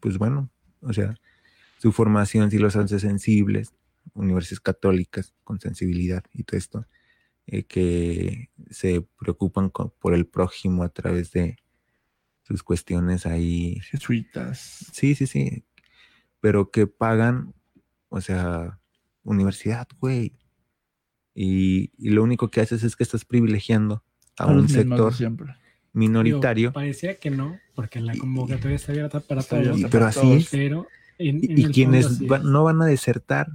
pues 0.00 0.16
bueno, 0.16 0.50
o 0.80 0.92
sea, 0.94 1.14
su 1.78 1.92
formación 1.92 2.50
sí 2.50 2.58
los 2.58 2.74
hace 2.74 2.98
sensibles, 2.98 3.74
universidades 4.14 4.60
católicas 4.60 5.34
con 5.44 5.60
sensibilidad 5.60 6.24
y 6.32 6.44
todo 6.44 6.56
esto, 6.56 6.86
eh, 7.46 7.64
que 7.64 8.48
se 8.70 9.06
preocupan 9.18 9.70
por 9.70 10.14
el 10.14 10.26
prójimo 10.26 10.82
a 10.82 10.88
través 10.88 11.32
de 11.32 11.58
sus 12.42 12.62
cuestiones 12.62 13.26
ahí 13.26 13.78
Jesuitas. 13.90 14.86
Sí, 14.92 15.14
sí, 15.14 15.26
sí. 15.26 15.66
Pero 16.40 16.70
que 16.70 16.86
pagan, 16.86 17.54
o 18.08 18.22
sea, 18.22 18.80
universidad, 19.24 19.88
güey. 20.00 20.32
Y, 21.34 21.90
y 21.98 22.10
lo 22.10 22.22
único 22.22 22.48
que 22.50 22.60
haces 22.60 22.82
es 22.84 22.94
que 22.96 23.02
estás 23.02 23.24
privilegiando 23.24 24.04
a, 24.38 24.44
A 24.44 24.46
un 24.46 24.68
sector 24.68 25.12
siempre. 25.14 25.46
digo, 25.48 25.58
minoritario. 25.92 26.72
parecía 26.72 27.16
que 27.18 27.30
no, 27.30 27.58
porque 27.74 28.00
la 28.00 28.16
convocatoria 28.16 28.76
está 28.76 28.92
abierta 28.92 29.20
para 29.20 29.40
Está 29.40 29.56
todos. 29.56 29.68
abierta 29.68 29.88
Y- 29.88 29.90
pero 29.90 30.00
para 30.02 30.08
así 30.10 30.20
todos. 30.20 30.36
es. 30.42 30.48
Pero 30.50 30.86
en, 31.18 31.40
Y, 31.42 31.52
en 31.52 31.58
y 31.58 31.64
quienes 31.72 32.22
va- 32.30 32.36
es- 32.38 32.44
no 32.44 32.64
van 32.64 32.82
a 32.82 32.86
desertar, 32.86 33.48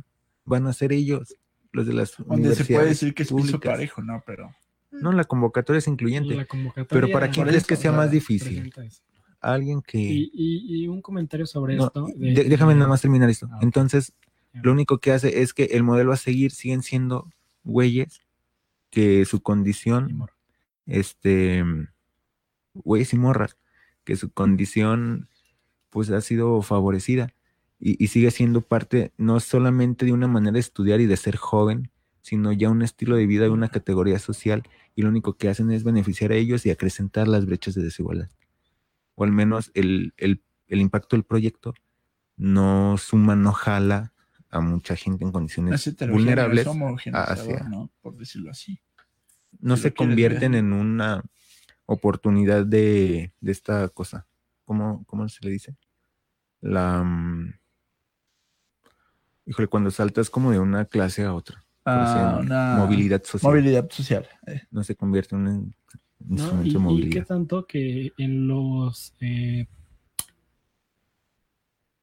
van 0.45 0.67
a 0.67 0.73
ser 0.73 0.91
ellos, 0.91 1.35
los 1.71 1.85
de 1.85 1.93
las 1.93 2.17
Donde 2.17 2.25
se 2.25 2.25
puede 2.33 2.39
universidades 2.41 2.89
decir 2.89 3.13
que 3.13 3.23
es 3.23 3.29
piso 3.29 3.37
públicas. 3.37 3.71
parejo, 3.71 4.01
¿no? 4.01 4.23
Pero 4.25 4.51
No, 4.91 5.11
la 5.13 5.23
convocatoria 5.23 5.77
es 5.77 5.87
incluyente. 5.87 6.33
la 6.35 6.45
convocatoria 6.45 6.87
Pero 6.89 7.13
¿para 7.13 7.29
quién 7.29 7.45
crees 7.47 7.65
que 7.67 7.75
sea 7.75 7.91
más 7.91 8.09
difícil? 8.11 8.73
Alguien 9.41 9.81
que... 9.81 9.99
Y, 9.99 10.31
y- 10.33 10.83
y 10.83 10.87
un 10.89 11.01
comentario 11.01 11.45
sobre 11.45 11.75
No, 11.77 11.85
esto. 11.87 12.07
de- 12.15 12.33
de- 12.33 12.43
déjame 12.45 12.73
nada 12.75 12.87
más 12.89 13.01
terminar 13.01 13.29
esto. 13.29 13.47
Ah. 13.51 13.59
Entonces. 13.61 14.13
Lo 14.53 14.71
único 14.71 14.99
que 14.99 15.11
hace 15.11 15.41
es 15.41 15.53
que 15.53 15.65
el 15.65 15.83
modelo 15.83 16.11
a 16.11 16.17
seguir 16.17 16.51
siguen 16.51 16.83
siendo 16.83 17.29
güeyes 17.63 18.21
que 18.91 19.25
su 19.25 19.41
condición, 19.41 20.27
este, 20.87 21.63
güeyes 22.73 23.13
y 23.13 23.17
morras, 23.17 23.57
que 24.03 24.15
su 24.15 24.31
condición 24.31 25.27
pues 25.89 26.09
ha 26.11 26.21
sido 26.21 26.61
favorecida 26.61 27.33
y, 27.79 28.03
y 28.03 28.07
sigue 28.07 28.31
siendo 28.31 28.61
parte 28.61 29.13
no 29.17 29.39
solamente 29.39 30.05
de 30.05 30.13
una 30.13 30.27
manera 30.27 30.53
de 30.53 30.59
estudiar 30.59 31.01
y 31.01 31.05
de 31.07 31.17
ser 31.17 31.37
joven, 31.37 31.91
sino 32.21 32.51
ya 32.51 32.69
un 32.69 32.81
estilo 32.81 33.15
de 33.15 33.25
vida 33.27 33.43
de 33.45 33.49
una 33.49 33.69
categoría 33.69 34.19
social 34.19 34.63
y 34.95 35.01
lo 35.01 35.09
único 35.09 35.37
que 35.37 35.49
hacen 35.49 35.71
es 35.71 35.83
beneficiar 35.83 36.31
a 36.31 36.35
ellos 36.35 36.65
y 36.65 36.71
acrecentar 36.71 37.27
las 37.27 37.45
brechas 37.45 37.75
de 37.75 37.83
desigualdad. 37.83 38.29
O 39.15 39.23
al 39.23 39.31
menos 39.31 39.71
el, 39.73 40.13
el- 40.17 40.41
el 40.67 40.81
impacto 40.81 41.15
del 41.15 41.23
proyecto 41.23 41.73
no 42.37 42.97
suma, 42.97 43.35
no 43.35 43.51
jala 43.53 44.13
a 44.49 44.59
mucha 44.61 44.95
gente 44.95 45.23
en 45.23 45.31
condiciones 45.31 45.95
vulnerables, 46.09 46.65
hacia- 47.13 47.63
¿no? 47.69 47.91
Por 48.01 48.17
decirlo 48.17 48.49
así. 48.51 48.79
no 49.59 49.75
si 49.77 49.83
se 49.83 49.93
convierten 49.93 50.51
ver. 50.53 50.59
en 50.59 50.73
una 50.73 51.23
oportunidad 51.85 52.65
de, 52.65 53.33
de 53.41 53.51
esta 53.51 53.87
cosa. 53.89 54.25
¿Cómo, 54.65 55.03
¿Cómo 55.05 55.27
se 55.29 55.43
le 55.45 55.51
dice? 55.51 55.75
La... 56.61 57.03
mm, 57.03 57.53
Híjole, 59.45 59.67
cuando 59.67 59.89
saltas 59.89 60.29
como 60.29 60.51
de 60.51 60.59
una 60.59 60.85
clase 60.85 61.23
a 61.23 61.33
otra. 61.33 61.63
Ah, 61.85 62.37
una 62.39 62.75
Movilidad 62.77 63.23
social. 63.23 63.51
movilidad 63.51 63.89
social. 63.89 64.27
eh. 64.45 64.61
No 64.69 64.83
se 64.83 64.95
convierte 64.95 65.35
en 65.35 65.41
un 65.47 65.75
¿no? 66.19 66.35
instrumento 66.35 66.67
Y, 66.67 66.71
de 66.73 66.77
y 66.77 66.81
movilidad. 66.81 67.13
qué 67.13 67.25
tanto 67.25 67.65
que 67.65 68.13
en 68.17 68.47
los 68.47 69.15
eh, 69.21 69.65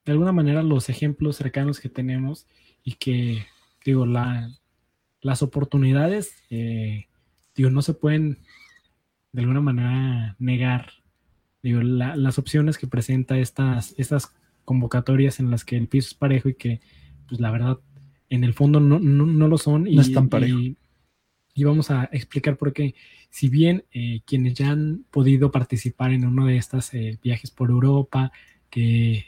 de 0.07 0.12
alguna 0.12 0.32
manera 0.32 0.62
los 0.62 0.88
ejemplos 0.88 1.36
cercanos 1.36 1.80
que 1.80 1.88
tenemos 1.90 2.46
y 2.82 2.92
que 2.94 3.44
digo 3.84 4.07
la, 4.07 4.50
las 5.20 5.42
oportunidades 5.42 6.32
eh, 6.48 7.07
digo 7.54 7.68
no 7.70 7.82
se 7.82 7.92
pueden 7.94 8.38
de 9.32 9.40
alguna 9.42 9.61
manera 9.61 10.36
negar 10.38 10.92
digo 11.62 11.82
la- 11.82 12.16
las 12.16 12.38
opciones 12.38 12.78
que 12.78 12.86
presenta 12.86 13.38
estas 13.38 13.94
estas 13.98 14.32
convocatorias 14.64 15.40
en 15.40 15.50
las 15.50 15.64
que 15.64 15.76
el 15.76 15.88
piso 15.88 16.09
es 16.09 16.14
parejo 16.14 16.48
y 16.48 16.54
que 16.54 16.80
pues 17.28 17.40
la 17.40 17.50
verdad 17.50 17.78
en 18.30 18.44
el 18.44 18.54
fondo 18.54 18.80
no, 18.80 18.98
no, 18.98 19.26
no 19.26 19.48
lo 19.48 19.59
son 19.59 19.86
y, 19.86 19.96
No 19.96 20.02
es 20.02 20.12
tan 20.12 20.28
parejo. 20.28 20.59
y- 20.59 20.76
y 21.54 21.64
vamos 21.64 21.90
a 21.90 22.04
explicar 22.12 22.57
por 22.59 22.72
qué 22.74 22.94
si 23.30 23.48
bien 23.48 23.84
eh, 23.90 24.20
quienes 24.26 24.54
ya 24.54 24.70
han 24.70 25.04
podido 25.11 25.50
participar 25.50 26.12
en 26.12 26.24
uno 26.26 26.44
de 26.46 26.59
estos 26.59 26.90
viajes 27.22 27.50
por 27.50 27.70
Europa, 27.70 28.30
que, 28.68 29.24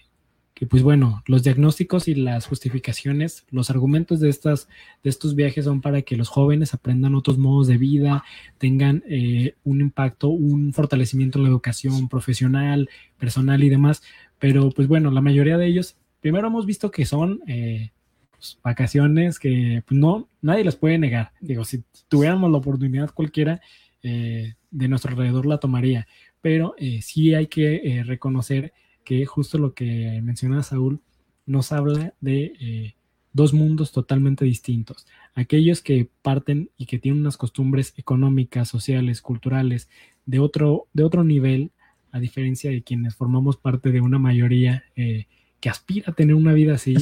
que 0.58 0.66
pues 0.66 0.82
bueno, 0.82 1.22
los 1.26 1.44
diagnósticos 1.44 2.08
y 2.08 2.16
las 2.16 2.46
justificaciones, 2.46 3.46
los 3.48 3.70
argumentos 3.70 4.18
de, 4.18 4.28
estas, 4.28 4.68
de 5.04 5.10
estos 5.10 5.36
viajes 5.36 5.66
son 5.66 5.80
para 5.80 6.02
que 6.02 6.16
los 6.16 6.28
jóvenes 6.28 6.74
aprendan 6.74 7.14
otros 7.14 7.38
modos 7.38 7.68
de 7.68 7.76
vida, 7.76 8.24
tengan 8.58 9.04
eh, 9.06 9.54
un 9.62 9.80
impacto, 9.80 10.30
un 10.30 10.72
fortalecimiento 10.72 11.38
en 11.38 11.44
la 11.44 11.50
educación 11.50 12.08
profesional, 12.08 12.90
personal 13.18 13.62
y 13.62 13.68
demás. 13.68 14.02
Pero 14.40 14.72
pues 14.72 14.88
bueno, 14.88 15.12
la 15.12 15.20
mayoría 15.20 15.58
de 15.58 15.66
ellos, 15.68 15.96
primero 16.20 16.48
hemos 16.48 16.66
visto 16.66 16.90
que 16.90 17.06
son 17.06 17.40
eh, 17.46 17.92
pues, 18.32 18.58
vacaciones 18.60 19.38
que 19.38 19.84
pues, 19.86 19.96
no, 19.96 20.28
nadie 20.42 20.64
las 20.64 20.74
puede 20.74 20.98
negar. 20.98 21.30
Digo, 21.40 21.64
si 21.64 21.84
tuviéramos 22.08 22.50
la 22.50 22.58
oportunidad 22.58 23.14
cualquiera 23.14 23.60
eh, 24.02 24.54
de 24.72 24.88
nuestro 24.88 25.12
alrededor 25.12 25.46
la 25.46 25.58
tomaría, 25.58 26.08
pero 26.40 26.74
sí 27.00 27.34
hay 27.34 27.46
que 27.46 28.02
reconocer 28.04 28.72
que 29.08 29.24
justo 29.24 29.56
lo 29.56 29.72
que 29.72 30.20
menciona 30.22 30.62
Saúl 30.62 31.00
nos 31.46 31.72
habla 31.72 32.12
de 32.20 32.52
eh, 32.60 32.94
dos 33.32 33.54
mundos 33.54 33.90
totalmente 33.90 34.44
distintos. 34.44 35.06
Aquellos 35.34 35.80
que 35.80 36.10
parten 36.20 36.68
y 36.76 36.84
que 36.84 36.98
tienen 36.98 37.22
unas 37.22 37.38
costumbres 37.38 37.94
económicas, 37.96 38.68
sociales, 38.68 39.22
culturales 39.22 39.88
de 40.26 40.40
otro, 40.40 40.88
de 40.92 41.04
otro 41.04 41.24
nivel, 41.24 41.70
a 42.12 42.20
diferencia 42.20 42.70
de 42.70 42.82
quienes 42.82 43.14
formamos 43.14 43.56
parte 43.56 43.92
de 43.92 44.02
una 44.02 44.18
mayoría 44.18 44.84
eh, 44.94 45.24
que 45.58 45.70
aspira 45.70 46.12
a 46.12 46.14
tener 46.14 46.34
una 46.34 46.52
vida 46.52 46.74
así. 46.74 46.94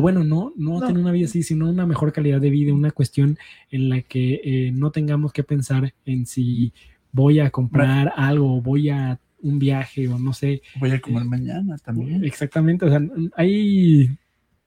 O 0.00 0.02
bueno, 0.02 0.24
no, 0.24 0.52
no, 0.56 0.80
tener 0.80 0.98
una 1.00 1.12
vida 1.12 1.26
así, 1.26 1.44
sino 1.44 1.70
una 1.70 1.86
mejor 1.86 2.12
calidad 2.12 2.40
de 2.40 2.50
vida, 2.50 2.74
una 2.74 2.90
cuestión 2.90 3.38
en 3.70 3.88
la 3.88 4.02
que 4.02 4.40
eh, 4.42 4.72
no 4.72 4.90
tengamos 4.90 5.32
que 5.32 5.44
pensar 5.44 5.94
en 6.06 6.26
si 6.26 6.72
voy 7.12 7.38
a 7.38 7.50
comprar 7.50 8.12
algo, 8.16 8.60
voy 8.60 8.88
a 8.88 9.20
un 9.42 9.58
viaje 9.58 10.08
o 10.08 10.18
no 10.18 10.32
sé. 10.32 10.62
Voy 10.76 10.90
a 10.90 11.00
comer 11.00 11.22
eh, 11.22 11.26
mañana 11.26 11.76
también. 11.78 12.24
Exactamente, 12.24 12.86
o 12.86 12.88
sea, 12.88 13.00
hay, 13.36 14.08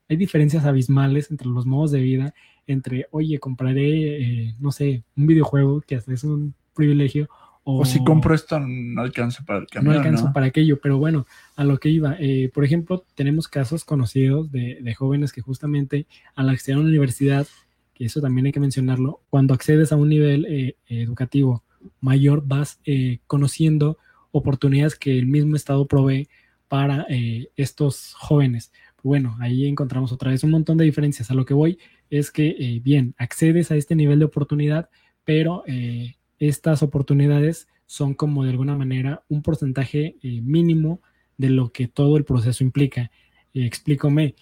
hay 0.08 0.16
diferencias 0.16 0.64
abismales 0.64 1.30
entre 1.30 1.48
los 1.48 1.66
modos 1.66 1.90
de 1.90 2.00
vida, 2.00 2.34
entre, 2.66 3.06
oye, 3.10 3.38
compraré, 3.38 4.22
eh, 4.22 4.54
no 4.60 4.70
sé, 4.70 5.02
un 5.16 5.26
videojuego 5.26 5.80
que 5.80 5.96
hasta 5.96 6.12
es 6.12 6.24
un 6.24 6.54
privilegio. 6.74 7.28
O, 7.68 7.84
si 7.84 8.04
compro 8.04 8.32
esto 8.32 8.60
no 8.60 9.02
alcanza 9.02 9.44
para 9.44 9.58
el 9.60 9.66
camión. 9.66 9.94
No 9.94 9.98
alcanza 9.98 10.32
para 10.32 10.46
aquello, 10.46 10.78
pero 10.80 10.98
bueno, 10.98 11.26
a 11.56 11.64
lo 11.64 11.78
que 11.78 11.88
iba. 11.88 12.16
Eh, 12.20 12.48
por 12.54 12.64
ejemplo, 12.64 13.04
tenemos 13.16 13.48
casos 13.48 13.84
conocidos 13.84 14.52
de, 14.52 14.78
de 14.80 14.94
jóvenes 14.94 15.32
que 15.32 15.40
justamente 15.40 16.06
al 16.36 16.48
acceder 16.48 16.76
a 16.76 16.80
una 16.80 16.90
universidad, 16.90 17.44
que 17.92 18.04
eso 18.04 18.20
también 18.20 18.46
hay 18.46 18.52
que 18.52 18.60
mencionarlo, 18.60 19.22
cuando 19.30 19.52
accedes 19.52 19.90
a 19.90 19.96
un 19.96 20.10
nivel 20.10 20.76
educativo 20.86 21.64
mayor 22.00 22.42
vas 22.46 22.78
conociendo 23.26 23.98
oportunidades 24.30 24.96
que 24.96 25.18
el 25.18 25.26
mismo 25.26 25.56
Estado 25.56 25.86
provee 25.86 26.28
para 26.68 27.06
eh, 27.08 27.48
estos 27.56 28.14
jóvenes. 28.14 28.72
Bueno, 29.02 29.36
ahí 29.40 29.66
encontramos 29.66 30.12
otra 30.12 30.30
vez 30.30 30.42
un 30.42 30.50
montón 30.50 30.76
de 30.76 30.84
diferencias. 30.84 31.30
A 31.30 31.34
lo 31.34 31.44
que 31.44 31.54
voy 31.54 31.78
es 32.10 32.30
que, 32.30 32.56
eh, 32.58 32.80
bien, 32.82 33.14
accedes 33.18 33.70
a 33.70 33.76
este 33.76 33.94
nivel 33.94 34.18
de 34.18 34.24
oportunidad, 34.24 34.88
pero 35.24 35.62
eh, 35.66 36.16
estas 36.38 36.82
oportunidades 36.82 37.68
son 37.86 38.14
como 38.14 38.42
de 38.42 38.50
alguna 38.50 38.76
manera 38.76 39.22
un 39.28 39.42
porcentaje 39.42 40.16
mínimo 40.22 41.00
de 41.36 41.50
lo 41.50 41.70
que 41.70 41.86
todo 41.86 42.16
el 42.16 42.24
proceso 42.24 42.64
implica. 42.64 43.10
explícome. 43.54 44.34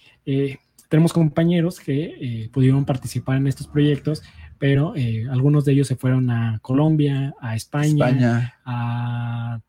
tenemos 0.89 1.13
compañeros 1.13 1.79
que 1.79 2.49
pudieron 2.53 2.87
participar 2.87 3.37
en 3.37 3.47
estos 3.47 3.69
proyectos, 3.69 4.23
pero 4.59 4.95
algunos 5.31 5.67
de 5.67 5.73
ellos 5.73 5.89
se 5.89 5.97
fueron 5.97 6.31
a 6.31 6.59
Colombia, 6.63 7.35
a 7.39 7.55
España, 7.55 8.09
España. 8.09 8.55
a 8.65 9.61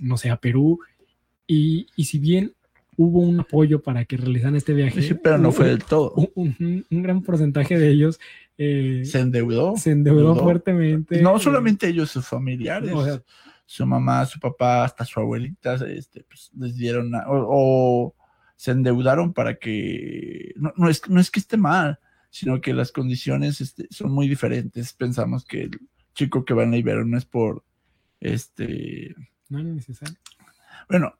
no 0.00 0.16
sé, 0.16 0.30
a 0.30 0.36
Perú. 0.36 0.80
Y, 1.46 1.86
si 1.96 2.18
bien 2.18 2.52
hubo 2.96 3.20
un 3.20 3.40
apoyo 3.40 3.82
para 3.82 4.04
que 4.04 4.16
realizaran 4.16 4.56
este 4.56 4.72
viaje. 4.72 5.02
Sí, 5.02 5.14
pero 5.14 5.38
no 5.38 5.52
fue 5.52 5.68
del 5.68 5.84
todo. 5.84 6.14
Un, 6.34 6.84
gran 6.90 7.22
porcentaje 7.22 7.78
de 7.78 7.90
ellos 7.90 8.18
eh, 8.58 9.02
se 9.04 9.20
endeudó. 9.20 9.76
Se 9.76 9.90
endeudó 9.90 10.34
fuertemente. 10.36 11.20
No 11.20 11.38
solamente 11.38 11.88
ellos, 11.88 12.10
sus 12.10 12.26
familiares. 12.26 12.90
su 13.66 13.84
mamá, 13.84 14.24
su 14.26 14.40
papá, 14.40 14.84
hasta 14.84 15.04
su 15.04 15.20
abuelita, 15.20 15.74
este, 15.86 16.22
pues, 16.22 16.50
les 16.56 16.76
dieron, 16.76 17.12
o, 17.26 18.14
se 18.56 18.70
endeudaron 18.70 19.32
para 19.32 19.56
que, 19.56 20.54
no, 20.56 20.88
es, 20.88 21.02
no 21.08 21.20
es 21.20 21.30
que 21.30 21.40
esté 21.40 21.56
mal, 21.56 21.98
sino 22.30 22.60
que 22.60 22.72
las 22.72 22.92
condiciones 22.92 23.60
este, 23.60 23.86
son 23.90 24.12
muy 24.12 24.28
diferentes. 24.28 24.92
Pensamos 24.92 25.44
que 25.44 25.62
el 25.62 25.80
chico 26.14 26.44
que 26.44 26.54
va 26.54 26.64
en 26.64 26.70
la 26.70 26.78
Ibero 26.78 27.04
no 27.04 27.18
es 27.18 27.26
por, 27.26 27.64
este, 28.20 29.14
no 29.48 29.58
es 29.58 29.64
necesario. 29.64 30.16
Bueno, 30.88 31.14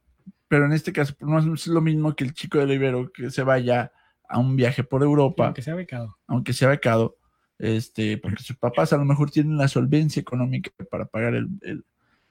pero 0.48 0.66
en 0.66 0.72
este 0.72 0.92
caso 0.92 1.14
no 1.20 1.54
es 1.54 1.66
lo 1.66 1.80
mismo 1.80 2.14
que 2.14 2.24
el 2.24 2.34
chico 2.34 2.58
del 2.58 2.72
Ibero 2.72 3.10
que 3.12 3.30
se 3.30 3.42
vaya 3.42 3.92
a 4.28 4.38
un 4.38 4.56
viaje 4.56 4.84
por 4.84 5.02
Europa. 5.02 5.46
Aunque 5.46 5.62
sea 5.62 5.74
becado. 5.74 6.18
Aunque 6.26 6.52
sea 6.52 6.68
becado, 6.68 7.16
este, 7.58 8.18
porque 8.18 8.42
sus 8.42 8.56
papás 8.56 8.92
a 8.92 8.96
lo 8.96 9.04
mejor 9.04 9.30
tienen 9.30 9.56
la 9.56 9.68
solvencia 9.68 10.20
económica 10.20 10.70
para 10.90 11.06
pagar 11.06 11.34
el, 11.34 11.84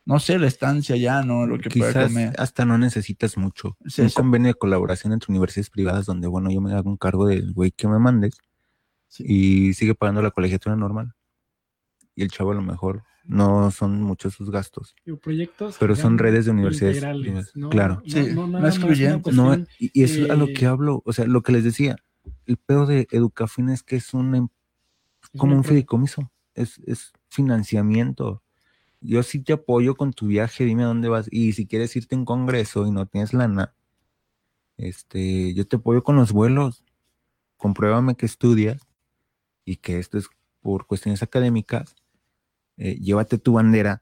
no 0.06 0.20
sé, 0.20 0.38
la 0.38 0.48
estancia 0.48 0.96
ya, 0.96 1.24
¿no? 1.24 1.48
Lo 1.48 1.58
que 1.58 1.70
Quizás 1.70 2.12
hasta 2.38 2.66
no 2.66 2.78
necesitas 2.78 3.38
mucho. 3.38 3.76
Es 3.84 3.98
un 4.00 4.10
convenio 4.10 4.50
de 4.50 4.54
colaboración 4.54 5.14
entre 5.14 5.32
universidades 5.32 5.70
privadas 5.70 6.06
donde, 6.06 6.28
bueno, 6.28 6.52
yo 6.52 6.62
me 6.62 6.74
hago 6.74 6.90
un 6.90 6.98
cargo 6.98 7.26
del 7.26 7.54
güey 7.54 7.72
que 7.72 7.88
me 7.88 8.00
mandes 8.00 8.38
y 9.18 9.74
sigue 9.74 9.96
pagando 9.96 10.22
la 10.22 10.32
colegiatura 10.32 10.76
normal. 10.76 11.14
Y 12.14 12.24
el 12.24 12.30
chavo 12.30 12.52
a 12.52 12.56
lo 12.56 12.62
mejor 12.62 13.04
no 13.28 13.72
son 13.72 14.02
muchos 14.02 14.34
sus 14.34 14.50
gastos. 14.52 14.96
Proyectos 15.22 15.78
pero 15.80 15.96
son 15.96 16.18
redes 16.18 16.46
de 16.46 16.52
universidades. 16.52 17.52
claro. 17.70 18.02
No, 19.32 19.56
y, 19.80 20.04
eso 20.04 20.26
es 20.26 20.30
a 20.30 20.36
lo 20.36 20.48
que 20.48 20.66
hablo, 20.66 21.02
o 21.06 21.14
sea, 21.14 21.26
lo 21.26 21.42
que 21.42 21.52
les 21.52 21.64
decía, 21.64 21.96
el 22.46 22.58
pedo 22.58 22.86
de 22.86 23.08
Educafin 23.12 23.70
es 23.70 23.84
que 23.84 23.96
es 23.96 24.14
un, 24.14 24.36
em, 24.36 24.48
como 25.38 25.56
un 25.56 25.64
fideicomiso, 25.64 26.32
es, 26.54 26.80
es 26.86 27.14
financiamiento. 27.30 28.42
Yo 29.02 29.22
sí 29.24 29.40
te 29.40 29.54
apoyo 29.54 29.96
con 29.96 30.14
tu 30.14 30.28
viaje, 30.28 30.66
dime 30.66 30.84
a 30.84 30.88
dónde 30.88 31.10
vas. 31.10 31.28
Y 31.32 31.54
si 31.54 31.68
quieres 31.68 31.96
irte 31.96 32.16
a 32.16 32.18
un 32.18 32.26
congreso 32.26 32.88
y 32.88 32.92
no 32.92 33.06
tienes 33.06 33.34
lana, 33.34 33.76
este, 34.78 35.54
yo 35.54 35.68
te 35.68 35.76
apoyo 35.76 36.04
con 36.04 36.16
los 36.16 36.32
vuelos. 36.32 36.84
Compruébame 37.58 38.16
que 38.16 38.26
estudias 38.26 38.82
y 39.64 39.78
que 39.78 40.00
esto 40.00 40.18
es 40.18 40.28
por 40.62 40.88
cuestiones 40.88 41.22
académicas 41.22 41.96
eh, 42.78 42.96
llévate 42.96 43.38
tu 43.38 43.54
bandera 43.54 44.02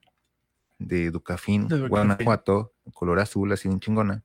de 0.80 1.06
Educafín, 1.06 1.68
Guanajuato, 1.88 2.74
color 2.94 3.20
azul, 3.20 3.52
así 3.52 3.68
un 3.68 3.80
chingona, 3.80 4.24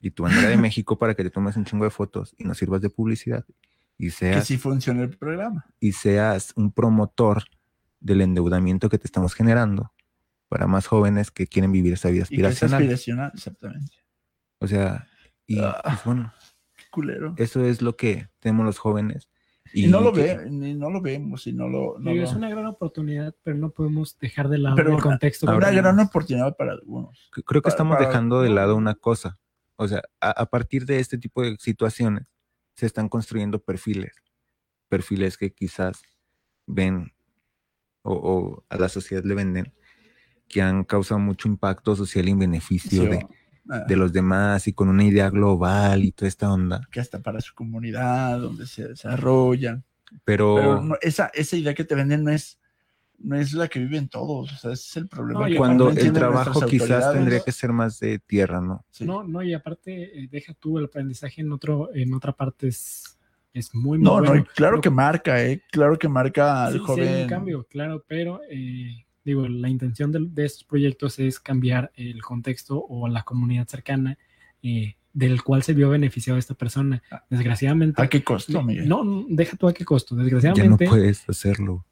y 0.00 0.10
tu 0.10 0.24
bandera 0.24 0.48
de 0.48 0.56
México 0.56 0.98
para 0.98 1.14
que 1.14 1.22
te 1.22 1.30
tomes 1.30 1.56
un 1.56 1.64
chingo 1.64 1.84
de 1.84 1.90
fotos 1.90 2.34
y 2.36 2.44
nos 2.44 2.58
sirvas 2.58 2.80
de 2.80 2.90
publicidad. 2.90 3.44
Y 3.98 4.10
seas, 4.10 4.40
que 4.40 4.44
sí 4.44 4.58
funcione 4.58 5.02
el 5.02 5.16
programa. 5.16 5.66
Y 5.80 5.92
seas 5.92 6.52
un 6.56 6.70
promotor 6.70 7.44
del 8.00 8.20
endeudamiento 8.20 8.90
que 8.90 8.98
te 8.98 9.06
estamos 9.06 9.34
generando 9.34 9.92
para 10.48 10.66
más 10.66 10.86
jóvenes 10.86 11.30
que 11.30 11.46
quieren 11.46 11.72
vivir 11.72 11.94
esa 11.94 12.10
vida 12.10 12.24
aspiracional. 12.24 12.82
aspiracional, 12.82 13.32
exactamente. 13.34 13.96
O 14.58 14.66
sea, 14.66 15.06
y 15.46 15.60
ah, 15.60 15.80
pues 15.82 16.04
bueno, 16.04 16.32
culero. 16.90 17.34
eso 17.38 17.64
es 17.64 17.82
lo 17.82 17.96
que 17.96 18.28
tenemos 18.40 18.66
los 18.66 18.78
jóvenes 18.78 19.28
y, 19.72 19.86
no 19.86 20.00
lo 20.00 20.12
ve, 20.12 20.46
ni 20.50 20.74
no 20.74 20.90
lo 20.90 21.00
vemos 21.00 21.46
y 21.46 21.52
no 21.52 21.68
lo. 21.68 21.98
es 22.10 22.32
una 22.32 22.48
gran 22.48 22.66
oportunidad, 22.66 23.34
pero 23.42 23.56
no 23.56 23.70
podemos 23.70 24.18
dejar 24.18 24.48
de 24.48 24.58
lado 24.58 24.76
el 24.80 25.00
contexto. 25.00 25.46
Una 25.46 25.70
gran 25.70 25.98
oportunidad 26.00 26.56
para 26.56 26.72
algunos. 26.72 27.30
Creo 27.44 27.62
que 27.62 27.68
estamos 27.68 27.98
dejando 27.98 28.42
de 28.42 28.50
lado 28.50 28.76
una 28.76 28.94
cosa. 28.94 29.38
O 29.76 29.86
sea, 29.88 30.02
a, 30.20 30.46
partir 30.46 30.86
de 30.86 31.00
este 31.00 31.18
tipo 31.18 31.42
de 31.42 31.56
situaciones 31.58 32.26
se 32.74 32.86
están 32.86 33.08
construyendo 33.08 33.58
perfiles. 33.62 34.14
Perfiles 34.88 35.36
que 35.36 35.52
quizás 35.52 36.02
ven 36.66 37.12
o, 38.02 38.64
a 38.68 38.76
la 38.76 38.88
sociedad 38.88 39.24
le 39.24 39.34
venden 39.34 39.72
que 40.48 40.62
han 40.62 40.84
causado 40.84 41.18
mucho 41.18 41.48
impacto 41.48 41.96
social 41.96 42.28
y 42.28 42.34
beneficio 42.34 43.02
de, 43.04 43.26
de 43.66 43.96
los 43.96 44.12
demás 44.12 44.68
y 44.68 44.72
con 44.72 44.88
una 44.88 45.04
idea 45.04 45.30
global 45.30 46.04
y 46.04 46.12
toda 46.12 46.28
esta 46.28 46.52
onda. 46.52 46.86
Que 46.90 47.00
hasta 47.00 47.20
para 47.20 47.40
su 47.40 47.54
comunidad, 47.54 48.38
donde 48.38 48.66
se 48.66 48.88
desarrollan. 48.88 49.84
Pero, 50.24 50.96
esa, 51.00 51.30
esa 51.34 51.56
idea 51.56 51.74
que 51.74 51.84
te 51.84 51.94
venden 51.94 52.24
no 52.24 52.30
es, 52.30 52.58
no 53.18 53.36
es 53.36 53.52
la 53.52 53.68
que 53.68 53.80
viven 53.80 54.08
todos, 54.08 54.52
o 54.52 54.56
sea, 54.56 54.72
ese 54.72 54.88
es 54.88 54.96
el 54.96 55.08
problema. 55.08 55.48
cuando 55.56 55.90
el 55.90 56.12
trabajo 56.12 56.64
quizás 56.66 57.12
tendría 57.12 57.40
que 57.40 57.52
ser 57.52 57.72
más 57.72 57.98
de 57.98 58.18
tierra, 58.18 58.60
¿no? 58.60 58.84
No, 59.00 59.24
no, 59.24 59.42
y 59.42 59.54
aparte, 59.54 60.22
eh, 60.24 60.28
deja 60.30 60.54
tú 60.54 60.78
el 60.78 60.84
aprendizaje 60.84 61.40
en 61.40 61.52
otro, 61.52 61.90
en 61.94 62.14
otra 62.14 62.32
parte 62.32 62.68
es, 62.68 63.18
es 63.52 63.74
muy, 63.74 63.98
muy 63.98 64.04
No, 64.04 64.20
no, 64.20 64.44
claro 64.54 64.80
que 64.80 64.90
marca, 64.90 65.42
eh, 65.42 65.62
claro 65.70 65.98
que 65.98 66.08
marca 66.08 66.66
al 66.66 66.78
joven. 66.78 67.04
Sí, 67.04 67.12
hay 67.12 67.22
un 67.22 67.28
cambio, 67.28 67.66
claro, 67.68 68.04
pero 68.06 68.40
eh, 68.48 69.05
digo, 69.26 69.48
la 69.48 69.68
intención 69.68 70.12
de, 70.12 70.44
estos 70.44 70.62
proyectos 70.62 71.18
es 71.18 71.40
cambiar 71.40 71.90
el 71.96 72.22
contexto 72.22 72.80
o 72.88 73.08
la 73.08 73.24
comunidad 73.24 73.66
cercana 73.66 74.16
eh, 74.62 74.94
del 75.12 75.42
cual 75.42 75.64
se 75.64 75.74
vio 75.74 75.90
beneficiado 75.90 76.38
esta 76.38 76.54
persona. 76.54 77.02
Ah. 77.10 77.24
Desgraciadamente. 77.28 78.00
¿A 78.00 78.08
qué 78.08 78.22
costo, 78.22 78.62
Miguel? 78.62 78.88
No, 78.88 79.26
deja 79.28 79.56
tú 79.56 79.66
a 79.66 79.74
qué 79.74 79.84
costo. 79.84 80.14
Desgraciadamente. 80.14 80.84
Ya 80.84 80.90
no 80.90 80.96
puedes 80.96 81.28
hacerlo. 81.28 81.84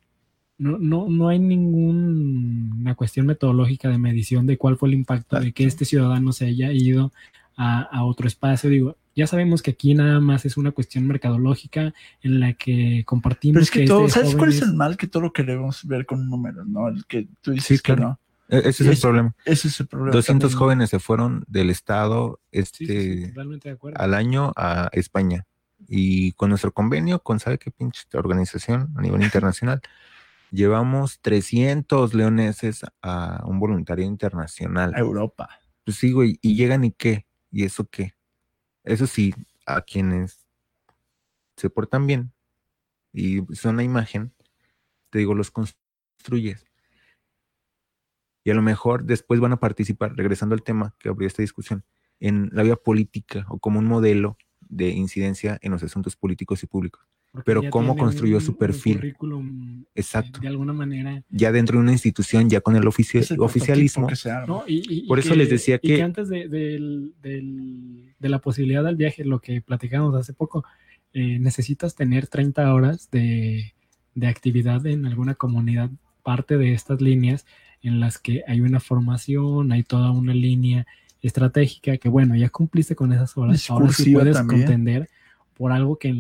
No, 0.57 0.79
no, 0.79 1.09
no 1.09 1.29
hay 1.29 1.41
ninguna 1.41 2.95
cuestión 2.95 3.27
metodológica 3.27 3.89
de 3.89 3.99
medición 3.99 4.47
de 4.47 4.57
cuál 4.57 4.77
fue 4.77 4.89
el 4.89 4.95
impacto 4.95 5.41
de 5.41 5.53
que 5.53 5.65
este 5.65 5.85
ciudadano 5.85 6.33
se 6.33 6.47
haya 6.47 6.71
ido 6.71 7.13
a, 7.57 8.05
otro 8.05 8.29
espacio. 8.29 8.71
Digo, 8.71 8.97
ya 9.17 9.27
sabemos 9.27 9.63
que 9.63 9.73
aquí 9.73 9.95
nada 9.95 10.21
más 10.21 10.45
es 10.45 10.57
una 10.57 10.73
cuestión 10.73 11.07
mercadológica 11.07 11.95
en 12.23 12.41
la 12.41 12.53
que 12.55 13.03
compartimos. 13.07 13.55
Pero 13.55 13.63
es 13.65 13.71
que, 13.71 13.85
todo, 13.87 14.03
de 14.05 14.11
¿sabes 14.11 14.35
cuál 14.35 14.51
es 14.51 14.63
el 14.63 14.75
mal? 14.75 14.97
Que 14.97 15.07
todo 15.07 15.23
lo 15.23 15.33
queremos 15.33 15.87
ver 15.87 16.07
con 16.07 16.29
números, 16.29 16.67
¿no? 16.67 16.89
El 16.89 17.05
que 17.07 17.29
tú 17.41 17.53
dices 17.53 17.67
Sí, 17.67 17.75
que 17.77 17.95
claro. 17.95 18.03
no. 18.03 18.21
E- 18.49 18.69
Ese 18.69 18.85
es 18.85 18.91
el 18.91 18.99
problema. 19.01 19.35
Ese 19.45 19.69
es 19.69 19.81
el 19.81 19.87
problema. 19.87 20.13
200 20.13 20.51
también. 20.51 20.59
jóvenes 20.59 20.91
se 20.91 20.99
fueron 20.99 21.45
del 21.49 21.71
estado 21.71 22.41
este, 22.53 22.79
sí, 22.87 22.87
de 23.33 23.79
al 23.95 24.15
año 24.15 24.53
a 24.57 24.89
España. 24.93 25.47
Y 25.89 26.33
con 26.33 26.51
nuestro 26.51 26.73
convenio, 26.73 27.19
con 27.21 27.41
sabe 27.41 27.59
qué 27.59 27.71
pinche 27.71 28.03
organización 28.15 28.89
a 28.97 29.01
nivel 29.03 29.23
internacional, 29.23 29.81
llevamos 30.51 31.21
300 31.21 32.15
leoneses 32.15 32.83
a 33.03 33.43
un 33.47 33.59
voluntario 33.59 34.05
internacional. 34.05 34.95
A 34.95 34.99
Europa. 35.01 35.49
Pues 35.85 35.97
sí, 35.99 36.13
güey, 36.13 36.39
y 36.43 36.55
llegan 36.55 36.85
y 36.85 36.93
qué, 36.93 37.27
y 37.51 37.65
eso 37.65 37.87
qué. 37.91 38.15
Eso 38.85 39.07
sí, 39.07 39.35
a 39.67 39.81
quienes 39.81 40.47
se 41.57 41.71
portan 41.71 42.07
bien 42.07 42.33
y 43.13 43.43
son 43.55 43.77
la 43.77 43.83
imagen, 43.83 44.35
te 45.11 45.21
digo, 45.21 45.35
los 45.35 45.51
construyes. 45.51 46.67
Y 48.45 48.51
a 48.51 48.55
lo 48.55 48.63
mejor 48.63 49.05
después 49.05 49.41
van 49.41 49.53
a 49.53 49.61
participar, 49.61 50.15
regresando 50.17 50.55
al 50.55 50.63
tema 50.63 50.95
que 50.99 51.09
abrió 51.09 51.27
esta 51.27 51.43
discusión, 51.43 51.85
en 52.21 52.51
la 52.53 52.63
vía 52.63 52.77
política 52.77 53.47
o 53.49 53.59
como 53.59 53.79
un 53.79 53.87
modelo 53.87 54.37
de 54.61 54.89
incidencia 54.89 55.59
en 55.63 55.73
los 55.73 55.83
asuntos 55.83 56.17
políticos 56.17 56.63
y 56.63 56.67
públicos. 56.67 57.07
Porque 57.35 57.47
pero 57.47 57.69
¿cómo 57.69 57.97
construyó 57.97 58.37
un- 58.37 58.43
su 58.43 58.57
perfil? 58.57 59.13
Exacto. 59.97 60.39
De 60.41 60.47
alguna 60.47 60.73
manera. 60.73 61.21
Ya 61.31 61.51
dentro 61.51 61.79
de 61.79 61.83
una 61.83 61.91
institución, 61.91 62.49
ya 62.49 62.61
con 62.61 62.77
el 62.77 62.85
ofici- 62.85 63.37
oficialismo, 63.41 64.07
prototipo 64.07 64.09
que 64.09 64.17
se 64.17 64.31
arma. 64.31 64.47
No, 64.47 64.63
y- 64.69 64.77
y- 64.89 64.99
y 65.01 65.07
Por 65.09 65.19
eso 65.19 65.35
les 65.35 65.51
decía 65.51 65.81
y 65.83 65.89
que- 65.89 66.03
antes 66.03 66.29
de, 66.29 67.11
la 68.21 68.39
posibilidad 68.39 68.85
del 68.85 68.97
viaje, 68.97 69.25
lo 69.25 69.41
que 69.41 69.61
platicamos 69.61 70.15
hace 70.15 70.33
poco, 70.33 70.65
eh, 71.13 71.39
necesitas 71.41 71.95
tener 71.97 72.27
30 72.29 72.73
horas 72.73 73.11
de, 73.11 73.75
de 74.15 74.27
actividad 74.29 74.87
en 74.87 75.05
alguna 75.07 75.35
comunidad, 75.35 75.91
parte 76.23 76.57
de 76.57 76.73
estas 76.73 77.01
líneas 77.01 77.45
en 77.83 77.99
las 78.01 78.19
que 78.19 78.43
hay 78.47 78.61
una 78.61 78.79
formación, 78.81 79.73
hay 79.73 79.83
toda 79.83 80.11
una 80.13 80.33
línea 80.35 80.87
estratégica 81.21 81.97
que, 81.99 82.09
bueno, 82.09 82.35
ya 82.37 82.49
cumpliste 82.49 82.95
con 82.95 83.13
esas 83.13 83.37
horas, 83.37 83.69
ahora 83.71 83.91
sí 83.93 84.13
puedes 84.13 84.37
también. 84.37 84.61
contender 84.63 85.09
por 85.55 85.73
algo 85.73 85.97
que, 85.99 86.15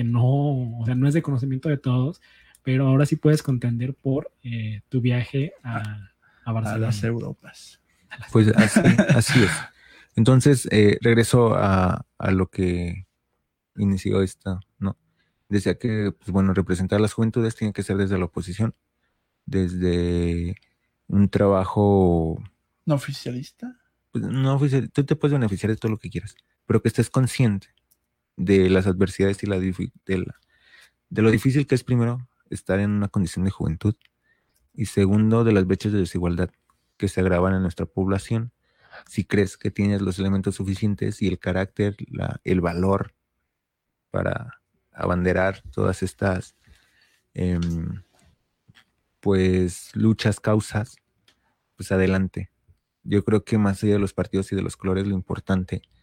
que 0.00 0.04
no, 0.04 0.78
o 0.78 0.82
sea, 0.86 0.94
no 0.94 1.06
es 1.06 1.12
de 1.12 1.20
conocimiento 1.20 1.68
de 1.68 1.76
todos, 1.76 2.22
pero 2.62 2.86
ahora 2.88 3.04
sí 3.04 3.16
puedes 3.16 3.42
contender 3.42 3.92
por 3.92 4.32
eh, 4.42 4.80
tu 4.88 5.02
viaje 5.02 5.52
a, 5.62 5.76
a 5.76 6.10
a 6.46 6.52
Barcelona. 6.52 6.86
las 6.86 7.04
Europas. 7.04 7.82
Pues 8.32 8.48
así, 8.56 8.80
así 9.14 9.42
es. 9.42 9.50
Entonces, 10.16 10.66
eh, 10.70 10.96
regreso 11.02 11.54
a, 11.54 12.06
a 12.16 12.30
lo 12.30 12.46
que 12.46 13.06
inició 13.76 14.22
esta, 14.22 14.60
¿no? 14.78 14.96
Decía 15.50 15.74
que, 15.74 16.12
pues 16.18 16.30
bueno, 16.30 16.54
representar 16.54 16.98
a 16.98 17.02
las 17.02 17.12
juventudes 17.12 17.54
tiene 17.56 17.74
que 17.74 17.82
ser 17.82 17.98
desde 17.98 18.16
la 18.16 18.24
oposición, 18.24 18.74
desde 19.44 20.56
un 21.08 21.28
trabajo, 21.28 22.42
¿No 22.86 22.94
oficialista? 22.94 23.76
pues, 24.12 24.24
no 24.24 24.54
oficial, 24.54 24.90
tú 24.90 25.04
te 25.04 25.14
puedes 25.14 25.34
beneficiar 25.38 25.70
de 25.70 25.76
todo 25.76 25.92
lo 25.92 25.98
que 25.98 26.08
quieras, 26.08 26.36
pero 26.64 26.80
que 26.80 26.88
estés 26.88 27.10
consciente 27.10 27.68
de 28.44 28.70
las 28.70 28.86
adversidades 28.86 29.42
y 29.42 29.46
la, 29.46 29.58
de 29.58 31.22
lo 31.22 31.30
difícil 31.30 31.66
que 31.66 31.74
es 31.74 31.84
primero 31.84 32.26
estar 32.48 32.80
en 32.80 32.90
una 32.90 33.08
condición 33.08 33.44
de 33.44 33.50
juventud 33.50 33.94
y 34.74 34.86
segundo 34.86 35.44
de 35.44 35.52
las 35.52 35.66
brechas 35.66 35.92
de 35.92 35.98
desigualdad 35.98 36.50
que 36.96 37.08
se 37.08 37.20
agravan 37.20 37.54
en 37.54 37.62
nuestra 37.62 37.86
población 37.86 38.52
si 39.06 39.24
crees 39.24 39.56
que 39.56 39.70
tienes 39.70 40.02
los 40.02 40.18
elementos 40.18 40.54
suficientes 40.56 41.22
y 41.22 41.28
el 41.28 41.38
carácter, 41.38 41.96
la- 42.08 42.40
el 42.44 42.60
valor 42.60 43.14
para 44.10 44.60
abanderar 44.92 45.62
todas 45.70 46.02
estas 46.02 46.56
em, 47.34 48.02
pues 49.20 49.94
luchas, 49.94 50.40
causas, 50.40 50.96
pues 51.76 51.92
adelante. 51.92 52.50
Yo 53.02 53.24
creo 53.24 53.44
que 53.44 53.58
más 53.58 53.82
allá 53.82 53.94
de 53.94 53.98
los 53.98 54.12
partidos 54.14 54.50
y 54.52 54.56
de 54.56 54.62
los 54.62 54.76
colores, 54.76 55.06
lo 55.06 55.14
importante 55.14 55.76
es 55.76 55.99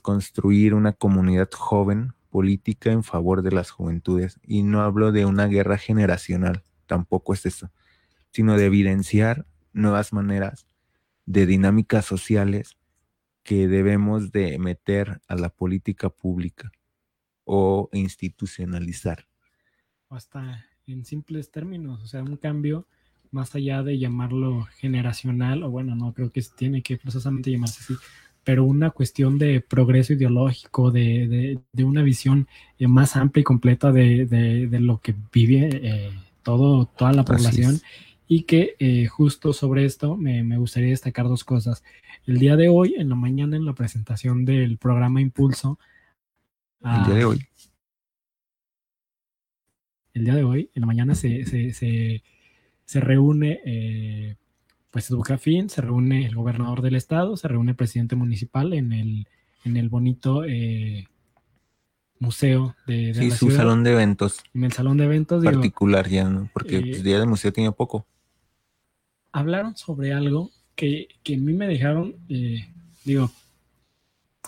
construir 0.00 0.74
una 0.74 0.92
comunidad 0.92 1.50
joven 1.50 2.14
política 2.30 2.92
en 2.92 3.02
favor 3.02 3.42
de 3.42 3.52
las 3.52 3.70
juventudes. 3.70 4.40
Y 4.42 4.62
no 4.62 4.82
hablo 4.82 5.12
de 5.12 5.26
una 5.26 5.46
guerra 5.46 5.78
generacional, 5.78 6.62
tampoco 6.86 7.34
es 7.34 7.46
eso, 7.46 7.70
sino 8.30 8.56
de 8.56 8.66
evidenciar 8.66 9.46
nuevas 9.72 10.12
maneras 10.12 10.66
de 11.26 11.46
dinámicas 11.46 12.04
sociales 12.04 12.76
que 13.42 13.68
debemos 13.68 14.32
de 14.32 14.58
meter 14.58 15.20
a 15.28 15.36
la 15.36 15.50
política 15.50 16.08
pública 16.10 16.72
o 17.44 17.88
institucionalizar. 17.92 19.26
hasta 20.08 20.64
en 20.86 21.04
simples 21.04 21.50
términos, 21.50 22.02
o 22.02 22.06
sea, 22.06 22.22
un 22.22 22.36
cambio 22.36 22.86
más 23.30 23.54
allá 23.54 23.82
de 23.82 23.98
llamarlo 23.98 24.64
generacional, 24.78 25.62
o 25.62 25.70
bueno, 25.70 25.94
no 25.96 26.12
creo 26.12 26.30
que 26.30 26.42
tiene 26.56 26.82
que 26.82 26.96
precisamente 26.96 27.50
llamarse 27.50 27.80
así, 27.82 27.94
pero 28.46 28.62
una 28.64 28.90
cuestión 28.90 29.38
de 29.38 29.60
progreso 29.60 30.12
ideológico, 30.12 30.92
de, 30.92 31.26
de- 31.26 31.58
de 31.72 31.84
una 31.84 32.02
visión 32.02 32.46
eh, 32.78 32.86
más 32.86 33.16
amplia 33.16 33.40
y 33.40 33.44
completa 33.44 33.90
de, 33.90 34.24
de- 34.26 34.80
lo 34.80 35.00
que 35.00 35.16
vive 35.32 35.68
eh, 35.82 36.10
todo, 36.44 36.86
toda 36.86 37.12
la 37.12 37.24
población. 37.24 37.80
Y 38.28 38.44
que 38.44 38.76
eh, 38.78 39.06
justo 39.08 39.52
sobre 39.52 39.84
esto 39.84 40.16
me, 40.16 40.44
me 40.44 40.58
gustaría 40.58 40.90
destacar 40.90 41.26
dos 41.26 41.42
cosas. 41.42 41.82
El 42.24 42.38
día 42.38 42.54
de 42.56 42.68
hoy, 42.68 42.94
en 42.96 43.08
la 43.08 43.16
mañana, 43.16 43.56
en 43.56 43.64
la 43.64 43.72
presentación 43.74 44.44
del 44.44 44.78
programa 44.78 45.20
Impulso, 45.20 45.78
El 46.84 47.04
día 47.04 47.14
de 47.16 47.24
hoy. 47.24 47.38
el 50.14 50.24
día 50.24 50.34
de 50.36 50.44
hoy, 50.44 50.70
en 50.74 50.80
la 50.82 50.86
mañana, 50.86 51.14
se, 51.16 51.44
se, 51.46 51.72
se, 51.72 52.22
se 52.84 53.00
reúne, 53.00 53.60
eh, 53.64 54.36
pues 54.96 55.10
Educafin, 55.10 55.68
se 55.68 55.82
reúne 55.82 56.24
el 56.24 56.34
gobernador 56.34 56.80
del 56.80 56.94
estado, 56.94 57.36
se 57.36 57.48
reúne 57.48 57.72
el 57.72 57.76
presidente 57.76 58.16
municipal 58.16 58.72
en 58.72 58.94
el, 58.94 59.26
en 59.66 59.76
el 59.76 59.90
bonito 59.90 60.42
eh, 60.46 61.06
museo 62.18 62.74
de, 62.86 63.08
de 63.08 63.14
Sí, 63.14 63.28
la 63.28 63.36
su 63.36 63.46
ciudad, 63.48 63.56
salón 63.58 63.84
de 63.84 63.92
eventos 63.92 64.38
en 64.54 64.64
el 64.64 64.72
salón 64.72 64.96
de 64.96 65.04
eventos. 65.04 65.42
digo, 65.42 65.52
particular 65.52 66.08
ya, 66.08 66.30
¿no? 66.30 66.48
Porque 66.54 66.78
eh, 66.78 66.86
pues, 66.88 67.02
día 67.02 67.18
de 67.20 67.26
museo 67.26 67.52
tiene 67.52 67.72
poco. 67.72 68.06
hablaron 69.32 69.76
sobre 69.76 70.14
algo 70.14 70.50
que, 70.74 71.08
que 71.22 71.34
a 71.34 71.38
mí 71.38 71.52
me 71.52 71.66
dejaron, 71.68 72.14
eh, 72.30 72.66
digo, 73.04 73.30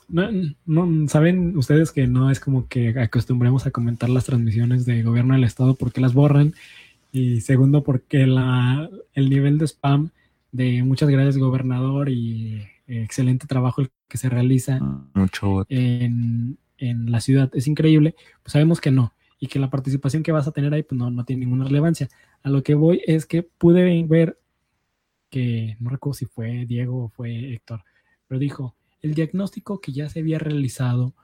no, 0.09 0.31
no- 0.65 1.09
saben 1.09 1.59
ustedes 1.59 1.93
que 1.93 2.07
no 2.07 2.31
es 2.31 2.41
como 2.41 2.69
que 2.69 2.99
acostumbremos 2.99 3.67
a 3.67 3.71
comentar 3.71 4.09
las 4.09 4.25
transmisiones 4.25 4.87
de 4.87 5.03
gobierno 5.03 5.35
del 5.35 5.45
estado 5.45 5.75
porque 5.75 6.01
las 6.01 6.15
borran 6.15 6.55
y 7.13 7.43
segundo 7.43 7.83
porque 7.83 8.27
la, 8.27 8.89
el 9.13 9.29
nivel 9.29 9.59
de 9.59 9.67
spam 9.67 10.09
de 10.53 10.83
muchas 10.83 11.09
gracias 11.09 11.39
gobernador 11.39 12.09
y 12.09 12.67
eh, 12.87 13.03
excelente 13.03 13.47
trabajo 13.47 13.83
el 13.83 13.91
que 14.09 14.19
se 14.19 14.29
realiza 14.29 14.81
Mucho. 15.15 15.67
en, 15.69 16.59
en 16.79 17.11
la 17.11 17.21
ciudad 17.21 17.51
es 17.55 17.67
increíble, 17.67 18.15
pues 18.43 18.53
sabemos 18.53 18.81
que 18.81 18.91
no, 18.91 19.13
y 19.39 19.47
que 19.47 19.59
la 19.59 19.71
participación 19.71 20.23
que 20.23 20.33
vas 20.33 20.49
a 20.49 20.53
tener 20.53 20.73
ahí 20.75 20.83
pues 20.83 20.99
no, 20.99 21.11
no 21.11 21.25
tiene 21.25 21.41
ninguna 21.41 21.65
relevancia. 21.65 22.09
A 22.43 22.51
lo 22.51 22.63
que 22.63 22.75
voy 22.75 23.03
es 23.07 23.27
que 23.27 23.43
pude 23.43 24.03
ver 24.07 24.39
que, 25.31 25.77
no 25.81 25.91
recuerdo 25.91 26.15
si 26.15 26.27
fue 26.27 26.67
Diego 26.67 27.05
o 27.05 27.09
fue 27.09 27.53
Héctor, 27.53 27.85
pero 28.27 28.39
dijo, 28.39 28.75
el 29.01 29.15
diagnóstico 29.15 29.81
que 29.81 29.93
ya 29.93 30.09
se 30.09 30.21
había 30.21 30.39
realizado 30.39 31.15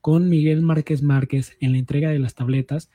con 0.00 0.28
Miguel 0.28 0.62
Márquez 0.62 1.02
Márquez 1.02 1.56
en 1.60 1.72
la 1.72 1.78
entrega 1.78 2.10
de 2.10 2.18
las 2.18 2.34
tabletas 2.34 2.90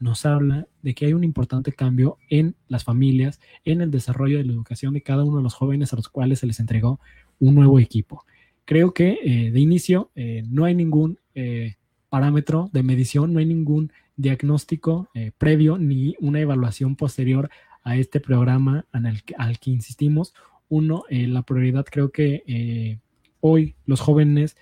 nos 0.00 0.24
habla 0.26 0.66
de 0.82 0.94
que 0.94 1.06
hay 1.06 1.12
un 1.12 1.24
importante 1.24 1.72
cambio 1.72 2.18
en 2.30 2.54
las 2.68 2.84
familias, 2.84 3.40
en 3.64 3.80
el 3.80 3.90
desarrollo 3.90 4.38
de 4.38 4.44
la 4.44 4.52
educación 4.52 4.94
de 4.94 5.02
cada 5.02 5.24
uno 5.24 5.38
de 5.38 5.42
los 5.42 5.54
jóvenes 5.54 5.92
a 5.92 5.96
los 5.96 6.08
cuales 6.08 6.38
se 6.40 6.46
les 6.46 6.60
entregó 6.60 7.00
un 7.40 7.54
nuevo 7.54 7.78
equipo. 7.78 8.24
Creo 8.64 8.92
que 8.92 9.18
eh, 9.24 9.50
de 9.50 9.60
inicio 9.60 10.10
eh, 10.14 10.44
no 10.48 10.64
hay 10.64 10.74
ningún 10.74 11.18
eh, 11.34 11.76
parámetro 12.10 12.68
de 12.72 12.82
medición, 12.82 13.32
no 13.32 13.38
hay 13.38 13.46
ningún 13.46 13.92
diagnóstico 14.16 15.08
previo 15.38 15.78
ni 15.78 16.16
una 16.18 16.40
evaluación 16.40 16.96
posterior 16.96 17.50
a 17.84 17.96
este 17.96 18.18
programa 18.18 18.84
al 18.90 19.58
que 19.60 19.70
insistimos. 19.70 20.34
Uno, 20.68 21.04
la 21.08 21.42
prioridad 21.42 21.86
creo 21.88 22.10
que 22.10 22.98
hoy 23.40 23.76
los 23.86 24.00
jóvenes, 24.00 24.56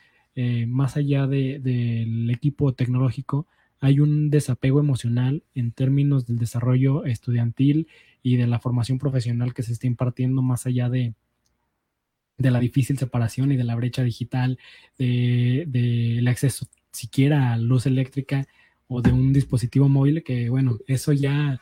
más 0.67 0.99
allá 0.99 1.27
de- 1.27 1.59
del 1.59 2.29
equipo 2.29 2.75
tecnológico, 2.75 3.47
hay 3.87 4.01
un 4.01 4.31
desapego 4.31 4.81
emocional 4.81 5.43
en 5.55 5.73
términos 5.73 6.27
del 6.27 6.39
desarrollo 6.39 7.05
estudiantil 7.05 7.87
y 8.23 8.37
de 8.37 8.47
la 8.47 8.59
formación 8.59 8.99
profesional 8.99 9.55
que 9.55 9.63
se 9.63 9.73
está 9.73 9.87
impartiendo 9.87 10.43
más 10.43 10.67
allá 10.67 10.89
de, 10.89 11.15
de 12.39 12.51
la 12.51 12.61
difícil 12.61 12.99
separación 12.99 13.53
y 13.53 13.57
de 13.57 13.65
la 13.65 13.77
brecha 13.77 14.03
digital, 14.03 14.59
de- 14.99 15.65
del 15.69 16.27
acceso 16.29 16.67
siquiera 16.93 17.53
a 17.53 17.59
luz 17.59 17.87
eléctrica 17.87 18.47
o 18.89 19.03
de 19.03 19.13
un 19.13 19.33
dispositivo 19.33 19.89
móvil, 19.89 20.23
que 20.23 20.49
bueno, 20.49 20.79
eso 20.87 21.13
ya 21.13 21.61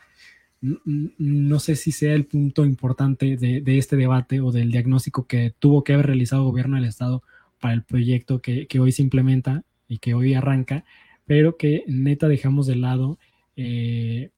no 0.61 1.59
sé 1.59 1.75
si 1.75 1.91
sea 1.91 2.13
el 2.15 2.25
punto 2.25 2.65
importante 2.65 3.37
de, 3.37 3.61
de 3.61 3.77
este 3.77 3.95
debate 3.97 4.39
o 4.41 4.51
del 4.51 4.71
diagnóstico 4.71 5.27
que 5.27 5.53
tuvo 5.59 5.83
que 5.83 5.93
haber 5.93 6.07
realizado 6.07 6.41
el 6.43 6.49
gobierno 6.49 6.75
del 6.77 6.85
Estado 6.85 7.21
para 7.59 7.73
el 7.73 7.83
proyecto 7.83 8.41
que, 8.41 8.65
que 8.67 8.79
hoy 8.79 8.91
se 8.91 9.01
implementa 9.03 9.63
y 9.87 9.99
que 9.99 10.13
hoy 10.15 10.33
arranca, 10.33 10.83
pero 11.25 11.57
que 11.57 11.83
neta 11.87 12.27
dejamos 12.27 12.67
de 12.67 12.75
lado 12.75 13.17
eh, 13.55 14.29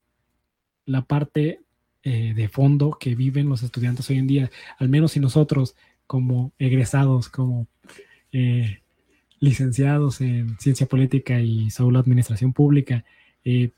la 0.85 1.03
parte 1.03 1.59
eh, 2.03 2.33
de 2.33 2.47
fondo 2.47 2.97
que 2.99 3.15
viven 3.15 3.49
los 3.49 3.63
estudiantes 3.63 4.09
hoy 4.09 4.17
en 4.17 4.27
día, 4.27 4.51
al 4.79 4.87
menos 4.87 5.11
si 5.11 5.19
nosotros 5.19 5.75
como 6.07 6.53
egresados, 6.57 7.27
como 7.27 7.67
eh, 8.31 8.79
licenciados 9.39 10.21
en 10.21 10.57
ciencia 10.57 10.87
política 10.87 11.41
y 11.41 11.69
solo 11.69 11.99
administración 11.99 12.53
pública, 12.53 13.03
eh, 13.43 13.71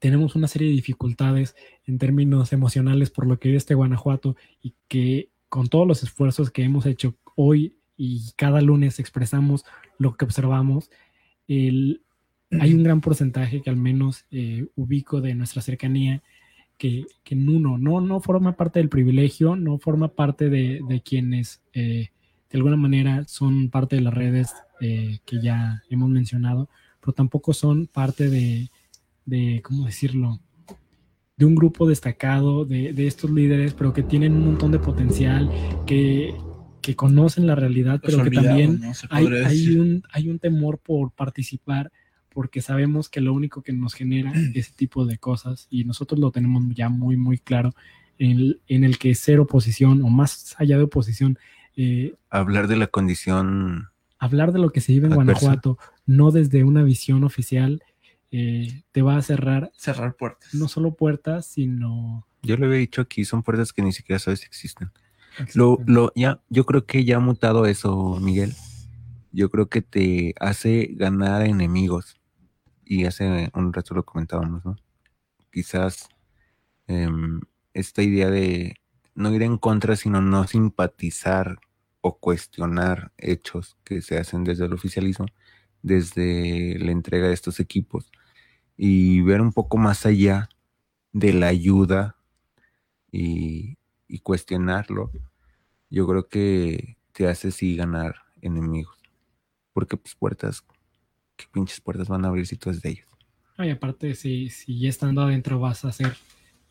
tenemos 0.00 0.36
una 0.36 0.48
serie 0.48 0.68
de 0.68 0.74
dificultades 0.74 1.56
en 1.86 1.98
términos 1.98 2.52
emocionales 2.52 3.08
por 3.08 3.26
lo 3.26 3.38
que 3.38 3.50
es 3.50 3.56
este 3.56 3.74
Guanajuato 3.74 4.36
y 4.60 4.74
que 4.86 5.30
con 5.48 5.68
todos 5.68 5.88
los 5.88 6.02
esfuerzos 6.02 6.50
que 6.50 6.62
hemos 6.62 6.84
hecho 6.84 7.16
hoy 7.36 7.76
y 7.96 8.32
cada 8.36 8.60
lunes 8.60 9.00
expresamos 9.00 9.64
lo 9.98 10.16
que 10.16 10.26
observamos, 10.26 10.90
hay 11.48 12.74
un 12.74 12.82
gran 12.82 13.00
porcentaje 13.00 13.62
que 13.62 13.70
al 13.70 13.76
menos 13.76 14.24
eh, 14.30 14.66
ubico 14.76 15.20
de 15.20 15.34
nuestra 15.34 15.62
cercanía 15.62 16.22
que, 16.78 17.06
que 17.22 17.34
uno 17.34 17.78
no, 17.78 18.00
no 18.00 18.20
forma 18.20 18.56
parte 18.56 18.80
del 18.80 18.88
privilegio, 18.88 19.56
no 19.56 19.78
forma 19.78 20.08
parte 20.08 20.48
de, 20.50 20.80
de 20.88 21.00
quienes 21.02 21.62
eh, 21.72 22.08
de 22.50 22.58
alguna 22.58 22.76
manera 22.76 23.24
son 23.26 23.70
parte 23.70 23.96
de 23.96 24.02
las 24.02 24.14
redes 24.14 24.52
eh, 24.80 25.18
que 25.24 25.40
ya 25.40 25.82
hemos 25.90 26.08
mencionado, 26.08 26.68
pero 27.00 27.12
tampoco 27.12 27.52
son 27.52 27.86
parte 27.86 28.28
de, 28.28 28.70
de 29.24 29.60
¿cómo 29.62 29.86
decirlo? 29.86 30.40
de 31.36 31.46
un 31.46 31.56
grupo 31.56 31.88
destacado 31.88 32.64
de, 32.64 32.92
de, 32.92 33.08
estos 33.08 33.28
líderes, 33.28 33.74
pero 33.74 33.92
que 33.92 34.04
tienen 34.04 34.34
un 34.34 34.46
montón 34.46 34.70
de 34.70 34.78
potencial, 34.78 35.50
que, 35.84 36.32
que 36.84 36.94
conocen 36.94 37.46
la 37.46 37.54
realidad, 37.54 37.98
pero 38.04 38.22
que 38.22 38.30
también 38.30 38.78
¿no? 38.78 38.92
hay, 39.08 39.26
hay, 39.26 39.78
un, 39.78 40.02
hay 40.12 40.28
un 40.28 40.38
temor 40.38 40.78
por 40.78 41.12
participar, 41.12 41.90
porque 42.28 42.60
sabemos 42.60 43.08
que 43.08 43.22
lo 43.22 43.32
único 43.32 43.62
que 43.62 43.72
nos 43.72 43.94
genera 43.94 44.34
ese 44.54 44.70
tipo 44.76 45.06
de 45.06 45.16
cosas, 45.16 45.66
y 45.70 45.84
nosotros 45.84 46.20
lo 46.20 46.30
tenemos 46.30 46.62
ya 46.74 46.90
muy, 46.90 47.16
muy 47.16 47.38
claro, 47.38 47.74
en, 48.18 48.58
en 48.68 48.84
el 48.84 48.98
que 48.98 49.14
ser 49.14 49.40
oposición 49.40 50.02
o 50.02 50.08
más 50.10 50.54
allá 50.58 50.76
de 50.76 50.82
oposición. 50.82 51.38
Eh, 51.74 52.16
Hablar 52.28 52.68
de 52.68 52.76
la 52.76 52.88
condición. 52.88 53.88
Hablar 54.18 54.52
de 54.52 54.58
lo 54.58 54.70
que 54.70 54.82
se 54.82 54.92
vive 54.92 55.06
en 55.06 55.14
adversa. 55.14 55.40
Guanajuato, 55.40 55.78
no 56.04 56.32
desde 56.32 56.64
una 56.64 56.82
visión 56.82 57.24
oficial, 57.24 57.82
eh, 58.30 58.82
te 58.92 59.00
va 59.00 59.16
a 59.16 59.22
cerrar. 59.22 59.72
Cerrar 59.74 60.16
puertas. 60.16 60.52
No 60.52 60.68
solo 60.68 60.96
puertas, 60.96 61.46
sino. 61.46 62.26
Yo 62.42 62.58
lo 62.58 62.66
había 62.66 62.78
dicho 62.78 63.00
aquí, 63.00 63.24
son 63.24 63.42
puertas 63.42 63.72
que 63.72 63.80
ni 63.80 63.92
siquiera 63.92 64.18
sabes 64.18 64.40
si 64.40 64.46
existen. 64.46 64.90
Lo, 65.54 65.78
lo, 65.86 66.12
ya, 66.14 66.40
yo 66.48 66.64
creo 66.64 66.86
que 66.86 67.04
ya 67.04 67.16
ha 67.16 67.20
mutado 67.20 67.66
eso, 67.66 68.18
Miguel. 68.20 68.54
Yo 69.32 69.50
creo 69.50 69.68
que 69.68 69.82
te 69.82 70.34
hace 70.40 70.90
ganar 70.92 71.42
enemigos. 71.42 72.16
Y 72.84 73.06
hace 73.06 73.50
un 73.54 73.72
rato 73.72 73.94
lo 73.94 74.04
comentábamos, 74.04 74.64
¿no? 74.64 74.76
Quizás 75.50 76.08
eh, 76.86 77.08
esta 77.72 78.02
idea 78.02 78.30
de 78.30 78.76
no 79.14 79.32
ir 79.32 79.42
en 79.42 79.58
contra, 79.58 79.96
sino 79.96 80.20
no 80.20 80.46
simpatizar 80.46 81.58
o 82.00 82.18
cuestionar 82.18 83.12
hechos 83.16 83.76
que 83.84 84.02
se 84.02 84.18
hacen 84.18 84.44
desde 84.44 84.66
el 84.66 84.74
oficialismo, 84.74 85.26
desde 85.82 86.78
la 86.78 86.92
entrega 86.92 87.28
de 87.28 87.34
estos 87.34 87.60
equipos 87.60 88.10
y 88.76 89.20
ver 89.22 89.40
un 89.40 89.52
poco 89.52 89.76
más 89.78 90.04
allá 90.04 90.48
de 91.12 91.32
la 91.32 91.46
ayuda 91.46 92.16
y, 93.10 93.78
y 94.08 94.18
cuestionarlo, 94.20 95.10
yo 95.90 96.06
creo 96.06 96.28
que 96.28 96.96
te 97.12 97.28
hace 97.28 97.50
sí 97.50 97.76
ganar 97.76 98.16
enemigos. 98.42 98.96
Porque 99.72 99.96
pues 99.96 100.14
puertas, 100.14 100.64
qué 101.36 101.46
pinches 101.52 101.80
puertas 101.80 102.08
van 102.08 102.24
a 102.24 102.28
abrir 102.28 102.46
si 102.46 102.56
tú 102.56 102.70
es 102.70 102.80
de 102.80 102.90
ellos. 102.90 103.08
Ay, 103.56 103.70
aparte, 103.70 104.14
si, 104.14 104.50
si 104.50 104.78
ya 104.78 104.88
estando 104.88 105.22
adentro 105.22 105.60
vas 105.60 105.84
a 105.84 105.88
hacer 105.88 106.16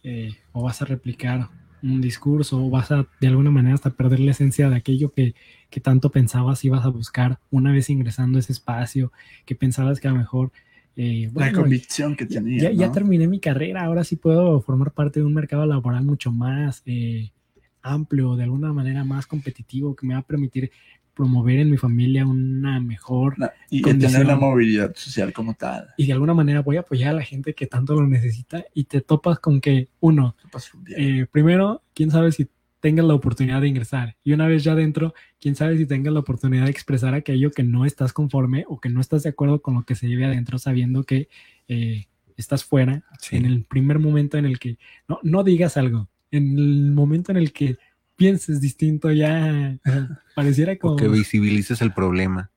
eh, 0.04 0.38
o 0.52 0.64
vas 0.64 0.82
a 0.82 0.86
replicar 0.86 1.50
un 1.82 2.02
discurso 2.02 2.64
o 2.64 2.70
vas 2.70 2.92
a 2.92 3.08
de 3.20 3.28
alguna 3.28 3.52
manera 3.52 3.76
hasta 3.76 3.90
perder 3.90 4.20
la 4.22 4.32
esencia 4.32 4.70
de 4.70 4.76
aquello 4.78 5.12
que, 5.12 5.36
que 5.70 5.82
tanto 5.82 6.12
pensabas 6.12 6.64
ibas 6.64 6.86
a 6.86 6.90
buscar 6.90 7.40
una 7.52 7.72
vez 7.72 7.90
ingresando 7.90 8.38
a 8.38 8.40
ese 8.40 8.54
espacio, 8.54 9.12
que 9.46 9.56
pensabas 9.56 10.00
que 10.00 10.08
a 10.08 10.12
lo 10.12 10.18
mejor 10.18 10.52
eh, 10.96 11.30
bueno, 11.32 11.52
la 11.52 11.62
convicción 11.62 12.16
que 12.16 12.26
tenía. 12.26 12.64
Ya, 12.64 12.70
¿no? 12.70 12.76
ya, 12.76 12.92
terminé 12.92 13.28
mi 13.28 13.40
carrera, 13.40 13.84
ahora 13.84 14.04
sí 14.04 14.16
puedo 14.16 14.62
formar 14.62 14.92
parte 14.92 15.20
de 15.20 15.26
un 15.26 15.34
mercado 15.34 15.66
laboral 15.66 16.04
mucho 16.04 16.32
más 16.32 16.84
eh, 16.86 17.32
amplio, 17.82 18.36
de 18.36 18.44
alguna 18.44 18.74
manera 18.74 19.04
más 19.04 19.26
competitivo, 19.26 19.96
que 19.96 20.06
me 20.06 20.14
va 20.14 20.22
a 20.22 20.28
permitir 20.28 20.72
promover 21.14 21.60
en 21.60 21.70
mi 21.70 21.78
familia 21.78 22.26
una 22.26 22.80
mejor 22.80 23.38
no, 23.38 23.48
y 23.70 23.82
condición. 23.82 24.14
tener 24.14 24.28
la 24.28 24.36
movilidad 24.36 24.96
social 24.96 25.32
como 25.32 25.54
tal. 25.54 25.90
Y 25.98 26.08
de 26.08 26.14
alguna 26.14 26.34
manera 26.34 26.62
voy 26.62 26.78
a 26.78 26.82
apoyar 26.82 27.12
a 27.12 27.18
la 27.18 27.24
gente 27.24 27.54
que 27.54 27.68
tanto 27.68 27.94
lo 27.94 28.08
necesita 28.08 28.66
y 28.74 28.86
te 28.86 29.02
topas 29.02 29.40
con 29.40 29.62
que, 29.62 29.90
uno, 30.00 30.36
eh, 30.96 31.28
primero, 31.32 31.84
quién 31.94 32.10
sabe 32.10 32.32
si 32.32 32.48
tengas 32.84 33.06
la 33.06 33.14
oportunidad 33.14 33.62
de 33.62 33.70
ingresar. 33.70 34.18
Y 34.26 34.34
una 34.34 34.46
vez 34.46 34.62
ya 34.62 34.76
dentro, 34.76 35.14
quién 35.40 35.56
sabe 35.56 35.78
si 35.78 35.86
tengas 35.86 36.14
la 36.14 36.20
oportunidad 36.20 36.66
de 36.66 36.72
expresar 36.72 37.14
aquello 37.14 37.50
que 37.50 37.64
no 37.64 37.86
estás 37.86 38.12
conforme 38.12 38.66
o 38.68 38.82
que 38.82 38.90
no 38.90 39.00
estás 39.00 39.24
de 39.24 39.30
acuerdo 39.30 39.62
con 39.62 39.76
lo 39.76 39.84
que 39.84 39.96
se 39.96 40.10
lleve 40.10 40.26
adentro, 40.26 40.60
sabiendo 40.60 41.06
que 41.06 41.30
eh, 41.70 42.08
estás 42.36 42.66
fuera 42.66 43.06
sí. 43.20 43.38
en 43.38 43.46
el 43.46 43.64
primer 43.64 44.00
momento 44.00 44.38
en 44.38 44.44
el 44.44 44.60
que 44.60 44.80
no, 45.08 45.18
no 45.24 45.46
digas 45.46 45.78
algo, 45.78 46.10
en 46.30 46.60
el 46.60 46.92
momento 46.92 47.32
en 47.32 47.38
el 47.38 47.54
que 47.54 47.78
pienses 48.18 48.60
distinto 48.60 49.14
ya 49.14 49.78
pareciera 50.36 50.76
como 50.76 50.96
o 50.96 50.98
que 50.98 51.08
visibilices 51.08 51.82
el 51.82 51.94
problema 51.94 52.52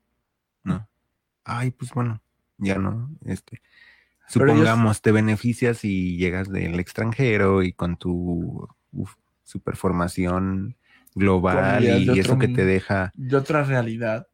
no 0.65 0.87
ay 1.45 1.71
pues 1.71 1.93
bueno 1.93 2.21
ya 2.59 2.77
no 2.79 3.11
este 3.25 3.63
supongamos 4.29 4.97
ellos... 4.97 5.03
te 5.03 5.13
beneficias 5.13 5.83
y 5.83 6.19
llegas 6.19 6.51
del 6.51 6.79
extranjero 6.79 7.63
y 7.63 7.73
con 7.73 7.97
tu 7.97 8.69
uf, 8.93 9.15
superformación 9.47 10.77
global 11.15 11.83
y, 11.83 12.19
eso 12.19 12.39
que 12.39 12.49
te 12.49 12.65
deja 12.65 13.11
de 13.15 13.37
otra 13.37 13.65
realidad 13.65 14.27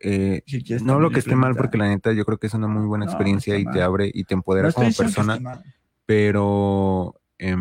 eh, 0.00 0.42
si 0.46 0.64
no 0.82 0.98
lo 0.98 1.10
que 1.10 1.20
esté 1.20 1.36
mal 1.36 1.54
porque 1.54 1.78
la 1.78 1.88
neta 1.88 2.12
yo 2.12 2.24
creo 2.24 2.38
que 2.38 2.48
es 2.48 2.54
una 2.54 2.66
muy 2.66 2.84
buena 2.86 3.04
experiencia 3.04 3.54
no, 3.54 3.60
y 3.60 3.66
te 3.66 3.82
abre 3.82 4.10
y 4.12 4.24
te 4.24 4.34
empodera 4.34 4.68
no 4.68 4.74
como 4.74 4.92
persona 4.92 5.62
pero 6.06 7.14
eh, 7.38 7.56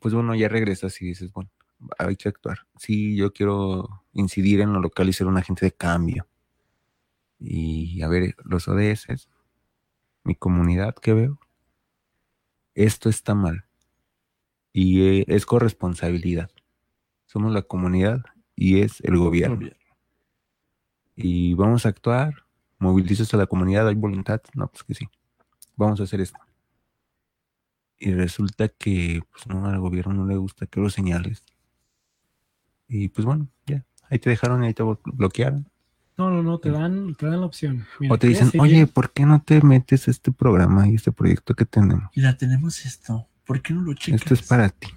pues 0.00 0.14
bueno 0.14 0.34
ya 0.36 0.48
regresas 0.48 1.02
y 1.02 1.06
dices 1.06 1.32
bueno 1.32 1.50
hay 1.98 2.16
que 2.16 2.28
actuar. 2.28 2.58
Sí, 2.78 3.16
yo 3.16 3.32
quiero 3.32 4.04
incidir 4.12 4.60
en 4.60 4.72
lo 4.72 4.80
local 4.80 5.08
y 5.08 5.12
ser 5.12 5.26
un 5.26 5.36
agente 5.36 5.66
de 5.66 5.72
cambio. 5.72 6.26
Y 7.38 8.02
a 8.02 8.08
ver, 8.08 8.36
los 8.44 8.68
ODS, 8.68 9.28
mi 10.24 10.34
comunidad 10.34 10.94
que 10.94 11.12
veo, 11.12 11.38
esto 12.74 13.08
está 13.08 13.34
mal. 13.34 13.64
Y 14.72 15.30
es 15.32 15.46
corresponsabilidad. 15.46 16.50
Somos 17.26 17.52
la 17.52 17.62
comunidad 17.62 18.24
y 18.56 18.80
es 18.80 19.00
el 19.02 19.18
gobierno. 19.18 19.68
Y 21.14 21.54
vamos 21.54 21.84
a 21.84 21.90
actuar, 21.90 22.44
movilizas 22.78 23.32
a 23.34 23.36
la 23.36 23.46
comunidad, 23.46 23.88
hay 23.88 23.94
voluntad. 23.94 24.40
No, 24.54 24.68
pues 24.68 24.82
que 24.84 24.94
sí. 24.94 25.08
Vamos 25.76 26.00
a 26.00 26.04
hacer 26.04 26.20
esto. 26.20 26.38
Y 27.98 28.12
resulta 28.12 28.68
que 28.68 29.22
pues 29.30 29.46
no, 29.46 29.66
al 29.66 29.78
gobierno 29.78 30.12
no 30.12 30.26
le 30.26 30.36
gusta 30.36 30.66
que 30.66 30.80
lo 30.80 30.90
señales 30.90 31.44
y 32.94 33.08
pues 33.08 33.24
bueno, 33.24 33.48
ya, 33.66 33.86
ahí 34.10 34.18
te 34.18 34.28
dejaron 34.28 34.62
y 34.62 34.66
ahí 34.66 34.74
te 34.74 34.82
bloquearon. 34.82 35.66
No, 36.18 36.28
no, 36.28 36.42
no, 36.42 36.58
te 36.58 36.70
dan, 36.70 37.14
te 37.14 37.24
dan 37.24 37.40
la 37.40 37.46
opción. 37.46 37.86
Mira, 37.98 38.12
o 38.12 38.18
te 38.18 38.26
dicen, 38.26 38.52
oye, 38.60 38.86
¿por 38.86 39.12
qué 39.12 39.24
no 39.24 39.40
te 39.42 39.62
metes 39.62 40.08
a 40.08 40.10
este 40.10 40.30
programa 40.30 40.86
y 40.86 40.96
este 40.96 41.10
proyecto 41.10 41.54
que 41.54 41.64
tenemos? 41.64 42.10
Mira, 42.14 42.36
tenemos 42.36 42.84
esto. 42.84 43.26
¿Por 43.44 43.60
qué 43.62 43.74
no 43.74 43.82
lo 43.82 43.94
checas? 43.94 44.22
Esto 44.22 44.34
es 44.34 44.42
para 44.42 44.68
ti. 44.68 44.88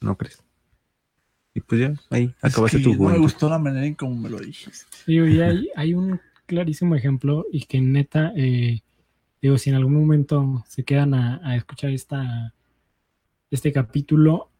¿No 0.00 0.16
crees? 0.16 0.42
Y 1.54 1.60
pues 1.60 1.80
ya, 1.80 1.94
ahí 2.10 2.32
es 2.42 2.52
acabaste 2.52 2.78
tu 2.78 2.92
No 2.92 2.98
cuento. 2.98 3.18
me 3.18 3.22
gustó 3.24 3.48
la 3.48 3.58
manera 3.58 3.84
en 3.86 3.94
cómo 3.94 4.14
me 4.14 4.28
lo 4.30 4.38
dijiste. 4.38 4.86
Digo, 5.06 5.26
y 5.26 5.40
hay, 5.40 5.68
hay 5.74 5.94
un 5.94 6.20
clarísimo 6.46 6.94
ejemplo 6.94 7.46
y 7.52 7.64
que 7.64 7.80
neta, 7.80 8.32
eh, 8.36 8.80
digo, 9.42 9.58
si 9.58 9.70
en 9.70 9.76
algún 9.76 9.94
momento 9.94 10.64
se 10.68 10.84
quedan 10.84 11.14
a, 11.14 11.40
a 11.42 11.56
escuchar 11.56 11.90
esta, 11.90 12.54
este 13.50 13.72
capítulo, 13.72 14.50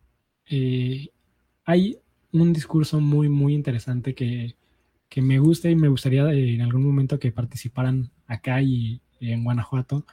eh, 0.46 1.08
hay 1.64 1.98
un 2.32 2.52
discurso 2.52 3.00
muy, 3.00 3.28
muy 3.28 3.54
interesante 3.54 4.14
que, 4.14 4.56
que, 5.08 5.22
me 5.22 5.38
gusta 5.38 5.70
y 5.70 5.76
me 5.76 5.88
gustaría 5.88 6.30
en 6.32 6.62
algún 6.62 6.84
momento 6.84 7.18
que 7.18 7.32
participaran 7.32 8.10
acá 8.26 8.60
y, 8.60 9.00
y 9.20 9.30
en 9.32 9.44
Guanajuato, 9.44 10.04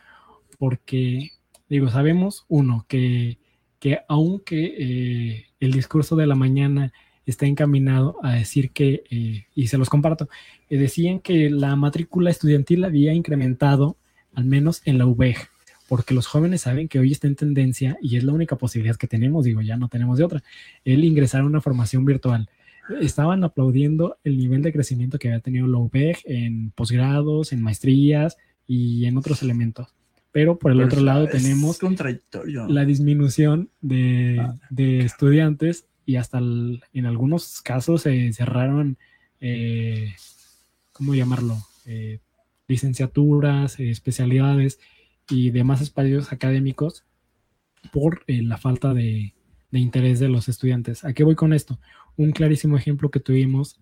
porque, 0.60 1.32
digo, 1.70 1.90
sabemos, 1.90 2.46
uno, 2.48 2.86
que, 2.88 3.38
que 3.80 4.00
aunque 4.08 4.76
eh, 4.78 5.46
el 5.60 5.72
discurso 5.72 6.16
de 6.16 6.28
la 6.28 6.36
mañana 6.36 6.94
está 7.26 7.46
encaminado 7.46 8.18
a 8.24 8.34
decir 8.34 8.72
que, 8.72 9.04
eh, 9.10 9.46
y 9.56 9.68
se 9.68 9.78
los 9.78 9.90
comparto, 9.90 10.30
eh, 10.70 10.78
decían 10.78 11.20
que 11.20 11.50
la 11.50 11.76
matrícula 11.76 12.30
estudiantil 12.30 12.84
había 12.84 13.14
incrementado, 13.14 13.98
al 14.34 14.46
menos 14.46 14.82
en 14.86 14.98
la 14.98 15.06
UBEG, 15.06 15.38
porque 15.88 16.14
los 16.14 16.28
jóvenes 16.28 16.62
saben 16.62 16.88
que 16.88 17.00
hoy 17.00 17.12
está 17.12 17.28
en 17.28 17.36
tendencia 17.36 17.98
y 18.02 18.18
es 18.18 18.24
la 18.24 18.34
única 18.34 18.58
posibilidad 18.58 18.96
que 18.96 19.08
tenemos, 19.08 19.46
digo, 19.46 19.62
ya 19.62 19.78
no 19.78 19.88
tenemos 19.88 20.18
de 20.18 20.24
otra, 20.24 20.44
el 20.84 21.04
ingresar 21.04 21.42
a 21.42 21.46
una 21.46 21.62
formación 21.62 22.06
virtual. 22.06 22.50
estaban 23.02 23.44
aplaudiendo 23.44 24.18
el 24.24 24.38
nivel 24.38 24.62
de 24.62 24.72
crecimiento 24.72 25.18
que 25.18 25.30
había 25.30 25.40
tenido 25.42 25.68
la 25.68 25.78
UPEG 25.80 26.20
en 26.26 26.72
posgrados, 26.72 27.52
en 27.52 27.62
maestrías 27.62 28.38
y 28.68 29.06
en 29.06 29.18
otros 29.18 29.42
elementos. 29.42 29.96
Pero 30.36 30.60
por 30.60 30.72
el 30.74 30.80
Pero, 30.80 30.88
otro 30.90 31.00
lado 31.02 31.28
tenemos 31.30 31.80
la 32.68 32.84
disminución 32.84 33.70
de, 33.80 34.38
Ah. 34.42 34.58
de 34.70 35.00
estudiantes 35.00 35.88
y 36.06 36.18
hasta 36.18 36.40
el- 36.40 36.84
en 36.92 37.06
algunos 37.06 37.62
casos 37.62 38.02
se 38.02 38.34
cerraron, 38.34 38.98
eh, 39.40 40.14
¿cómo 40.92 41.16
llamarlo? 41.16 41.56
Eh, 41.86 42.20
licenciaturas, 42.68 43.80
eh, 43.80 43.90
especialidades 43.90 44.78
y 45.30 45.52
demás 45.52 45.80
espacios 45.80 46.34
académicos 46.34 47.06
por 47.94 48.26
la 48.28 48.58
falta 48.58 48.94
de, 48.94 49.34
de 49.72 49.80
interés 49.80 50.20
de 50.20 50.28
los 50.28 50.50
estudiantes. 50.50 51.06
¿A 51.06 51.14
qué 51.14 51.24
voy 51.24 51.36
con 51.36 51.54
esto? 51.54 51.80
Un 52.18 52.34
clarísimo 52.34 52.76
ejemplo 52.76 53.10
que 53.10 53.22
tuvimos 53.22 53.80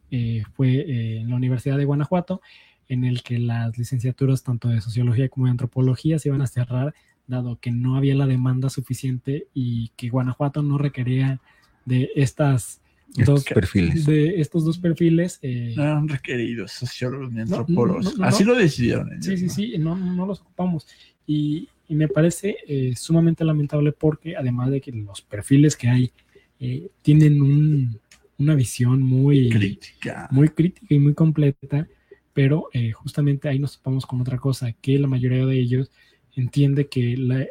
fue 0.54 1.18
en 1.18 1.32
la 1.32 1.36
Universidad 1.36 1.78
de 1.80 1.86
Guanajuato, 1.86 2.42
en 2.90 3.04
el 3.06 3.24
que 3.24 3.40
las 3.40 3.78
licenciaturas 3.78 4.44
tanto 4.44 4.70
de 4.70 4.82
sociología 4.82 5.30
como 5.30 5.46
de 5.46 5.52
antropología 5.52 6.20
se 6.20 6.30
iban 6.30 6.42
a 6.42 6.48
cerrar 6.48 6.94
dado 7.28 7.58
que 7.60 7.72
no 7.72 7.96
había 7.96 8.16
la 8.16 8.28
demanda 8.28 8.70
suficiente 8.70 9.48
y 9.54 9.90
que 9.96 10.10
Guanajuato 10.10 10.62
no 10.62 10.78
requería 10.78 11.40
de 11.86 12.10
estas 12.16 12.82
Estos 13.18 13.26
dos 13.26 13.44
perfiles. 13.46 14.06
de 14.06 14.42
estos 14.42 14.66
dos 14.66 14.78
perfiles. 14.78 15.40
eh, 15.42 15.74
No 15.78 15.84
eran 15.84 16.08
requeridos 16.08 16.72
sociólogos 16.74 17.32
ni 17.32 17.42
antropólogos. 17.42 18.06
no, 18.06 18.12
no, 18.12 18.18
no, 18.18 18.24
Así 18.26 18.44
no. 18.44 18.52
lo 18.54 18.60
decidieron. 18.60 19.10
ellos, 19.14 19.26
sí, 19.26 19.38
sí, 19.38 19.46
¿no? 19.46 19.54
sí, 19.54 19.78
no, 19.78 19.96
no 19.96 20.26
los 20.26 20.42
ocupamos. 20.42 20.86
Y, 21.26 21.70
y 21.88 21.96
me 21.96 22.08
parece 22.10 22.58
eh, 22.68 22.94
sumamente 22.98 23.46
lamentable 23.46 23.92
porque 23.94 24.36
además 24.36 24.70
de 24.72 24.82
que 24.82 24.92
los 24.92 25.22
perfiles 25.22 25.76
que 25.78 25.88
hay 25.90 26.12
eh, 26.60 26.90
tienen 27.02 27.42
un- 27.42 28.00
una 28.38 28.56
visión 28.56 29.02
muy 29.02 29.50
Crítica. 29.50 30.28
muy 30.32 30.50
crítica 30.50 30.88
y 30.94 31.00
muy 31.00 31.14
completa, 31.14 31.88
pero 32.34 32.70
eh, 32.74 32.92
justamente 32.92 33.48
ahí 33.48 33.60
nos 33.60 33.78
topamos 33.78 34.06
con 34.06 34.22
otra 34.22 34.38
cosa, 34.38 34.72
que 34.74 34.98
la 35.00 35.08
mayoría 35.08 35.46
de 35.46 35.60
ellos 35.60 35.92
entiende 36.36 36.88
que 36.88 37.16
la, 37.18 37.46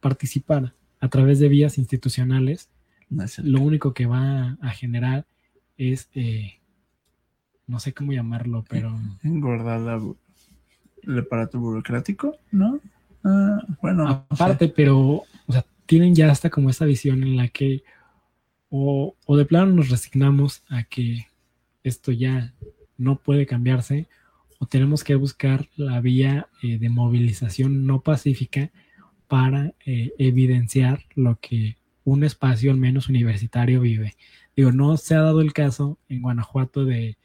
participar 0.00 0.74
a 1.00 1.08
través 1.08 1.38
de 1.38 1.48
vías 1.48 1.78
institucionales 1.78 2.68
lo 3.08 3.60
único 3.60 3.94
que 3.94 4.06
va 4.06 4.58
a 4.60 4.70
generar 4.70 5.26
es, 5.76 6.08
eh, 6.14 6.54
no 7.66 7.78
sé 7.78 7.92
cómo 7.92 8.12
llamarlo, 8.12 8.64
pero 8.68 8.98
engordar 9.22 9.80
la 9.80 10.02
el 11.02 11.18
aparato 11.20 11.60
burocrático, 11.60 12.36
¿no? 12.50 12.80
Ah, 13.22 13.60
bueno, 13.80 14.26
aparte, 14.28 14.68
pero, 14.68 14.98
o 14.98 15.52
sea, 15.52 15.64
tienen 15.86 16.14
ya 16.16 16.30
hasta 16.30 16.50
como 16.50 16.68
esa 16.68 16.84
visión 16.84 17.22
en 17.22 17.36
la 17.36 17.46
que 17.48 17.84
o, 18.70 19.14
o 19.24 19.36
de 19.36 19.44
plano 19.44 19.72
nos 19.72 19.90
resignamos 19.90 20.64
a 20.68 20.82
que 20.82 21.26
esto 21.84 22.10
ya 22.10 22.52
no 22.98 23.16
puede 23.16 23.46
cambiarse 23.46 24.08
o 24.58 24.66
tenemos 24.66 25.04
que 25.04 25.14
buscar 25.14 25.68
la 25.76 26.00
vía 26.00 26.48
eh, 26.62 26.78
de 26.78 26.88
movilización 26.88 27.86
no 27.86 28.00
pacífica 28.00 28.70
para 29.28 29.74
eh, 29.84 30.12
evidenciar 30.18 31.04
lo 31.14 31.38
que 31.40 31.76
un 32.04 32.24
espacio 32.24 32.70
al 32.70 32.78
menos 32.78 33.08
universitario 33.08 33.80
vive. 33.80 34.14
Digo, 34.54 34.72
no 34.72 34.96
se 34.96 35.14
ha 35.14 35.20
dado 35.20 35.40
el 35.40 35.52
caso 35.52 35.98
en 36.08 36.22
Guanajuato 36.22 36.84
de, 36.84 37.18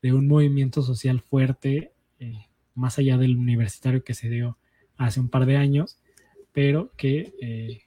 de 0.00 0.12
un 0.12 0.28
movimiento 0.28 0.82
social 0.82 1.20
fuerte, 1.20 1.92
eh, 2.20 2.46
más 2.74 2.98
allá 2.98 3.18
del 3.18 3.36
universitario 3.36 4.04
que 4.04 4.14
se 4.14 4.30
dio 4.30 4.56
hace 4.96 5.20
un 5.20 5.28
par 5.28 5.46
de 5.46 5.56
años, 5.56 5.98
pero 6.52 6.92
que 6.96 7.82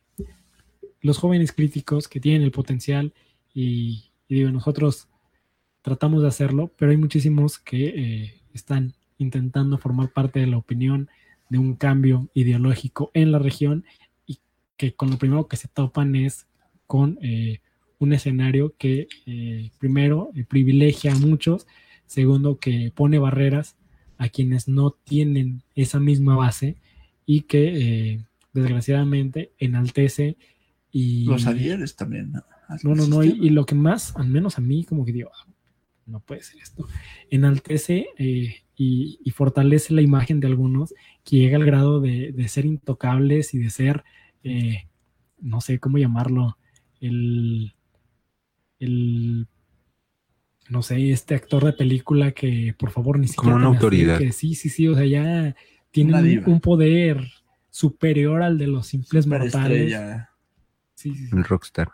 los 1.01 1.17
jóvenes 1.17 1.51
críticos 1.51 2.07
que 2.07 2.19
tienen 2.19 2.41
el 2.41 2.51
potencial 2.51 3.13
y, 3.53 4.11
y 4.27 4.35
digo, 4.35 4.51
nosotros 4.51 5.07
tratamos 5.85 6.23
de 6.23 6.27
hacerlo, 6.27 6.71
pero 6.77 6.89
hay 6.89 6.97
muchísimos 6.97 7.59
que 7.59 7.85
eh, 7.85 8.33
están 8.55 8.93
intentando 9.19 9.77
formar 9.77 10.11
parte 10.11 10.39
de 10.39 10.47
la 10.47 10.57
opinión 10.57 11.09
de 11.51 11.59
un 11.59 11.75
cambio 11.75 12.27
ideológico 12.33 13.11
en 13.13 13.31
la 13.31 13.37
región 13.37 13.85
y 14.25 14.39
que 14.77 14.93
con 14.95 15.11
lo 15.11 15.17
primero 15.19 15.47
que 15.47 15.57
se 15.57 15.67
topan 15.67 16.15
es 16.15 16.47
con 16.87 17.19
eh, 17.21 17.59
un 17.99 18.13
escenario 18.13 18.73
que 18.79 19.07
eh, 19.27 19.69
primero 19.77 20.31
eh, 20.35 20.43
privilegia 20.43 21.13
a 21.13 21.19
muchos, 21.19 21.67
segundo 22.07 22.57
que 22.57 22.91
pone 22.95 23.19
barreras 23.19 23.75
a 24.17 24.27
quienes 24.29 24.67
no 24.67 24.89
tienen 24.89 25.61
esa 25.75 25.99
misma 25.99 26.35
base 26.35 26.77
y 27.27 27.41
que 27.41 28.13
eh, 28.13 28.25
desgraciadamente 28.53 29.51
enaltece 29.59 30.35
y 30.91 31.25
los 31.25 31.45
adhieres 31.45 31.95
también. 31.95 32.31
¿no? 32.31 32.43
No, 32.81 32.95
no, 32.95 33.05
no, 33.07 33.23
y 33.23 33.49
lo 33.51 33.67
que 33.67 33.75
más, 33.75 34.15
al 34.15 34.29
menos 34.29 34.57
a 34.57 34.61
mí, 34.61 34.83
como 34.83 35.05
que 35.05 35.11
digo, 35.11 35.29
"Ah, 35.31 35.45
no 36.05 36.19
puede 36.19 36.43
ser 36.43 36.61
esto, 36.61 36.87
enaltece 37.29 38.07
eh, 38.17 38.55
y, 38.75 39.19
y 39.23 39.31
fortalece 39.31 39.93
la 39.93 40.01
imagen 40.01 40.39
de 40.39 40.47
algunos 40.47 40.93
que 41.23 41.37
llega 41.37 41.57
al 41.57 41.65
grado 41.65 41.99
de, 41.99 42.31
de 42.31 42.47
ser 42.47 42.65
intocables 42.65 43.53
y 43.53 43.59
de 43.59 43.69
ser, 43.69 44.03
eh, 44.43 44.87
no 45.39 45.61
sé 45.61 45.79
cómo 45.79 45.97
llamarlo, 45.97 46.57
el, 47.01 47.73
el, 48.79 49.47
no 50.69 50.81
sé, 50.81 51.11
este 51.11 51.35
actor 51.35 51.63
de 51.65 51.73
película 51.73 52.31
que 52.31 52.75
por 52.77 52.91
favor 52.91 53.19
ni 53.19 53.27
siquiera 53.27 53.53
Como 53.53 53.55
una 53.55 53.75
autoridad. 53.75 54.15
acerques. 54.15 54.35
Sí, 54.35 54.55
sí, 54.55 54.69
sí, 54.69 54.87
o 54.87 54.95
sea, 54.95 55.05
ya 55.05 55.55
tiene 55.91 56.39
un, 56.39 56.53
un 56.53 56.59
poder 56.61 57.25
superior 57.69 58.41
al 58.41 58.57
de 58.57 58.67
los 58.67 58.87
simples 58.87 59.27
mortales. 59.27 59.93
Sí, 60.93 61.13
sí, 61.13 61.27
sí. 61.27 61.35
el 61.35 61.43
rockstar. 61.43 61.89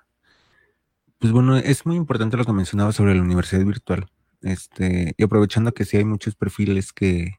Pues 1.21 1.31
bueno, 1.31 1.55
es 1.55 1.85
muy 1.85 1.95
importante 1.97 2.35
lo 2.35 2.45
que 2.45 2.51
mencionaba 2.51 2.91
sobre 2.91 3.13
la 3.15 3.21
universidad 3.21 3.63
virtual. 3.63 4.07
Este, 4.41 5.13
y 5.17 5.23
aprovechando 5.23 5.71
que 5.71 5.85
sí 5.85 5.97
hay 5.97 6.03
muchos 6.03 6.33
perfiles 6.35 6.91
que 6.91 7.35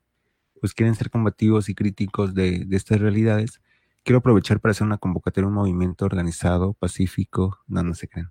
pues 0.60 0.72
quieren 0.72 0.94
ser 0.94 1.10
combativos 1.10 1.68
y 1.68 1.74
críticos 1.74 2.32
de, 2.34 2.64
de 2.64 2.76
estas 2.76 3.00
realidades, 3.00 3.60
quiero 4.04 4.18
aprovechar 4.20 4.60
para 4.60 4.70
hacer 4.70 4.86
una 4.86 4.98
convocatoria, 4.98 5.48
un 5.48 5.54
movimiento 5.54 6.04
organizado, 6.04 6.74
pacífico, 6.74 7.58
no, 7.66 7.82
no 7.82 7.94
se 7.94 8.06
crean. 8.06 8.30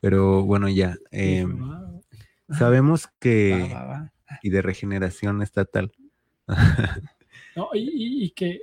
Pero 0.00 0.42
bueno, 0.42 0.68
ya, 0.68 0.96
eh, 1.12 1.44
Wow. 1.46 2.02
sabemos 2.50 3.08
que, 3.20 3.70
va, 3.72 3.84
va. 3.84 4.12
y 4.42 4.50
de 4.50 4.62
regeneración 4.62 5.40
estatal, 5.42 5.92
No, 7.54 7.68
y, 7.74 7.78
y- 7.80 8.24
y 8.24 8.30
que 8.30 8.62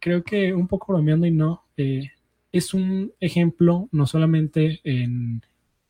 creo 0.00 0.24
que 0.24 0.52
un 0.52 0.66
poco 0.66 0.92
bromeando 0.92 1.26
y 1.26 1.30
no, 1.30 1.62
eh, 1.76 2.10
es 2.50 2.74
un 2.74 3.12
ejemplo 3.20 3.88
no 3.92 4.06
solamente 4.08 4.80
en, 4.82 5.42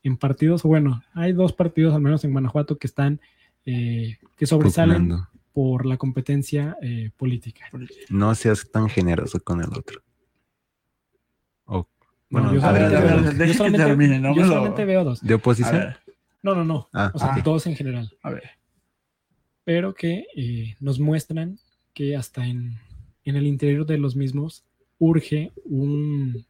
en 0.03 0.17
partidos, 0.17 0.65
o 0.65 0.69
bueno, 0.69 1.03
hay 1.15 1.33
dos 1.33 1.53
partidos 1.53 1.95
al 1.95 2.01
menos 2.01 2.25
en 2.25 2.33
Guanajuato 2.33 2.79
que 2.79 2.87
están, 2.87 3.21
eh, 3.67 4.19
que 4.37 4.47
sobresalen 4.47 5.03
pugnando. 5.09 5.29
por 5.53 5.85
la 5.87 5.97
competencia 5.99 6.77
eh, 6.83 7.11
política. 7.17 7.67
no 8.09 8.35
seas 8.35 8.71
tan 8.71 8.89
generoso 8.89 9.41
con 9.41 9.61
el 9.61 9.69
otro. 9.77 10.01
O, 11.67 11.79
No, 11.79 11.89
bueno, 12.31 12.55
yo 12.55 12.65
a 12.65 12.73
ver, 12.73 12.83
solamente 12.91 12.97
a 12.97 13.01
ver, 13.01 13.23
veo- 13.23 13.33
deja 13.33 13.39
yo 13.39 13.47
que 13.47 13.55
solamente- 13.55 13.87
termine, 13.87 14.19
no 14.21 14.29
yo 14.35 14.43
me 14.43 14.49
lo- 14.49 14.55
solamente 14.55 14.85
veo 14.85 15.05
dos. 15.05 15.21
¿de 15.23 15.33
A 15.35 15.37
oposición? 15.37 15.73
ver, 15.79 15.97
No, 16.43 16.55
no, 16.55 16.65
no. 16.65 16.89
Ah, 16.95 17.11
o 17.15 17.19
sea, 17.19 17.35
ok. 17.37 17.43
todos 17.43 17.67
en 17.67 17.77
general. 17.77 18.11
a 18.23 18.31
ver. 18.31 18.45
pero 19.63 19.95
que 19.95 20.25
eh, 20.35 20.75
nos 20.81 20.99
muestran 20.99 21.59
que 21.95 22.17
hasta 22.17 22.47
en, 22.47 22.79
en 23.25 23.37
el 23.37 23.47
interior 23.47 23.87
de 23.87 23.99
los 23.99 24.17
mismos 24.17 24.65
urge 24.99 25.53
un, 25.65 26.45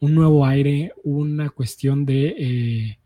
un 0.00 0.14
nuevo 0.14 0.44
aire, 0.46 0.92
una 1.04 1.48
cuestión 1.50 2.04
de, 2.04 2.34
eh, 2.38 2.98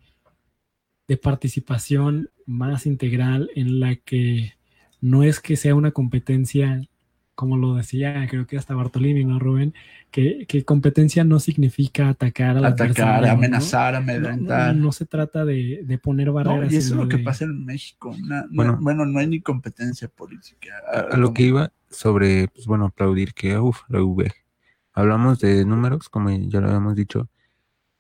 de 1.09 1.17
participación 1.17 2.31
más 2.47 2.87
integral 2.87 3.51
en 3.55 3.81
la 3.81 3.97
que 3.97 4.55
no 5.01 5.23
es 5.23 5.41
que 5.41 5.57
sea 5.57 5.75
una 5.75 5.93
competencia, 5.93 6.83
como 7.35 7.57
lo 7.57 7.75
decía, 7.77 8.27
creo 8.29 8.47
que 8.47 8.59
hasta 8.59 8.75
Bartolini, 8.75 9.25
¿no, 9.25 9.39
Rubén? 9.39 9.73
Que, 10.11 10.45
que 10.47 10.65
competencia 10.65 11.25
no 11.25 11.41
significa 11.41 12.09
atacar 12.11 12.57
al 12.59 12.65
Atacar, 12.65 12.87
adversario, 12.89 13.27
¿no? 13.29 13.33
amenazar, 13.33 13.93
No, 13.95 13.99
amedrentar. 14.01 14.75
no- 14.77 14.83
no 14.83 14.93
se 14.93 15.07
trata 15.07 15.45
de, 15.45 15.83
de 15.85 15.99
poner 15.99 16.27
No, 16.27 16.33
barreras. 16.35 16.73
y 16.73 16.77
eso 16.77 16.95
es 16.95 17.01
lo 17.01 17.09
que 17.09 17.19
pasa 17.19 17.45
en 17.45 17.65
México. 17.65 18.15
Bueno. 18.51 18.79
bueno, 18.81 19.07
no 19.07 19.19
hay 19.21 19.27
ni 19.29 19.41
competencia 19.41 20.09
política. 20.09 20.75
a 21.13 21.17
lo 21.17 21.33
que 21.33 21.45
iba 21.45 21.73
sobre, 21.89 22.49
pues 22.49 22.67
bueno, 22.67 22.87
aplaudir 22.87 23.33
que, 23.33 23.57
uff, 23.59 23.81
la 23.89 24.03
UV. 24.03 24.31
Hablamos 25.01 25.39
de 25.39 25.65
números, 25.65 26.11
como 26.11 26.29
ya 26.29 26.61
lo 26.61 26.67
habíamos 26.67 26.95
dicho. 26.95 27.31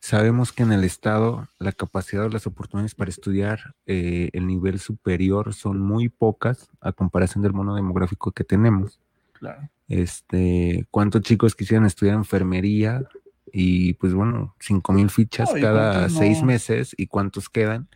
Sabemos 0.00 0.52
que 0.52 0.64
en 0.64 0.72
el 0.72 0.84
Estado 0.84 1.48
la 1.58 1.72
capacidad 1.72 2.26
o 2.26 2.28
las 2.28 2.46
oportunidades 2.46 2.94
para 2.94 3.08
estudiar 3.08 3.74
eh, 3.86 4.28
el 4.34 4.46
nivel 4.46 4.78
superior 4.78 5.54
son 5.54 5.80
muy 5.80 6.10
pocas 6.10 6.68
a 6.78 6.92
comparación 6.92 7.42
del 7.42 7.54
mono 7.54 7.74
demográfico 7.74 8.32
que 8.32 8.44
tenemos. 8.44 9.00
Claro. 9.32 9.70
Este, 9.88 10.86
¿cuántos 10.90 11.22
chicos 11.22 11.54
quisieran 11.54 11.86
estudiar 11.86 12.16
enfermería? 12.16 13.02
Y 13.50 13.94
pues 13.94 14.12
bueno, 14.12 14.54
cinco 14.60 14.92
mil 14.92 15.08
fichas 15.08 15.54
No, 15.54 15.60
cada 15.60 16.10
seis 16.10 16.42
meses 16.42 16.94
y 16.98 17.06
cuántos 17.06 17.48
quedan 17.48 17.88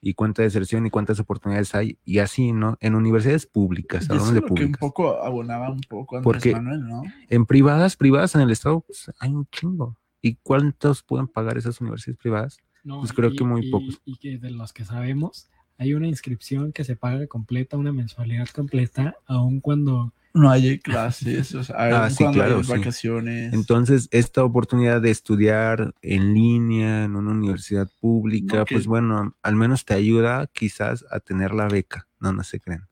y 0.00 0.14
cuánta 0.14 0.42
deserción 0.42 0.86
y 0.86 0.90
cuántas 0.90 1.18
oportunidades 1.20 1.74
hay 1.74 1.98
y 2.04 2.18
así, 2.18 2.52
¿no? 2.52 2.76
En 2.80 2.94
universidades 2.94 3.46
públicas, 3.46 4.04
eso 4.04 4.14
es 4.36 4.42
que 4.54 4.64
un 4.64 4.72
poco 4.72 5.22
abonaba 5.22 5.70
un 5.70 5.80
poco 5.80 6.16
Andrés 6.16 6.24
Porque- 6.24 6.52
Manuel, 6.52 6.86
¿no? 6.86 7.02
En 7.28 7.46
privadas, 7.46 7.96
privadas 7.96 8.34
en 8.34 8.42
el 8.42 8.50
estado, 8.50 8.80
pues, 8.80 9.10
hay 9.18 9.32
un 9.32 9.46
chingo. 9.50 9.96
¿Y 10.22 10.36
cuántos 10.42 11.02
pueden 11.02 11.28
pagar 11.28 11.58
esas 11.58 11.80
universidades 11.80 12.18
privadas? 12.18 12.58
No, 12.84 13.00
Pues 13.00 13.12
creo 13.12 13.30
y- 13.30 13.36
que 13.36 13.44
muy 13.44 13.66
y- 13.66 13.70
pocos. 13.70 14.00
Y 14.04 14.16
que 14.18 14.38
de 14.38 14.50
los 14.50 14.72
que 14.72 14.84
sabemos, 14.84 15.48
hay 15.78 15.94
una 15.94 16.06
inscripción 16.08 16.72
que 16.72 16.84
se 16.84 16.96
paga 16.96 17.26
completa, 17.26 17.76
una 17.76 17.92
mensualidad 17.92 18.48
completa, 18.48 19.16
aun 19.26 19.60
cuando 19.60 20.12
No 20.34 20.50
hay 20.50 20.78
clases, 20.80 21.54
o 21.54 21.64
sea, 21.64 21.76
Ah, 22.04 22.10
sí, 22.10 22.24
cuando 22.24 22.38
claro, 22.40 22.56
hay 22.58 22.64
sí. 22.64 22.72
vacaciones. 22.72 23.52
Entonces, 23.54 24.08
esta 24.10 24.44
oportunidad 24.44 25.00
de 25.00 25.10
estudiar 25.10 25.94
en 26.02 26.34
línea 26.34 27.04
en 27.04 27.16
una 27.16 27.30
universidad 27.30 27.88
pública, 28.00 28.58
No, 28.58 28.64
pues 28.66 28.86
bueno, 28.86 29.34
al 29.42 29.56
menos 29.56 29.84
te 29.84 29.94
ayuda 29.94 30.46
quizás 30.52 31.04
a 31.10 31.20
tener 31.20 31.54
la 31.54 31.68
beca. 31.68 32.06
No, 32.20 32.32
no 32.32 32.42
se 32.44 32.60
crean. 32.60 32.88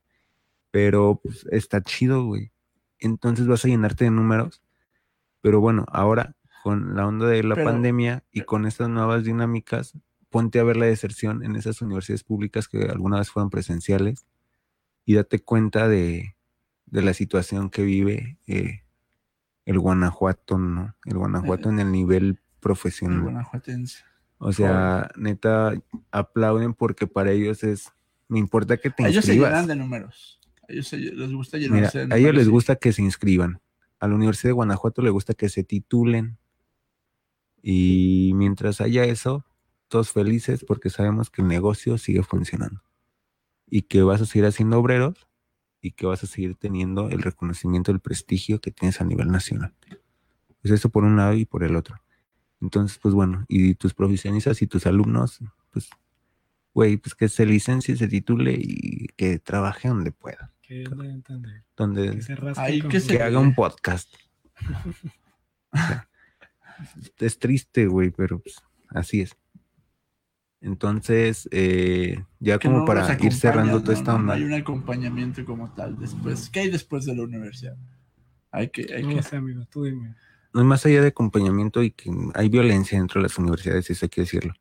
Pero 0.70 1.20
pues, 1.22 1.46
está 1.50 1.80
chido, 1.82 2.24
güey. 2.24 2.50
Entonces 2.98 3.46
vas 3.46 3.64
a 3.64 3.68
llenarte 3.68 4.04
de 4.04 4.10
números. 4.10 4.62
Pero 5.42 5.60
bueno, 5.60 5.84
ahora 5.88 6.34
con 6.62 6.96
la 6.96 7.06
onda 7.06 7.26
de 7.28 7.42
la 7.42 7.54
Pero- 7.54 7.70
pandemia 7.70 8.24
y 8.32 8.40
con 8.42 8.66
estas 8.66 8.88
nuevas 8.88 9.24
dinámicas, 9.24 9.92
ponte 10.36 10.58
a 10.60 10.64
ver 10.64 10.76
la 10.76 10.84
deserción 10.86 11.42
en 11.44 11.56
esas 11.56 11.80
universidades 11.80 12.22
públicas 12.24 12.68
que 12.68 12.82
alguna 12.84 13.18
vez 13.18 13.30
fueron 13.30 13.48
presenciales 13.48 14.26
y 15.06 15.14
date 15.14 15.38
cuenta 15.40 15.88
de, 15.88 16.34
de 16.86 17.02
la 17.02 17.14
situación 17.14 17.70
que 17.70 17.82
vive 17.82 18.38
eh, 18.46 18.82
el 19.64 19.78
Guanajuato, 19.78 20.58
¿no? 20.58 20.94
El 21.06 21.16
Guanajuato 21.16 21.70
en 21.70 21.80
el 21.80 21.90
nivel 21.90 22.24
el 22.26 22.38
profesional. 22.60 23.22
guanajuatense. 23.22 24.04
O 24.38 24.52
sea, 24.52 25.08
neta, 25.16 25.72
aplauden 26.10 26.74
porque 26.74 27.06
para 27.06 27.30
ellos 27.32 27.64
es, 27.64 27.90
me 28.28 28.38
importa 28.38 28.76
que 28.76 28.90
te 28.90 29.04
A 29.04 29.08
ellos 29.08 29.24
se 29.24 29.32
llenan 29.34 29.50
inscribas. 29.52 29.66
de 29.68 29.76
números. 29.76 30.40
A 30.68 30.72
ellos 30.72 30.88
se- 30.88 30.98
les 30.98 31.32
gusta 31.32 31.56
Mira, 31.56 31.70
llenarse 31.74 31.98
de 31.98 32.04
a 32.04 32.06
números. 32.08 32.20
ellos 32.22 32.34
les 32.34 32.48
gusta 32.50 32.76
que 32.76 32.92
se 32.92 33.00
inscriban. 33.02 33.60
A 34.00 34.06
la 34.08 34.14
Universidad 34.14 34.50
de 34.50 34.52
Guanajuato 34.60 35.00
le 35.00 35.10
gusta 35.10 35.32
que 35.32 35.48
se 35.48 35.64
titulen. 35.64 36.36
Y 37.62 38.32
mientras 38.34 38.80
haya 38.82 39.04
eso, 39.04 39.44
todos 39.88 40.10
felices 40.12 40.64
porque 40.66 40.90
sabemos 40.90 41.30
que 41.30 41.42
el 41.42 41.48
negocio 41.48 41.98
sigue 41.98 42.22
funcionando. 42.22 42.82
Y 43.68 43.82
que 43.82 44.02
vas 44.02 44.20
a 44.20 44.26
seguir 44.26 44.46
haciendo 44.46 44.78
obreros 44.78 45.26
y 45.80 45.92
que 45.92 46.06
vas 46.06 46.22
a 46.22 46.26
seguir 46.26 46.54
teniendo 46.56 47.08
el 47.10 47.22
reconocimiento, 47.22 47.90
el 47.92 48.00
prestigio 48.00 48.60
que 48.60 48.70
tienes 48.70 49.00
a 49.00 49.04
nivel 49.04 49.28
nacional. 49.28 49.74
Pues 50.62 50.72
eso 50.72 50.88
por 50.88 51.04
un 51.04 51.16
lado 51.16 51.34
y 51.34 51.44
por 51.44 51.62
el 51.64 51.76
otro. 51.76 51.96
Entonces, 52.60 52.98
pues 52.98 53.14
bueno, 53.14 53.44
y 53.48 53.74
tus 53.74 53.92
profesionistas 53.94 54.62
y 54.62 54.66
tus 54.66 54.86
alumnos, 54.86 55.40
pues, 55.70 55.88
güey, 56.74 56.96
pues 56.96 57.14
que 57.14 57.28
se 57.28 57.44
licencie, 57.46 57.96
se 57.96 58.08
titule 58.08 58.56
y 58.58 59.08
que 59.16 59.38
trabaje 59.38 59.88
donde 59.88 60.10
pueda. 60.12 60.52
que, 60.62 60.84
que 60.84 61.62
Donde 61.76 62.22
se 62.22 62.34
rasque 62.34 62.62
Ahí 62.64 62.80
con 62.80 62.90
que 62.90 63.00
se- 63.00 63.16
que 63.16 63.22
haga 63.22 63.38
un 63.38 63.54
podcast. 63.54 64.12
Es 67.18 67.38
triste, 67.38 67.86
güey, 67.86 68.10
pero 68.10 68.38
pues, 68.40 68.56
así 68.90 69.22
es. 69.22 69.36
Entonces, 70.60 71.48
eh, 71.52 72.24
ya 72.40 72.58
que 72.58 72.68
como 72.68 72.80
no 72.80 72.84
para 72.86 73.16
ir 73.20 73.32
cerrando 73.32 73.74
¿no? 73.74 73.80
toda 73.82 73.94
esta 73.94 74.12
no 74.12 74.18
onda. 74.18 74.34
hay 74.34 74.44
un 74.44 74.54
acompañamiento 74.54 75.44
como 75.44 75.72
tal 75.74 75.98
después. 75.98 76.48
¿Qué 76.50 76.60
hay 76.60 76.70
después 76.70 77.04
de 77.04 77.14
la 77.14 77.22
universidad? 77.22 77.76
Hay 78.50 78.70
que, 78.70 78.92
hay 78.94 79.02
No 79.02 79.16
que 79.16 79.22
sé, 79.22 79.36
amigo, 79.36 79.64
tú 79.70 79.84
dime. 79.84 80.14
No 80.54 80.60
es 80.60 80.66
más 80.66 80.86
allá 80.86 81.02
de 81.02 81.08
acompañamiento 81.08 81.82
y 81.82 81.90
que 81.90 82.10
hay 82.34 82.48
violencia 82.48 82.98
dentro 82.98 83.20
de 83.20 83.24
las 83.24 83.38
universidades, 83.38 83.90
eso 83.90 84.06
hay 84.06 84.08
que 84.08 84.22
decirlo. 84.22 84.54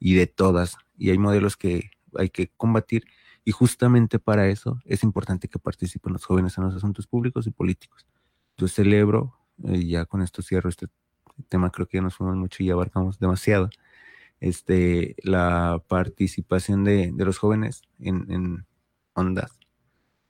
Y 0.00 0.14
de 0.14 0.26
todas. 0.26 0.76
Y 0.98 1.10
hay 1.10 1.18
modelos 1.18 1.56
que 1.56 1.90
hay 2.18 2.30
que 2.30 2.50
combatir. 2.56 3.04
Y 3.44 3.52
justamente 3.52 4.18
para 4.18 4.48
eso 4.48 4.80
es 4.84 5.04
importante 5.04 5.46
que 5.46 5.60
participen 5.60 6.12
los 6.12 6.24
jóvenes 6.24 6.58
en 6.58 6.64
los 6.64 6.74
asuntos 6.74 7.06
públicos 7.06 7.46
y 7.46 7.50
políticos. 7.52 8.04
Yo 8.56 8.66
celebro, 8.66 9.36
eh, 9.64 9.86
ya 9.86 10.04
con 10.04 10.20
esto 10.22 10.42
cierro 10.42 10.68
este 10.68 10.88
tema, 11.48 11.70
creo 11.70 11.86
que 11.86 11.98
ya 11.98 12.02
nos 12.02 12.16
fuimos 12.16 12.34
mucho 12.36 12.62
y 12.62 12.66
ya 12.66 12.72
abarcamos 12.72 13.20
demasiado, 13.20 13.70
este, 14.40 15.16
la 15.22 15.82
participación 15.88 16.84
de, 16.84 17.12
de 17.14 17.24
los 17.24 17.38
jóvenes 17.38 17.82
en, 18.00 18.30
en 18.30 18.66
ondas 19.14 19.58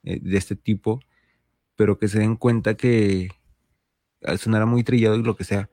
eh, 0.04 0.20
de 0.22 0.36
este 0.38 0.56
tipo, 0.56 1.00
pero 1.76 1.98
que 1.98 2.08
se 2.08 2.20
den 2.20 2.36
cuenta 2.36 2.76
que 2.76 3.30
ah, 4.24 4.36
sonará 4.36 4.66
muy 4.66 4.84
trillado 4.84 5.16
y 5.16 5.22
lo 5.22 5.36
que 5.36 5.44
sea, 5.44 5.70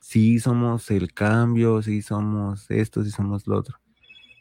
sí 0.00 0.38
somos 0.40 0.90
el 0.92 1.12
cambio, 1.14 1.82
sí 1.82 2.02
somos 2.02 2.70
esto, 2.70 3.04
sí 3.04 3.10
somos 3.10 3.46
lo 3.46 3.58
otro. 3.58 3.78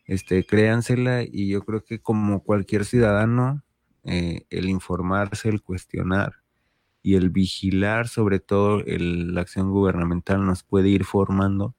Este, 0.06 0.46
créansela 0.46 1.24
y 1.24 1.50
yo 1.50 1.64
creo 1.66 1.84
que 1.84 2.00
como 2.02 2.44
cualquier 2.44 2.86
ciudadano, 2.86 3.64
eh, 4.06 4.46
el 4.50 4.70
informarse, 4.70 5.50
el 5.50 5.62
cuestionar 5.64 6.36
y 7.04 7.16
el 7.16 7.30
vigilar 7.32 8.08
sobre 8.10 8.40
todo 8.40 8.82
el- 8.86 9.34
la 9.36 9.42
acción 9.42 9.72
gubernamental 9.72 10.46
nos 10.46 10.64
puede 10.64 10.90
ir 10.90 11.06
formando 11.06 11.76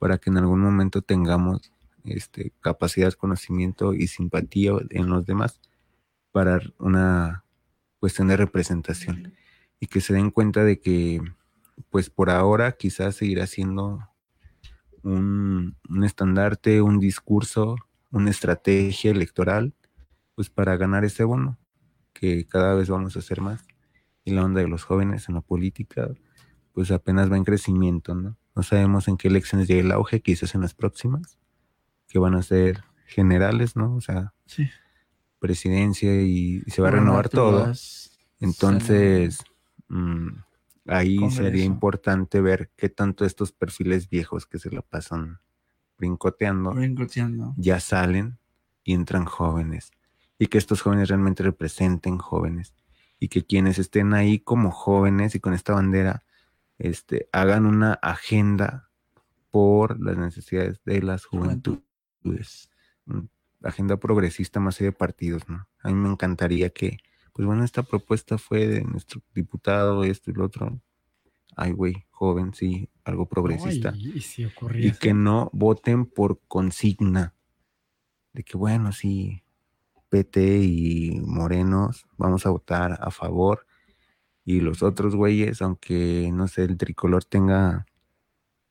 para 0.00 0.16
que 0.16 0.30
en 0.30 0.38
algún 0.38 0.60
momento 0.60 1.02
tengamos 1.02 1.72
este, 2.04 2.52
capacidad, 2.60 3.12
conocimiento 3.12 3.92
y 3.92 4.06
simpatía 4.06 4.72
en 4.88 5.10
los 5.10 5.26
demás 5.26 5.60
para 6.32 6.58
una 6.78 7.44
cuestión 7.98 8.28
de 8.28 8.38
representación 8.38 9.34
y 9.78 9.88
que 9.88 10.00
se 10.00 10.14
den 10.14 10.30
cuenta 10.30 10.64
de 10.64 10.80
que 10.80 11.20
pues 11.90 12.08
por 12.08 12.30
ahora 12.30 12.72
quizás 12.72 13.16
seguirá 13.16 13.46
siendo 13.46 14.08
un, 15.02 15.76
un 15.86 16.04
estandarte, 16.04 16.80
un 16.80 16.98
discurso, 16.98 17.76
una 18.10 18.30
estrategia 18.30 19.10
electoral, 19.10 19.74
pues 20.34 20.48
para 20.48 20.78
ganar 20.78 21.04
ese 21.04 21.24
bono, 21.24 21.58
que 22.14 22.46
cada 22.46 22.74
vez 22.74 22.88
vamos 22.88 23.16
a 23.16 23.18
hacer 23.18 23.42
más. 23.42 23.66
Y 24.24 24.32
la 24.32 24.44
onda 24.44 24.62
de 24.62 24.68
los 24.68 24.84
jóvenes 24.84 25.28
en 25.28 25.34
la 25.34 25.42
política, 25.42 26.08
pues 26.72 26.90
apenas 26.90 27.30
va 27.30 27.36
en 27.36 27.44
crecimiento, 27.44 28.14
¿no? 28.14 28.36
No 28.56 28.62
sabemos 28.62 29.08
en 29.08 29.16
qué 29.16 29.28
elecciones 29.28 29.68
llegue 29.68 29.80
el 29.80 29.92
auge, 29.92 30.20
quizás 30.20 30.54
en 30.54 30.60
las 30.62 30.74
próximas, 30.74 31.38
que 32.08 32.18
van 32.18 32.34
a 32.34 32.42
ser 32.42 32.82
generales, 33.06 33.76
¿no? 33.76 33.94
O 33.96 34.00
sea, 34.00 34.32
Sí. 34.46 34.68
presidencia 35.38 36.20
y, 36.22 36.62
y 36.66 36.70
se 36.70 36.82
va 36.82 36.88
a 36.88 36.92
renovar 36.92 37.28
todo. 37.28 37.72
Entonces, 38.40 39.38
mm, 39.88 40.28
ahí 40.86 41.18
sería 41.30 41.64
importante 41.64 42.40
ver 42.40 42.70
qué 42.76 42.88
tanto 42.88 43.24
estos 43.24 43.52
perfiles 43.52 44.08
viejos 44.08 44.46
que 44.46 44.58
se 44.58 44.70
la 44.70 44.82
pasan 44.82 45.38
brincoteando 45.98 46.72
brincoteando. 46.72 47.54
ya 47.58 47.78
salen 47.80 48.38
y 48.84 48.94
entran 48.94 49.24
jóvenes. 49.26 49.90
Y 50.38 50.46
que 50.46 50.56
estos 50.58 50.80
jóvenes 50.80 51.08
realmente 51.10 51.42
representen 51.42 52.16
jóvenes. 52.18 52.74
Y 53.18 53.28
que 53.28 53.44
quienes 53.44 53.78
estén 53.78 54.14
ahí 54.14 54.38
como 54.38 54.70
jóvenes 54.70 55.34
y 55.34 55.40
con 55.40 55.52
esta 55.52 55.74
bandera, 55.74 56.22
este, 56.80 57.28
hagan 57.32 57.66
una 57.66 57.92
agenda 57.92 58.90
por 59.50 60.00
las 60.00 60.16
necesidades 60.16 60.82
de 60.84 61.02
las 61.02 61.24
juventudes. 61.26 62.70
Mm, 63.04 63.26
Agenda 63.62 63.98
progresista 63.98 64.58
más 64.58 64.80
allá 64.80 64.86
de 64.86 64.96
partidos, 64.96 65.46
¿no? 65.46 65.68
A 65.82 65.88
mí 65.88 65.94
me 65.94 66.08
encantaría 66.08 66.70
que, 66.70 66.96
pues 67.34 67.46
bueno, 67.46 67.62
esta 67.62 67.82
propuesta 67.82 68.38
fue 68.38 68.66
de 68.66 68.82
nuestro 68.82 69.20
diputado, 69.34 70.02
esto 70.04 70.30
y 70.30 70.34
lo 70.34 70.46
otro. 70.46 70.80
Ay, 71.56 71.72
güey, 71.72 72.06
joven, 72.10 72.54
sí, 72.54 72.88
algo 73.04 73.28
progresista. 73.28 73.92
Y, 73.94 74.22
si 74.22 74.48
y 74.74 74.92
que 74.92 75.12
no 75.12 75.50
voten 75.52 76.06
por 76.06 76.40
consigna. 76.48 77.34
De 78.32 78.44
que, 78.44 78.56
bueno, 78.56 78.92
sí, 78.92 79.42
PT 80.08 80.62
y 80.62 81.20
Morenos, 81.20 82.06
vamos 82.16 82.46
a 82.46 82.50
votar 82.50 82.96
a 82.98 83.10
favor. 83.10 83.66
Y 84.44 84.60
los 84.60 84.82
otros 84.82 85.14
güeyes, 85.14 85.62
aunque 85.62 86.30
no 86.32 86.48
sé, 86.48 86.64
el 86.64 86.76
tricolor 86.76 87.24
tenga 87.24 87.86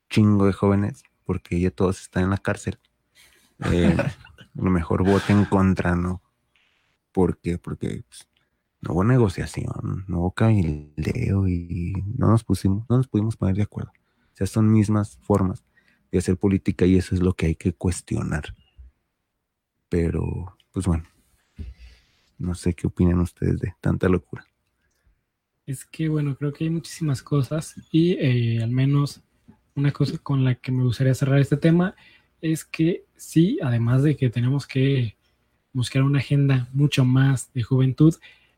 chingo 0.08 0.46
de 0.46 0.52
jóvenes, 0.52 1.02
porque 1.24 1.60
ya 1.60 1.70
todos 1.70 2.00
están 2.00 2.24
en 2.24 2.30
la 2.30 2.38
cárcel, 2.38 2.78
eh, 3.72 3.96
a 4.58 4.62
lo 4.62 4.70
mejor 4.70 5.04
voten 5.04 5.44
contra, 5.44 5.94
¿no? 5.94 6.22
¿Por 7.12 7.38
qué? 7.38 7.58
Porque 7.58 8.04
pues, 8.08 8.28
no 8.80 8.94
hubo 8.94 9.04
negociación, 9.04 10.04
no 10.08 10.20
hubo 10.20 10.32
cabildeo 10.32 11.48
y 11.48 11.92
no 12.16 12.28
nos 12.28 12.44
pusimos, 12.44 12.84
no 12.88 12.96
nos 12.96 13.08
pudimos 13.08 13.36
poner 13.36 13.56
de 13.56 13.62
acuerdo. 13.62 13.92
O 14.32 14.36
sea, 14.36 14.46
son 14.46 14.70
mismas 14.70 15.18
formas 15.22 15.64
de 16.10 16.18
hacer 16.18 16.36
política 16.36 16.86
y 16.86 16.96
eso 16.96 17.14
es 17.14 17.20
lo 17.20 17.34
que 17.34 17.46
hay 17.46 17.54
que 17.54 17.72
cuestionar. 17.72 18.54
Pero, 19.88 20.56
pues 20.72 20.86
bueno, 20.86 21.04
no 22.38 22.54
sé 22.54 22.74
qué 22.74 22.86
opinan 22.86 23.20
ustedes 23.20 23.58
de 23.58 23.74
tanta 23.80 24.08
locura. 24.08 24.44
Es 25.70 25.84
que 25.84 26.08
bueno, 26.08 26.34
creo 26.36 26.52
que 26.52 26.64
hay 26.64 26.70
muchísimas 26.70 27.22
cosas 27.22 27.74
y 27.92 28.12
eh, 28.14 28.60
al 28.62 28.70
menos 28.70 29.20
una 29.76 29.92
cosa 29.92 30.18
con 30.18 30.44
la 30.44 30.56
que 30.56 30.72
me 30.72 30.82
gustaría 30.82 31.14
cerrar 31.14 31.38
este 31.38 31.56
tema 31.56 31.94
es 32.40 32.64
que 32.64 33.04
sí, 33.16 33.58
además 33.62 34.02
de 34.02 34.16
que 34.16 34.30
tenemos 34.30 34.66
que 34.66 35.16
buscar 35.72 36.02
una 36.02 36.18
agenda 36.18 36.68
mucho 36.72 37.04
más 37.04 37.52
de 37.52 37.62
juventud, 37.62 38.14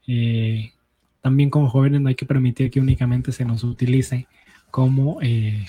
eh, 0.06 0.72
también 1.20 1.50
como 1.50 1.68
jóvenes 1.68 2.00
no 2.00 2.08
hay 2.08 2.14
que 2.14 2.24
permitir 2.26 2.70
que 2.70 2.80
únicamente 2.80 3.30
se 3.32 3.44
nos 3.44 3.62
utilice 3.62 4.26
como 4.70 5.18
eh, 5.20 5.66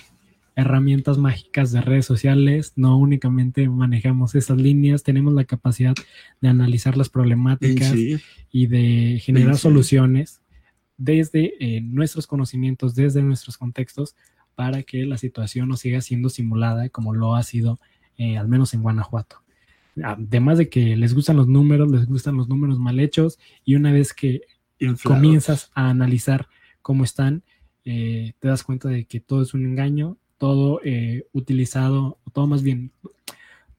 herramientas 0.55 1.17
mágicas 1.17 1.71
de 1.71 1.81
redes 1.81 2.05
sociales, 2.05 2.71
no 2.77 2.97
únicamente 2.97 3.67
manejamos 3.67 4.33
esas 4.35 4.57
líneas, 4.57 5.03
tenemos 5.03 5.33
la 5.33 5.43
capacidad 5.43 5.93
de 6.39 6.47
analizar 6.47 6.95
las 6.95 7.09
problemáticas 7.09 7.91
Sí, 7.91 8.17
y 8.51 8.67
de 8.67 9.19
generar 9.21 9.55
Sí. 9.55 9.61
soluciones 9.63 10.42
desde 10.97 11.53
eh, 11.59 11.81
nuestros 11.81 12.27
conocimientos, 12.27 12.95
desde 12.95 13.21
nuestros 13.21 13.57
contextos, 13.57 14.15
para 14.55 14.83
que 14.83 15.05
la 15.05 15.17
situación 15.17 15.67
no 15.67 15.77
siga 15.77 16.01
siendo 16.01 16.29
simulada 16.29 16.89
como 16.89 17.13
lo 17.13 17.35
ha 17.35 17.43
sido 17.43 17.79
eh, 18.17 18.37
al 18.37 18.47
menos 18.47 18.73
en 18.73 18.83
Guanajuato. 18.83 19.41
Además 20.03 20.57
de 20.57 20.69
que 20.69 20.95
les 20.95 21.13
gustan 21.13 21.37
los 21.37 21.47
números, 21.47 21.89
les 21.91 22.05
gustan 22.05 22.37
los 22.37 22.47
números 22.47 22.79
mal 22.79 22.99
hechos 22.99 23.39
y 23.63 23.75
una 23.75 23.91
vez 23.91 24.13
que 24.13 24.41
Inflados. 24.79 25.19
comienzas 25.19 25.71
a 25.73 25.89
analizar 25.89 26.47
cómo 26.81 27.03
están, 27.03 27.43
eh, 27.85 28.33
te 28.39 28.47
das 28.47 28.63
cuenta 28.63 28.89
de 28.89 29.05
que 29.05 29.19
todo 29.19 29.41
es 29.41 29.53
un 29.53 29.65
engaño, 29.65 30.17
todo 30.37 30.81
utilizado, 31.31 32.17
todo 32.33 32.47
más 32.47 32.63
bien, 32.63 32.91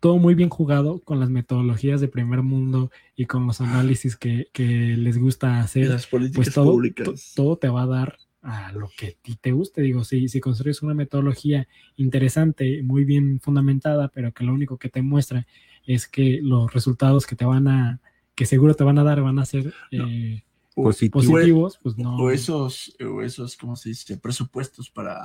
todo 0.05 0.19
muy 0.19 0.35
bien 0.35 0.51
jugado 0.51 0.99
con 0.99 1.19
las 1.19 1.31
metodologías 1.31 1.99
de 1.99 2.09
primer 2.09 2.43
mundo 2.43 2.91
y 3.17 3.25
con 3.25 3.47
los 3.47 3.63
análisis 3.63 4.17
que, 4.17 4.49
que 4.53 4.99
les 4.99 5.17
gusta 5.17 5.57
Y 5.57 5.61
hacer, 5.61 5.89
las 5.89 6.07
políticas 6.07 6.45
pues 6.45 6.55
todo, 6.55 6.73
públicas. 6.73 7.07
to- 7.07 7.15
todo 7.43 7.57
te 7.57 7.71
va 7.71 7.85
a 7.85 7.87
dar 7.87 8.19
a 8.43 8.71
lo 8.73 8.91
que 8.99 9.07
a 9.07 9.13
ti 9.23 9.39
te 9.41 9.53
guste. 9.53 9.81
Digo, 9.81 10.05
si, 10.05 10.29
si 10.29 10.41
construyes 10.41 10.83
una 10.83 10.93
metodología 10.93 11.67
interesante, 11.97 12.83
muy 12.83 13.07
bien 13.07 13.41
fundamentada, 13.41 14.09
pero 14.09 14.31
que 14.35 14.45
lo 14.45 14.53
único 14.53 14.77
que 14.77 14.91
te 14.91 15.01
muestra 15.01 15.47
es 15.87 16.07
que 16.07 16.41
los 16.43 16.71
resultados 16.75 17.27
que 17.27 17.35
te 17.35 17.47
van 17.47 17.67
a, 17.67 18.03
que 18.35 18.45
seguro 18.45 18.75
te 18.75 18.85
van 18.85 18.99
a 18.99 19.05
dar, 19.05 19.23
van 19.23 19.39
a 19.39 19.47
ser 19.47 19.73
eh, 19.91 20.43
O- 20.75 20.93
positivos, 21.11 21.81
pues 21.83 21.97
no. 21.97 22.17
O 22.19 22.31
esos, 22.31 22.95
o 23.03 23.23
esos, 23.23 23.57
¿cómo 23.57 23.75
se 23.75 23.89
dice? 23.89 24.19
Presupuestos 24.19 24.91
para 24.91 25.17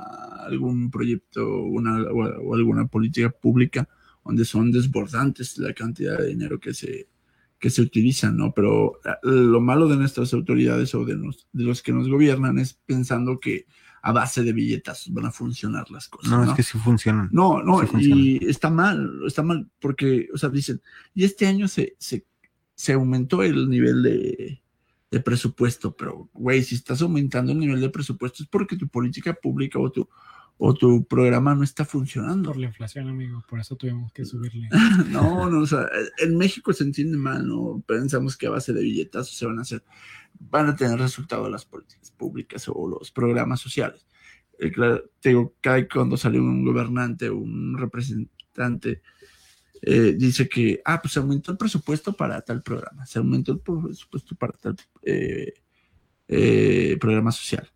algún 0.46 0.90
proyecto 0.90 1.46
una, 1.64 2.02
o 2.10 2.54
alguna 2.54 2.86
política 2.86 3.28
pública 3.28 3.86
donde 4.30 4.44
son 4.44 4.70
desbordantes 4.70 5.58
la 5.58 5.74
cantidad 5.74 6.16
de 6.18 6.28
dinero 6.28 6.58
que 6.60 6.72
se, 6.72 7.08
que 7.58 7.68
se 7.68 7.82
utiliza, 7.82 8.30
¿no? 8.30 8.52
Pero 8.54 9.00
eh, 9.04 9.10
lo 9.22 9.60
malo 9.60 9.88
de 9.88 9.96
nuestras 9.96 10.32
autoridades 10.32 10.94
o 10.94 11.04
de, 11.04 11.16
nos- 11.16 11.46
de 11.52 11.64
los 11.64 11.82
que 11.82 11.92
nos 11.92 12.08
gobiernan 12.08 12.58
es 12.58 12.74
pensando 12.86 13.38
que 13.40 13.66
a 14.02 14.12
base 14.12 14.42
de 14.42 14.52
billetas 14.54 15.08
van 15.12 15.26
a 15.26 15.30
funcionar 15.32 15.90
las 15.90 16.08
cosas. 16.08 16.30
No, 16.30 16.44
No, 16.44 16.50
es 16.50 16.56
que 16.56 16.62
sí 16.62 16.78
funcionan. 16.78 17.28
no, 17.32 17.62
no, 17.62 17.80
Sí 17.80 17.86
funciona. 17.88 18.16
y 18.20 18.38
está 18.46 18.70
mal, 18.70 19.20
está 19.26 19.42
mal, 19.42 19.68
porque, 19.78 20.28
o 20.32 20.38
sea, 20.38 20.48
dicen, 20.48 20.80
y 21.14 21.24
este 21.24 21.46
año 21.46 21.68
se, 21.68 21.96
se, 21.98 22.24
se 22.74 22.92
aumentó 22.94 23.42
el 23.42 23.68
nivel 23.68 24.02
de, 24.02 24.62
de 25.10 25.20
presupuesto, 25.20 25.94
pero, 25.94 26.30
güey, 26.32 26.62
si 26.62 26.76
estás 26.76 27.02
aumentando 27.02 27.52
el 27.52 27.58
nivel 27.58 27.80
de 27.80 27.90
presupuesto 27.90 28.42
es 28.42 28.48
porque 28.48 28.76
tu 28.76 28.88
política 28.88 29.34
pública 29.34 29.78
o 29.78 29.90
tu, 29.90 30.08
o 30.62 30.74
tu 30.74 31.06
programa 31.06 31.54
no 31.54 31.64
está 31.64 31.86
funcionando. 31.86 32.50
por 32.50 32.58
la 32.58 32.66
inflación, 32.66 33.08
amigo, 33.08 33.42
por 33.48 33.60
eso 33.60 33.76
tuvimos 33.76 34.12
que 34.12 34.26
subirle. 34.26 34.68
No, 35.08 35.48
no, 35.48 35.60
o 35.60 35.66
sea, 35.66 35.88
en 36.18 36.36
México 36.36 36.74
se 36.74 36.84
entiende 36.84 37.16
mal, 37.16 37.48
¿no? 37.48 37.82
Pensamos 37.86 38.36
que 38.36 38.46
a 38.46 38.50
base 38.50 38.74
de 38.74 38.82
billetazos 38.82 39.34
se 39.34 39.46
van 39.46 39.58
a 39.58 39.62
hacer, 39.62 39.82
van 40.38 40.68
a 40.68 40.76
tener 40.76 40.98
resultado 40.98 41.48
las 41.48 41.64
políticas 41.64 42.10
públicas 42.10 42.68
o 42.68 42.86
los 42.86 43.10
programas 43.10 43.60
sociales. 43.60 44.06
Eh, 44.58 44.70
claro, 44.70 45.02
te 45.18 45.30
digo, 45.30 45.54
cada 45.62 45.88
cuando 45.88 46.18
sale 46.18 46.38
un 46.38 46.62
gobernante 46.62 47.30
o 47.30 47.38
un 47.38 47.78
representante, 47.78 49.00
eh, 49.80 50.14
dice 50.18 50.46
que, 50.46 50.82
ah, 50.84 51.00
pues 51.00 51.14
se 51.14 51.20
aumentó 51.20 51.52
el 51.52 51.58
presupuesto 51.58 52.12
para 52.12 52.42
tal 52.42 52.62
programa, 52.62 53.06
se 53.06 53.18
aumentó 53.18 53.52
el 53.52 53.60
presupuesto 53.60 54.34
para 54.34 54.52
tal 54.58 54.76
eh, 55.04 55.54
eh, 56.28 56.98
programa 57.00 57.32
social. 57.32 57.66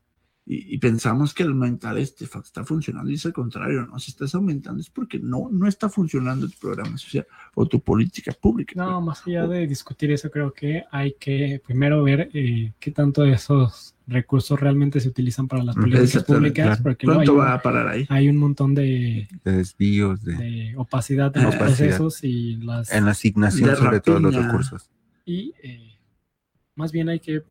Y, 0.46 0.74
y 0.74 0.78
pensamos 0.78 1.32
que 1.32 1.42
al 1.42 1.50
aumentar 1.50 1.96
este 1.96 2.26
está 2.26 2.64
funcionando 2.64 3.10
y 3.10 3.14
es 3.14 3.24
al 3.24 3.32
contrario, 3.32 3.86
¿no? 3.86 3.98
Si 3.98 4.10
estás 4.10 4.34
aumentando 4.34 4.78
es 4.82 4.90
porque 4.90 5.18
no, 5.18 5.48
no 5.50 5.66
está 5.66 5.88
funcionando 5.88 6.46
tu 6.46 6.58
programa 6.58 6.98
social 6.98 7.26
o 7.54 7.64
tu 7.66 7.80
política 7.80 8.30
pública. 8.32 8.74
No, 8.76 9.00
más 9.00 9.26
allá 9.26 9.46
de 9.46 9.66
discutir 9.66 10.10
eso, 10.12 10.30
creo 10.30 10.52
que 10.52 10.84
hay 10.90 11.14
que 11.18 11.62
primero 11.66 12.02
ver 12.02 12.28
eh, 12.34 12.74
qué 12.78 12.90
tanto 12.90 13.22
de 13.22 13.32
esos 13.32 13.94
recursos 14.06 14.60
realmente 14.60 15.00
se 15.00 15.08
utilizan 15.08 15.48
para 15.48 15.64
las 15.64 15.76
políticas 15.76 16.24
públicas, 16.24 16.66
claro. 16.66 16.82
porque 16.82 17.06
hay, 17.06 17.14
¿Cuánto 17.14 17.32
un- 17.32 17.40
va 17.40 17.54
a 17.54 17.62
parar 17.62 17.88
ahí? 17.88 18.04
hay 18.10 18.28
un 18.28 18.36
montón 18.36 18.74
de, 18.74 19.26
De 19.44 19.52
desvíos, 19.52 20.22
de, 20.22 20.34
de 20.36 20.74
opacidad 20.76 21.34
en 21.38 21.42
Ah, 21.42 21.46
los 21.46 21.54
opacidad. 21.54 21.76
procesos 21.96 22.22
y 22.22 22.56
las 22.56 22.92
en 22.92 23.06
la 23.06 23.12
asignación 23.12 23.70
De 23.70 23.76
sobre 23.76 24.00
todos 24.00 24.20
los 24.20 24.34
recursos. 24.34 24.90
y 25.24 25.54
eh, 25.62 25.98
más 26.76 26.92
bien 26.92 27.08
hay 27.08 27.20
que 27.20 27.42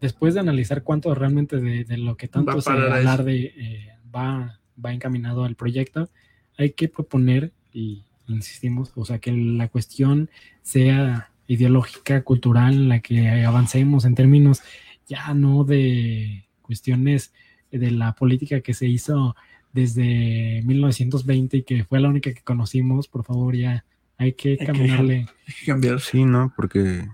después 0.00 0.34
de 0.34 0.40
analizar 0.40 0.82
cuánto 0.82 1.14
realmente 1.14 1.60
de, 1.60 1.84
de 1.84 1.98
lo 1.98 2.16
que 2.16 2.28
tanto 2.28 2.60
se 2.60 2.70
hablar 2.70 3.24
de 3.24 3.52
eh, 3.56 3.88
va, 4.14 4.60
va 4.84 4.92
encaminado 4.92 5.44
al 5.44 5.54
proyecto, 5.54 6.08
hay 6.56 6.70
que 6.70 6.88
proponer 6.88 7.52
y 7.72 8.04
insistimos, 8.26 8.92
o 8.94 9.04
sea 9.04 9.18
que 9.18 9.32
la 9.32 9.68
cuestión 9.68 10.30
sea 10.62 11.30
ideológica, 11.46 12.22
cultural, 12.22 12.74
en 12.74 12.88
la 12.88 13.00
que 13.00 13.44
avancemos 13.44 14.04
en 14.04 14.14
términos 14.14 14.62
ya 15.06 15.32
no 15.34 15.64
de 15.64 16.46
cuestiones 16.60 17.32
de 17.70 17.90
la 17.90 18.12
política 18.14 18.60
que 18.60 18.74
se 18.74 18.86
hizo 18.86 19.34
desde 19.72 20.62
1920 20.64 21.56
y 21.58 21.62
que 21.62 21.84
fue 21.84 22.00
la 22.00 22.08
única 22.08 22.32
que 22.32 22.42
conocimos, 22.42 23.08
por 23.08 23.24
favor 23.24 23.54
ya 23.54 23.84
hay 24.18 24.32
que 24.32 24.58
que 24.58 24.66
caminarle. 24.66 25.26
Hay 25.46 25.54
que 25.60 25.66
cambiar. 25.66 26.00
Sí, 26.00 26.24
¿no? 26.24 26.52
Porque, 26.54 27.08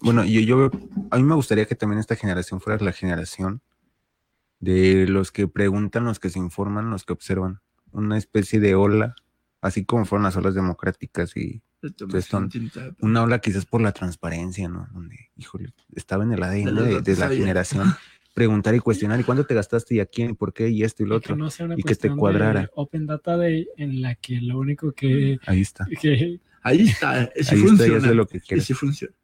bueno, 0.00 0.24
yo, 0.24 0.40
yo 0.40 0.56
veo- 0.58 0.70
a 1.10 1.16
mí 1.16 1.22
me 1.22 1.34
gustaría 1.34 1.66
que 1.66 1.74
también 1.74 1.98
esta 2.00 2.16
generación 2.16 2.60
fuera 2.60 2.82
la 2.84 2.92
generación 2.92 3.60
de 4.60 5.06
los 5.08 5.32
que 5.32 5.48
preguntan, 5.48 6.04
los 6.04 6.18
que 6.18 6.30
se 6.30 6.38
informan, 6.38 6.90
los 6.90 7.04
que 7.04 7.12
observan. 7.12 7.60
Una 7.92 8.18
especie 8.18 8.60
de 8.60 8.74
ola, 8.74 9.14
así 9.60 9.84
como 9.84 10.04
fueron 10.04 10.24
las 10.24 10.36
olas 10.36 10.54
democráticas 10.54 11.36
y 11.36 11.62
son 12.26 12.50
una 13.00 13.22
ola 13.22 13.38
quizás 13.40 13.64
por 13.66 13.80
la 13.80 13.92
transparencia, 13.92 14.68
¿no? 14.68 14.88
Donde, 14.92 15.30
híjole, 15.36 15.72
estaba 15.94 16.24
en 16.24 16.32
el 16.32 16.42
ADN 16.42 16.74
de, 16.74 17.00
de 17.02 17.16
la 17.16 17.28
generación. 17.28 17.88
Preguntar 18.34 18.74
y 18.74 18.80
cuestionar, 18.80 19.18
¿y 19.18 19.24
cuánto 19.24 19.46
te 19.46 19.54
gastaste 19.54 19.94
y 19.94 20.00
a 20.00 20.04
quién 20.06 20.30
y 20.30 20.34
por 20.34 20.52
qué 20.52 20.68
y 20.68 20.82
esto 20.82 21.02
y 21.02 21.06
lo 21.06 21.16
Y 21.16 21.20
que 21.20 21.32
otro? 21.32 21.36
no 21.36 21.48
sea 21.48 21.64
una 21.66 21.74
y 21.78 21.82
que 21.82 21.94
te 21.94 22.10
cuadrara. 22.14 22.68
Open 22.74 23.06
Data 23.06 23.34
Day 23.38 23.66
en 23.78 24.02
la 24.02 24.14
que 24.16 24.42
lo 24.42 24.58
único 24.58 24.92
que, 24.92 25.38
Ahí 25.46 25.62
está. 25.62 25.86
que- 26.00 26.38
Ahí 26.62 26.88
está, 26.88 27.24
ese 27.24 27.24
Ahí 27.24 27.36
está, 27.36 27.54
y 27.54 27.58
funciona. 27.68 27.96
eso 27.98 28.06
es 28.10 28.14
lo 28.16 28.26
que 28.26 28.36
y 28.38 28.40
quieres. 28.40 28.66
sí 28.66 28.74
funciona. 28.74 29.14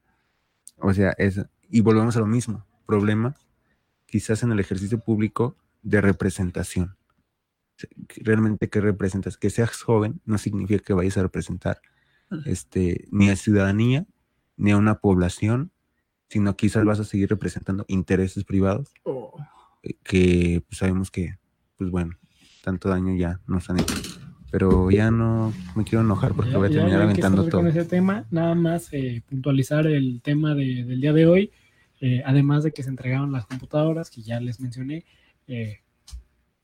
O 0.82 0.92
sea, 0.92 1.14
es, 1.16 1.40
y 1.70 1.80
volvemos 1.80 2.16
a 2.16 2.20
lo 2.20 2.26
mismo, 2.26 2.66
problema 2.86 3.34
quizás 4.06 4.42
en 4.42 4.52
el 4.52 4.60
ejercicio 4.60 4.98
público 4.98 5.56
de 5.82 6.00
representación. 6.00 6.96
Que 8.08 8.22
Realmente, 8.22 8.68
¿qué 8.68 8.80
representas? 8.80 9.38
Que 9.38 9.48
seas 9.48 9.80
joven 9.80 10.20
no 10.26 10.36
significa 10.36 10.84
que 10.84 10.92
vayas 10.92 11.16
a 11.16 11.22
representar 11.22 11.80
este, 12.44 13.08
ni 13.10 13.30
a 13.30 13.36
ciudadanía, 13.36 14.06
ni 14.56 14.72
a 14.72 14.76
una 14.76 14.96
población, 14.96 15.72
sino 16.28 16.56
quizás 16.56 16.84
vas 16.84 17.00
a 17.00 17.04
seguir 17.04 17.30
representando 17.30 17.84
intereses 17.88 18.44
privados 18.44 18.92
Oh, 19.04 19.36
que 20.02 20.62
pues, 20.66 20.78
sabemos 20.78 21.10
que, 21.10 21.36
pues 21.76 21.90
bueno, 21.90 22.18
tanto 22.62 22.88
daño 22.88 23.14
ya 23.16 23.40
nos 23.46 23.68
han 23.70 23.80
hecho. 23.80 23.94
Pero 24.52 24.90
ya 24.90 25.10
no 25.10 25.52
me 25.74 25.82
quiero 25.82 26.04
enojar 26.04 26.34
porque 26.34 26.52
ya- 26.52 26.58
voy 26.58 26.68
a 26.68 26.70
terminar 26.70 27.02
aventando 27.02 27.48
todo. 27.48 27.62
con 27.62 27.66
ese 27.68 27.84
tema. 27.86 28.26
Nada 28.30 28.54
más 28.54 28.92
eh, 28.92 29.22
puntualizar 29.28 29.86
el 29.88 30.20
tema 30.22 30.54
de- 30.54 30.84
del 30.84 31.00
día 31.00 31.12
de 31.12 31.26
hoy. 31.26 31.50
eh, 32.04 32.20
además 32.26 32.64
de 32.64 32.72
que 32.72 32.82
se 32.82 32.88
entregaron 32.90 33.30
las 33.30 33.46
computadoras, 33.46 34.10
que 34.10 34.22
ya 34.22 34.40
les 34.40 34.58
mencioné, 34.58 35.04
eh, 35.46 35.78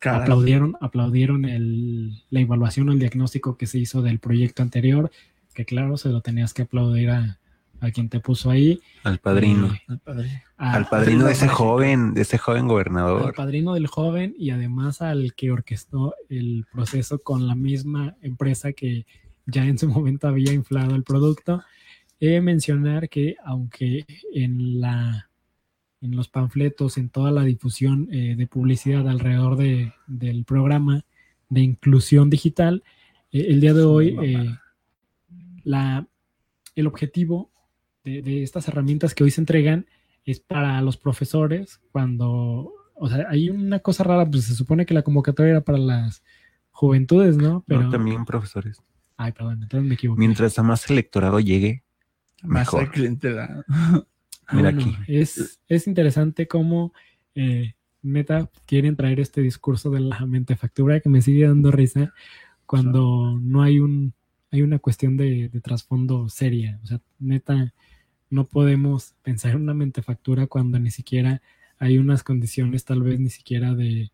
aplaudieron, 0.02 0.76
aplaudieron 0.80 1.44
el- 1.44 2.24
la 2.30 2.40
evaluación 2.40 2.88
o 2.88 2.92
el 2.92 2.98
diagnóstico 2.98 3.56
que 3.56 3.66
se 3.66 3.78
hizo 3.78 4.02
del 4.02 4.18
proyecto 4.18 4.62
anterior, 4.64 5.12
que 5.54 5.64
claro, 5.64 5.96
se 5.96 6.08
lo 6.08 6.22
tenías 6.22 6.54
que 6.54 6.62
aplaudir 6.62 7.10
a, 7.10 7.38
a 7.80 7.90
quien 7.90 8.08
te 8.08 8.20
puso 8.20 8.50
ahí. 8.50 8.80
Al 9.04 9.18
padrino. 9.18 9.72
eh, 9.72 9.80
Al 10.06 10.30
a- 10.56 10.72
al 10.74 10.88
padrino 10.88 11.26
de 11.26 11.32
ese 11.32 11.48
joven, 11.48 12.14
de 12.14 12.22
ese 12.22 12.38
joven 12.38 12.62
al 12.62 12.68
gobernador. 12.68 13.34
padrino 13.34 13.74
del 13.74 13.86
joven 13.86 14.34
y 14.38 14.50
además 14.50 15.00
al 15.02 15.34
que 15.34 15.50
orquestó 15.50 16.14
el 16.28 16.66
proceso 16.72 17.18
con 17.20 17.46
la 17.46 17.54
misma 17.54 18.16
empresa 18.22 18.72
que 18.72 19.06
ya 19.46 19.64
en 19.64 19.78
su 19.78 19.88
momento 19.88 20.28
había 20.28 20.52
inflado 20.52 20.94
el 20.94 21.04
producto. 21.04 21.62
He 22.20 22.30
de 22.30 22.40
mencionar 22.40 23.08
que 23.08 23.36
aunque 23.44 24.04
en 24.34 24.80
la 24.80 25.24
en 26.00 26.14
los 26.14 26.28
panfletos, 26.28 26.96
en 26.96 27.08
toda 27.08 27.32
la 27.32 27.42
difusión 27.42 28.08
eh, 28.12 28.36
de 28.36 28.46
publicidad 28.46 29.08
alrededor 29.08 29.56
de- 29.56 29.92
del 30.06 30.44
programa 30.44 31.04
de 31.48 31.60
inclusión 31.62 32.30
digital, 32.30 32.84
eh, 33.32 33.46
el 33.48 33.60
día 33.60 33.74
de 33.74 33.82
hoy 33.82 34.16
eh, 34.22 34.56
la, 35.64 36.06
el 36.76 36.86
objetivo 36.86 37.50
de, 38.04 38.22
de 38.22 38.42
estas 38.42 38.68
herramientas 38.68 39.14
que 39.14 39.24
hoy 39.24 39.30
se 39.30 39.40
entregan 39.40 39.86
es 40.24 40.40
para 40.40 40.80
los 40.82 40.96
profesores 40.96 41.80
cuando, 41.92 42.72
o 42.94 43.08
sea, 43.08 43.26
hay 43.30 43.50
una 43.50 43.78
cosa 43.80 44.04
rara, 44.04 44.28
pues 44.30 44.44
se 44.44 44.54
supone 44.54 44.86
que 44.86 44.94
la 44.94 45.02
convocatoria 45.02 45.50
era 45.52 45.60
para 45.62 45.78
las 45.78 46.22
juventudes, 46.70 47.36
¿no? 47.36 47.64
Pero, 47.66 47.82
No, 47.84 47.90
también 47.90 48.24
profesores. 48.24 48.82
ay, 49.16 49.32
perdón, 49.32 49.62
entonces 49.62 49.88
me 49.88 49.94
equivoqué. 49.94 50.18
Mientras 50.18 50.58
a 50.58 50.62
más 50.62 50.88
electorado 50.90 51.40
llegue, 51.40 51.82
Más 52.42 52.66
mejor. 52.66 52.84
a 52.84 52.90
clientela. 52.90 53.64
Mira 54.52 54.70
Bueno, 54.72 54.80
aquí. 54.80 54.96
Es, 55.08 55.60
es 55.68 55.86
interesante 55.86 56.46
cómo 56.48 56.92
eh, 57.34 57.74
Meta 58.00 58.48
quieren 58.64 58.96
traer 58.96 59.20
este 59.20 59.42
discurso 59.42 59.90
de 59.90 60.00
la 60.00 60.24
mentefactura 60.24 61.00
que 61.00 61.08
me 61.08 61.20
sigue 61.20 61.46
dando 61.46 61.70
risa 61.70 62.14
cuando 62.64 63.38
no 63.40 63.62
hay 63.62 63.80
un 63.80 64.14
hay 64.50 64.62
una 64.62 64.78
cuestión 64.78 65.16
de, 65.18 65.48
de 65.50 65.60
trasfondo 65.60 66.28
seria. 66.30 66.80
O 66.82 66.86
sea, 66.86 67.00
neta, 67.18 67.74
no 68.30 68.46
podemos 68.46 69.14
pensar 69.22 69.52
en 69.52 69.62
una 69.62 69.74
mentefactura 69.74 70.46
cuando 70.46 70.78
ni 70.78 70.90
siquiera 70.90 71.40
hay 71.78 71.98
unas 71.98 72.22
condiciones, 72.22 72.84
tal 72.84 73.02
vez 73.02 73.20
ni 73.20 73.30
siquiera 73.30 73.74
de, 73.74 74.10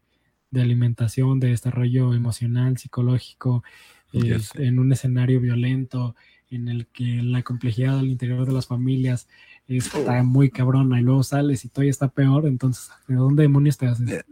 de 0.50 0.62
alimentación, 0.62 1.40
de 1.40 1.48
desarrollo 1.48 2.14
emocional, 2.14 2.76
psicológico, 2.78 3.64
eh, 4.12 4.38
en 4.54 4.78
un 4.78 4.92
escenario 4.92 5.40
violento, 5.40 6.14
en 6.50 6.68
el 6.68 6.86
que 6.86 7.22
la 7.22 7.42
complejidad 7.42 7.98
al 7.98 8.06
interior 8.06 8.46
de 8.46 8.52
las 8.52 8.66
familias 8.66 9.26
está 9.66 10.22
muy 10.22 10.50
cabrona 10.50 11.00
y 11.00 11.02
luego 11.02 11.22
sales 11.24 11.64
y 11.64 11.68
todo 11.68 11.84
está 11.84 12.08
peor, 12.08 12.46
entonces, 12.46 12.90
¿de 13.08 13.14
dónde 13.16 13.42
demonios 13.42 13.76
te 13.78 13.86
haces? 13.86 14.08
Eh, 14.08 14.22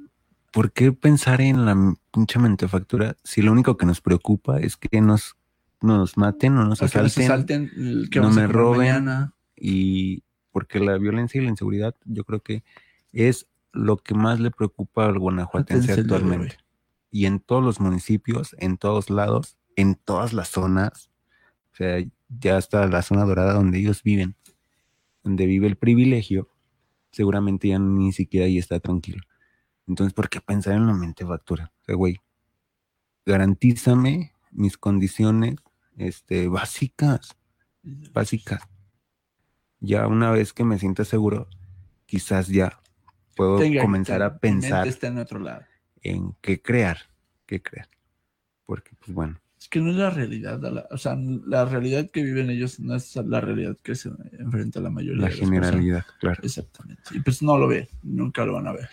¿Por 0.53 0.73
qué 0.73 0.93
pensar 0.93 1.41
en 1.41 1.65
la 1.65 1.75
pinche 2.13 2.39
mentefactura 2.39 3.17
si 3.25 3.41
lo 3.43 3.51
único 3.53 3.77
que 3.77 3.87
nos 3.87 4.01
preocupa 4.03 4.61
es 4.61 4.77
que 4.77 5.01
nos, 5.01 5.37
nos 5.81 6.17
maten 6.19 6.59
o 6.59 6.65
nos 6.67 6.83
O 6.83 6.89
que 6.91 6.99
nos 7.01 7.19
asalten? 7.19 7.25
asalten, 7.25 7.71
que 8.11 8.21
no 8.21 8.27
vamos 8.27 8.37
a 8.37 8.41
me 8.43 8.47
comer 8.47 8.51
roben. 8.53 8.79
mañana. 8.79 9.33
Y 9.57 10.25
porque 10.51 10.81
la 10.81 10.99
violencia 10.99 11.41
y 11.41 11.45
la 11.45 11.51
inseguridad 11.51 11.95
yo 12.05 12.25
creo 12.25 12.41
que 12.41 12.63
es 13.13 13.49
lo 13.73 13.97
que 13.97 14.15
más 14.15 14.41
le 14.41 14.51
preocupa 14.51 15.07
al 15.07 15.19
guanajuatense 15.19 15.93
actualmente. 15.93 16.59
Y 17.11 17.27
en 17.27 17.41
todos 17.41 17.63
los 17.63 17.81
municipios, 17.81 18.55
en 18.59 18.79
todos 18.79 19.11
lados, 19.11 19.59
en 19.77 19.95
todas 19.95 20.33
las 20.33 20.49
zonas, 20.49 21.11
o 21.73 21.77
sea, 21.77 22.05
ya 22.29 22.57
hasta 22.57 22.87
la 22.87 23.03
zona 23.03 23.25
dorada 23.25 23.55
donde 23.55 23.79
ellos 23.79 24.03
viven, 24.03 24.37
donde 25.23 25.47
vive 25.47 25.67
el 25.67 25.77
privilegio, 25.77 26.49
seguramente 27.11 27.69
ya 27.69 27.79
ni 27.79 28.13
siquiera 28.13 28.47
ahí 28.47 28.59
está 28.59 28.81
tranquilo. 28.81 29.23
Entonces, 29.87 30.15
¿por 30.15 30.29
qué 30.29 30.41
pensar 30.41 30.75
en 30.75 30.87
la 30.87 30.95
mente 30.95 31.27
factura? 31.27 31.73
O 31.83 31.85
sea, 31.85 31.95
güey, 31.95 32.19
garantízame 33.27 34.33
mis 34.51 34.77
condiciones 34.79 35.57
este, 35.97 36.49
básicas 36.49 37.37
básicas. 38.13 38.63
Ya 39.85 40.07
una 40.07 40.31
vez 40.31 40.53
que 40.53 40.63
me 40.65 40.79
sienta 40.79 41.05
seguro, 41.05 41.49
quizás 42.07 42.47
ya 42.47 42.81
puedo 43.35 43.59
Tenga- 43.59 43.83
comenzar 43.83 44.23
a 44.23 44.39
pensar 44.39 44.87
está 44.87 45.09
en 45.09 45.19
otro 45.19 45.41
lado. 45.41 45.63
en 46.03 46.35
qué 46.41 46.63
crear, 46.63 46.99
qué 47.47 47.61
crear. 47.61 47.89
Porque, 48.65 48.93
pues 48.99 49.13
bueno, 49.13 49.39
Es 49.59 49.69
que 49.69 49.81
no 49.81 49.91
es 49.91 49.97
la 49.97 50.11
realidad, 50.11 50.61
la- 50.61 50.87
o 50.91 50.97
sea, 50.99 51.17
la 51.17 51.65
realidad 51.65 52.11
que 52.11 52.23
viven 52.25 52.51
ellos 52.51 52.81
no 52.81 52.95
es 52.97 53.15
la 53.17 53.41
realidad 53.41 53.77
que 53.83 53.95
se 53.95 54.11
enfrenta 54.39 54.81
la 54.81 54.91
mayoría 54.91 55.23
la 55.23 55.29
de 55.29 55.37
las 55.37 55.39
personas. 55.41 55.67
generalidad, 55.71 56.05
claro. 56.21 56.41
Exactamente. 56.43 57.03
Y 57.13 57.21
pues 57.21 57.43
no 57.43 57.57
lo 57.59 57.69
ve, 57.69 57.89
nunca 58.03 58.45
lo 58.45 58.55
van 58.55 58.67
a 58.69 58.73
ver. 58.73 58.89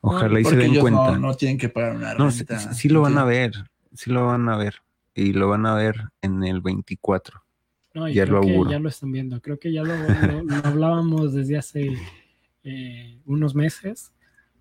Ojalá 0.00 0.40
y 0.40 0.44
se 0.44 0.56
den 0.56 0.70
ellos 0.72 0.80
cuenta. 0.82 1.12
no, 1.12 1.18
no 1.18 1.34
tienen 1.34 1.58
que 1.58 1.68
pagar 1.68 1.94
una 1.96 2.14
No, 2.14 2.30
sí, 2.30 2.88
lo 2.88 3.00
van 3.02 3.18
a 3.18 3.24
ver, 3.24 3.52
sí 3.94 4.10
lo 4.10 4.26
van 4.26 4.48
a 4.48 4.56
ver. 4.56 4.76
Y 5.14 5.32
lo 5.34 5.48
van 5.48 5.66
a 5.66 5.74
ver 5.74 6.08
en 6.22 6.42
el 6.44 6.60
24. 6.62 7.44
No, 7.94 8.08
y 8.08 8.14
Ya 8.14 8.24
creo 8.24 8.36
lo 8.36 8.64
que 8.64 8.70
ya 8.70 8.78
lo 8.78 8.88
están 8.88 9.12
viendo. 9.12 9.40
Creo 9.40 9.58
que 9.58 9.72
ya 9.72 9.82
lo, 9.82 9.94
lo- 9.96 10.42
lo 10.44 10.54
hablábamos 10.66 11.32
desde 11.34 11.58
hace 11.58 11.90
eh, 12.64 13.18
unos 13.26 13.54
meses. 13.54 14.12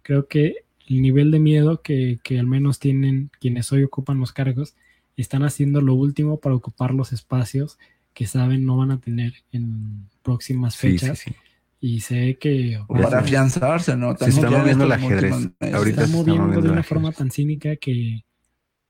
Creo 0.01 0.27
que 0.27 0.55
el 0.87 1.01
nivel 1.01 1.31
de 1.31 1.39
miedo 1.39 1.81
que, 1.81 2.19
que 2.23 2.39
al 2.39 2.47
menos 2.47 2.79
tienen 2.79 3.31
quienes 3.39 3.71
hoy 3.71 3.83
ocupan 3.83 4.19
los 4.19 4.33
cargos 4.33 4.75
están 5.15 5.43
haciendo 5.43 5.81
lo 5.81 5.93
último 5.93 6.39
para 6.39 6.55
ocupar 6.55 6.93
los 6.93 7.13
espacios 7.13 7.77
que 8.13 8.25
saben 8.27 8.65
no 8.65 8.77
van 8.77 8.91
a 8.91 8.99
tener 8.99 9.33
en 9.51 10.07
próximas 10.23 10.73
Sí, 10.75 10.93
sí, 10.93 10.99
fechas. 10.99 11.19
sí. 11.19 11.31
Y 11.79 12.01
sé 12.01 12.37
que 12.39 12.79
O 12.87 12.93
para 12.95 13.19
afianzarse, 13.19 13.95
¿no? 13.95 14.15
Se 14.17 14.29
está 14.29 14.49
moviendo 14.51 14.83
el 14.85 14.91
ajedrez. 14.91 15.33
Ahorita 15.73 16.05
se 16.05 16.05
está 16.05 16.07
moviendo 16.07 16.61
de 16.61 16.69
una 16.69 16.83
forma 16.83 17.11
tan 17.11 17.31
cínica 17.31 17.75
que, 17.77 18.23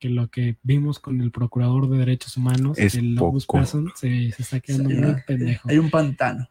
que 0.02 0.08
lo 0.08 0.26
que 0.28 0.56
vimos 0.64 0.98
con 0.98 1.20
el 1.20 1.30
procurador 1.30 1.88
de 1.88 1.96
derechos 1.96 2.36
humanos, 2.36 2.76
Es 2.76 2.96
el. 2.96 3.16
Persson, 3.48 3.92
se, 3.94 4.32
se 4.32 4.42
está 4.42 4.58
quedando 4.58 4.90
Sí, 4.90 4.96
muy 4.96 5.06
¿no? 5.12 5.16
pendejo. 5.24 5.68
Hay 5.68 5.78
un 5.78 5.90
pantano. 5.90 6.48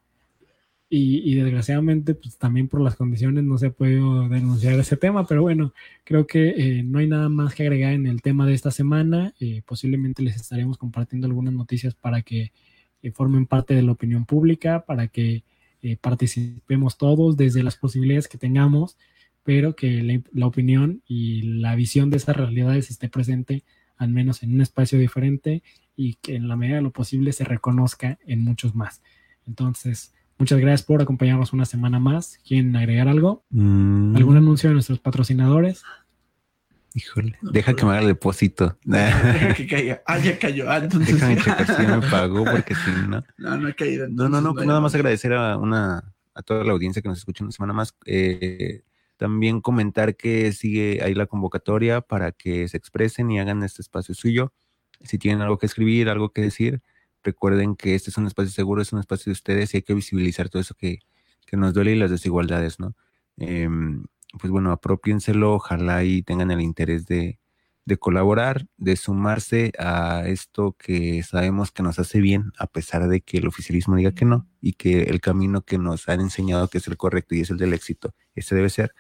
Y, 0.90 1.30
y 1.30 1.36
desgraciadamente, 1.36 2.14
pues 2.16 2.38
también 2.38 2.70
por 2.70 2.80
las 2.80 2.96
condiciones 2.96 3.44
no 3.44 3.58
se 3.58 3.66
ha 3.68 3.72
podido 3.72 4.30
denunciar 4.30 4.80
ese 4.80 4.96
tema, 4.96 5.28
pero 5.28 5.42
bueno, 5.42 5.74
creo 6.06 6.26
que 6.28 6.50
eh, 6.50 6.84
no 6.84 7.00
hay 7.00 7.08
nada 7.08 7.28
más 7.28 7.54
que 7.54 7.64
agregar 7.64 7.92
en 7.92 8.08
el 8.08 8.22
tema 8.22 8.46
de 8.48 8.54
esta 8.54 8.72
semana. 8.72 9.34
Eh, 9.42 9.62
posiblemente 9.66 10.24
les 10.24 10.38
estaremos 10.38 10.78
compartiendo 10.78 11.28
algunas 11.28 11.54
noticias 11.54 11.94
para 11.94 12.22
que 12.22 12.54
eh, 13.02 13.12
formen 13.12 13.48
parte 13.48 13.74
de 13.74 13.82
la 13.82 13.92
opinión 13.92 14.26
pública, 14.26 14.86
para 14.86 15.10
que 15.10 15.44
eh, 15.82 15.98
participemos 16.00 16.98
todos 16.98 17.36
desde 17.36 17.64
las 17.64 17.76
posibilidades 17.76 18.30
que 18.30 18.38
tengamos, 18.38 18.98
pero 19.44 19.76
que 19.76 20.02
la, 20.02 20.22
la 20.32 20.48
opinión 20.48 21.02
y 21.06 21.60
la 21.60 21.76
visión 21.76 22.10
de 22.10 22.18
esas 22.18 22.36
realidades 22.36 22.90
esté 22.90 23.10
presente 23.10 23.64
al 23.98 24.10
menos 24.10 24.42
en 24.44 24.54
un 24.54 24.62
espacio 24.62 24.98
diferente 24.98 25.64
y 25.96 26.16
que 26.16 26.36
en 26.36 26.48
la 26.48 26.56
medida 26.56 26.78
de 26.78 26.82
lo 26.82 26.92
posible 26.92 27.34
se 27.34 27.44
reconozca 27.44 28.18
en 28.26 28.44
muchos 28.44 28.74
más. 28.74 29.02
Entonces, 29.46 30.14
Muchas 30.42 30.60
gracias 30.60 30.82
por 30.82 31.00
acompañarnos 31.00 31.54
una 31.54 31.66
semana 31.66 32.00
más. 32.00 32.40
¿Quieren 32.44 32.76
agregar 32.76 33.08
algo? 33.08 33.46
Mm, 33.52 34.16
¿Algún 34.16 34.38
anuncio 34.38 34.70
de 34.70 34.74
nuestros 34.74 34.98
patrocinadores? 34.98 35.84
Híjole, 36.96 37.38
deja 37.44 37.76
que 37.76 37.86
me 37.86 37.92
haga 37.92 38.02
el 38.02 38.08
depósito. 38.08 38.76
Deja 38.84 39.54
que 39.54 39.68
caiga. 39.68 40.02
Ah, 40.08 40.18
ya 40.18 40.40
cayó. 40.40 40.68
Ah, 40.68 40.78
entonces. 40.80 41.14
Déjame 41.14 41.38
checar 41.38 41.68
si 41.68 41.84
ya 41.84 41.96
me 41.96 42.10
pagó, 42.10 42.44
porque 42.52 42.74
si 42.74 42.90
no. 43.08 43.24
No, 43.38 43.58
no 43.58 43.68
ha 43.68 43.74
caído. 43.74 44.08
No, 44.10 44.24
no, 44.24 44.30
no, 44.30 44.38
entonces 44.38 44.56
pues 44.56 44.68
nada 44.68 44.82
más 44.82 44.96
agradecer 44.96 45.32
a 45.34 45.58
una 45.58 46.12
a 46.34 46.42
toda 46.42 46.64
la 46.64 46.72
audiencia 46.72 47.04
que 47.04 47.10
nos 47.10 47.20
escucha 47.20 47.44
una 47.44 47.52
semana 47.52 47.74
más. 47.74 47.96
Eh, 48.08 48.82
también 49.22 49.62
comentar 49.62 50.16
que 50.16 50.52
sigue 50.52 51.04
ahí 51.04 51.14
la 51.14 51.28
convocatoria 51.28 52.02
para 52.02 52.32
que 52.32 52.68
se 52.68 52.76
expresen 52.76 53.30
y 53.30 53.40
hagan 53.40 53.62
este 53.62 53.84
espacio 53.84 54.16
suyo. 54.16 54.52
Si 55.02 55.20
tienen 55.20 55.42
algo 55.42 55.60
que 55.60 55.68
escribir, 55.68 56.10
algo 56.10 56.32
que 56.32 56.42
decir, 56.42 56.82
recuerden 57.24 57.76
que 57.76 57.94
este 57.94 58.10
es 58.10 58.18
un 58.18 58.26
espacio 58.26 58.52
seguro, 58.52 58.82
es 58.82 58.94
un 58.94 59.00
espacio 59.00 59.30
de 59.30 59.34
ustedes 59.34 59.76
y 59.76 59.78
hay 59.78 59.84
que 59.84 59.94
visibilizar 59.94 60.50
todo 60.50 60.60
eso 60.60 60.74
que, 60.74 61.02
que 61.46 61.56
nos 61.56 61.72
duele 61.72 61.92
y 61.92 62.00
las 62.00 62.10
desigualdades, 62.10 62.80
¿no? 62.80 62.96
Em, 63.38 64.06
pues 64.40 64.50
bueno, 64.50 64.72
apropiénselo, 64.72 65.54
ojalá 65.54 66.04
y 66.04 66.24
tengan 66.24 66.50
el 66.50 66.62
interés 66.62 67.06
de, 67.06 67.38
de 67.86 67.98
colaborar, 67.98 68.66
de 68.78 68.96
sumarse 68.96 69.72
a 69.78 70.24
esto 70.26 70.76
que 70.80 71.22
sabemos 71.22 71.72
que 71.72 71.84
nos 71.84 72.00
hace 72.00 72.22
bien, 72.22 72.54
a 72.58 72.66
pesar 72.66 73.08
de 73.08 73.22
que 73.22 73.38
el 73.38 73.48
oficialismo 73.48 73.98
diga 73.98 74.14
que 74.14 74.26
no, 74.26 74.48
y 74.62 74.74
que 74.74 75.04
el 75.04 75.22
camino 75.22 75.62
que 75.62 75.78
nos 75.78 76.10
han 76.10 76.22
enseñado 76.22 76.70
que 76.70 76.80
es 76.80 76.88
el 76.88 76.98
correcto 76.98 77.36
y 77.36 77.42
es 77.42 77.52
el 77.52 77.58
del 77.58 77.74
éxito, 77.74 78.16
ese 78.34 78.56
debe 78.56 78.70
ser. 78.72 78.96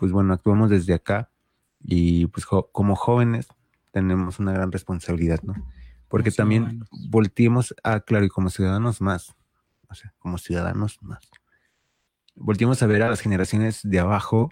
Pues 0.00 0.12
bueno, 0.12 0.32
actuamos 0.32 0.70
desde 0.70 0.94
acá 0.94 1.30
y 1.78 2.24
pues 2.28 2.46
jo- 2.46 2.70
como 2.72 2.96
jóvenes 2.96 3.48
tenemos 3.90 4.38
una 4.38 4.52
gran 4.54 4.72
responsabilidad, 4.72 5.42
¿no? 5.42 5.52
Porque 6.08 6.30
Como 6.30 6.36
también 6.36 6.62
ciudadanos. 6.64 6.88
volteemos 7.10 7.74
a, 7.84 8.00
claro, 8.00 8.24
y 8.24 8.30
como 8.30 8.48
ciudadanos 8.48 9.02
más, 9.02 9.36
o 9.90 9.94
sea, 9.94 10.14
como 10.18 10.38
ciudadanos 10.38 10.96
más. 11.02 11.20
Volteemos 12.34 12.82
a 12.82 12.86
ver 12.86 13.02
a 13.02 13.10
las 13.10 13.20
generaciones 13.20 13.80
de 13.82 13.98
abajo, 14.00 14.50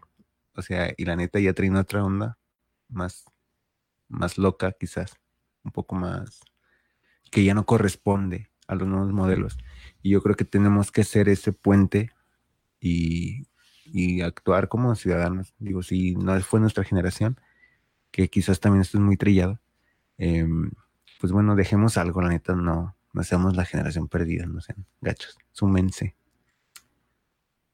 o 0.54 0.60
sea, 0.60 0.92
y 0.98 1.06
la 1.06 1.16
neta 1.16 1.40
ya 1.40 1.54
traen 1.54 1.76
otra 1.76 2.04
onda, 2.04 2.36
más, 2.90 3.24
más 4.08 4.36
loca 4.36 4.72
quizás, 4.78 5.12
un 5.64 5.72
poco 5.72 5.94
más, 5.96 6.40
que 7.30 7.42
ya 7.42 7.54
no 7.54 7.64
corresponde 7.64 8.50
a 8.66 8.74
los 8.74 8.86
nuevos 8.86 9.12
modelos. 9.14 9.56
Y 10.02 10.10
yo 10.10 10.22
creo 10.22 10.36
que 10.36 10.44
tenemos 10.44 10.92
que 10.92 11.04
ser 11.04 11.30
ese 11.30 11.54
puente 11.54 12.10
y, 12.80 13.44
y 13.92 14.22
actuar 14.22 14.68
como 14.68 14.94
ciudadanos. 14.94 15.54
Digo, 15.58 15.82
si 15.82 16.14
no 16.16 16.38
fue 16.40 16.60
nuestra 16.60 16.84
generación, 16.84 17.38
que 18.10 18.28
quizás 18.28 18.60
también 18.60 18.82
esto 18.82 18.98
es 18.98 19.04
muy 19.04 19.16
trillado, 19.16 19.60
em, 20.18 20.70
pues 21.20 21.32
bueno, 21.32 21.54
dejemos 21.56 21.96
algo, 21.96 22.22
la 22.22 22.28
neta, 22.28 22.54
no, 22.54 22.96
no 23.12 23.22
seamos 23.22 23.56
la 23.56 23.64
generación 23.64 24.08
perdida, 24.08 24.46
no 24.46 24.60
sean 24.60 24.86
gachos, 25.00 25.36
súmense. 25.52 26.14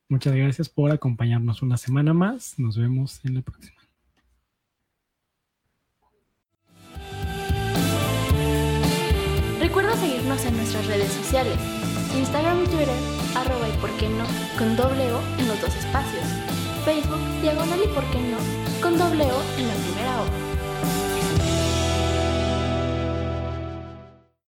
Muchas 0.08 0.34
gracias 0.34 0.68
por 0.68 0.90
acompañarnos 0.90 1.62
una 1.62 1.76
semana 1.76 2.12
más. 2.12 2.58
Nos 2.58 2.76
vemos 2.76 3.20
en 3.24 3.34
la 3.34 3.42
próxima. 3.42 3.76
Recuerda 9.60 9.96
seguirnos 9.96 10.44
en 10.44 10.56
nuestras 10.56 10.86
redes 10.86 11.10
sociales, 11.10 11.58
Instagram 12.14 12.62
y 12.62 12.66
Twitter, 12.66 12.96
arroba 13.34 13.68
y 13.68 13.72
por 13.78 13.90
qué 13.96 14.08
no, 14.08 14.24
con 14.58 14.76
doble 14.76 15.12
O 15.12 15.20
en 15.38 15.48
los 15.48 15.60
dos 15.60 15.74
espacios, 15.74 16.24
Facebook, 16.84 17.20
diagonal 17.42 17.80
y 17.82 17.88
por 17.88 18.04
qué 18.10 18.20
no, 18.20 18.38
con 18.80 18.96
doble 18.98 19.24
O 19.24 19.42
en 19.58 19.68
la 19.68 19.74
primera. 19.74 20.53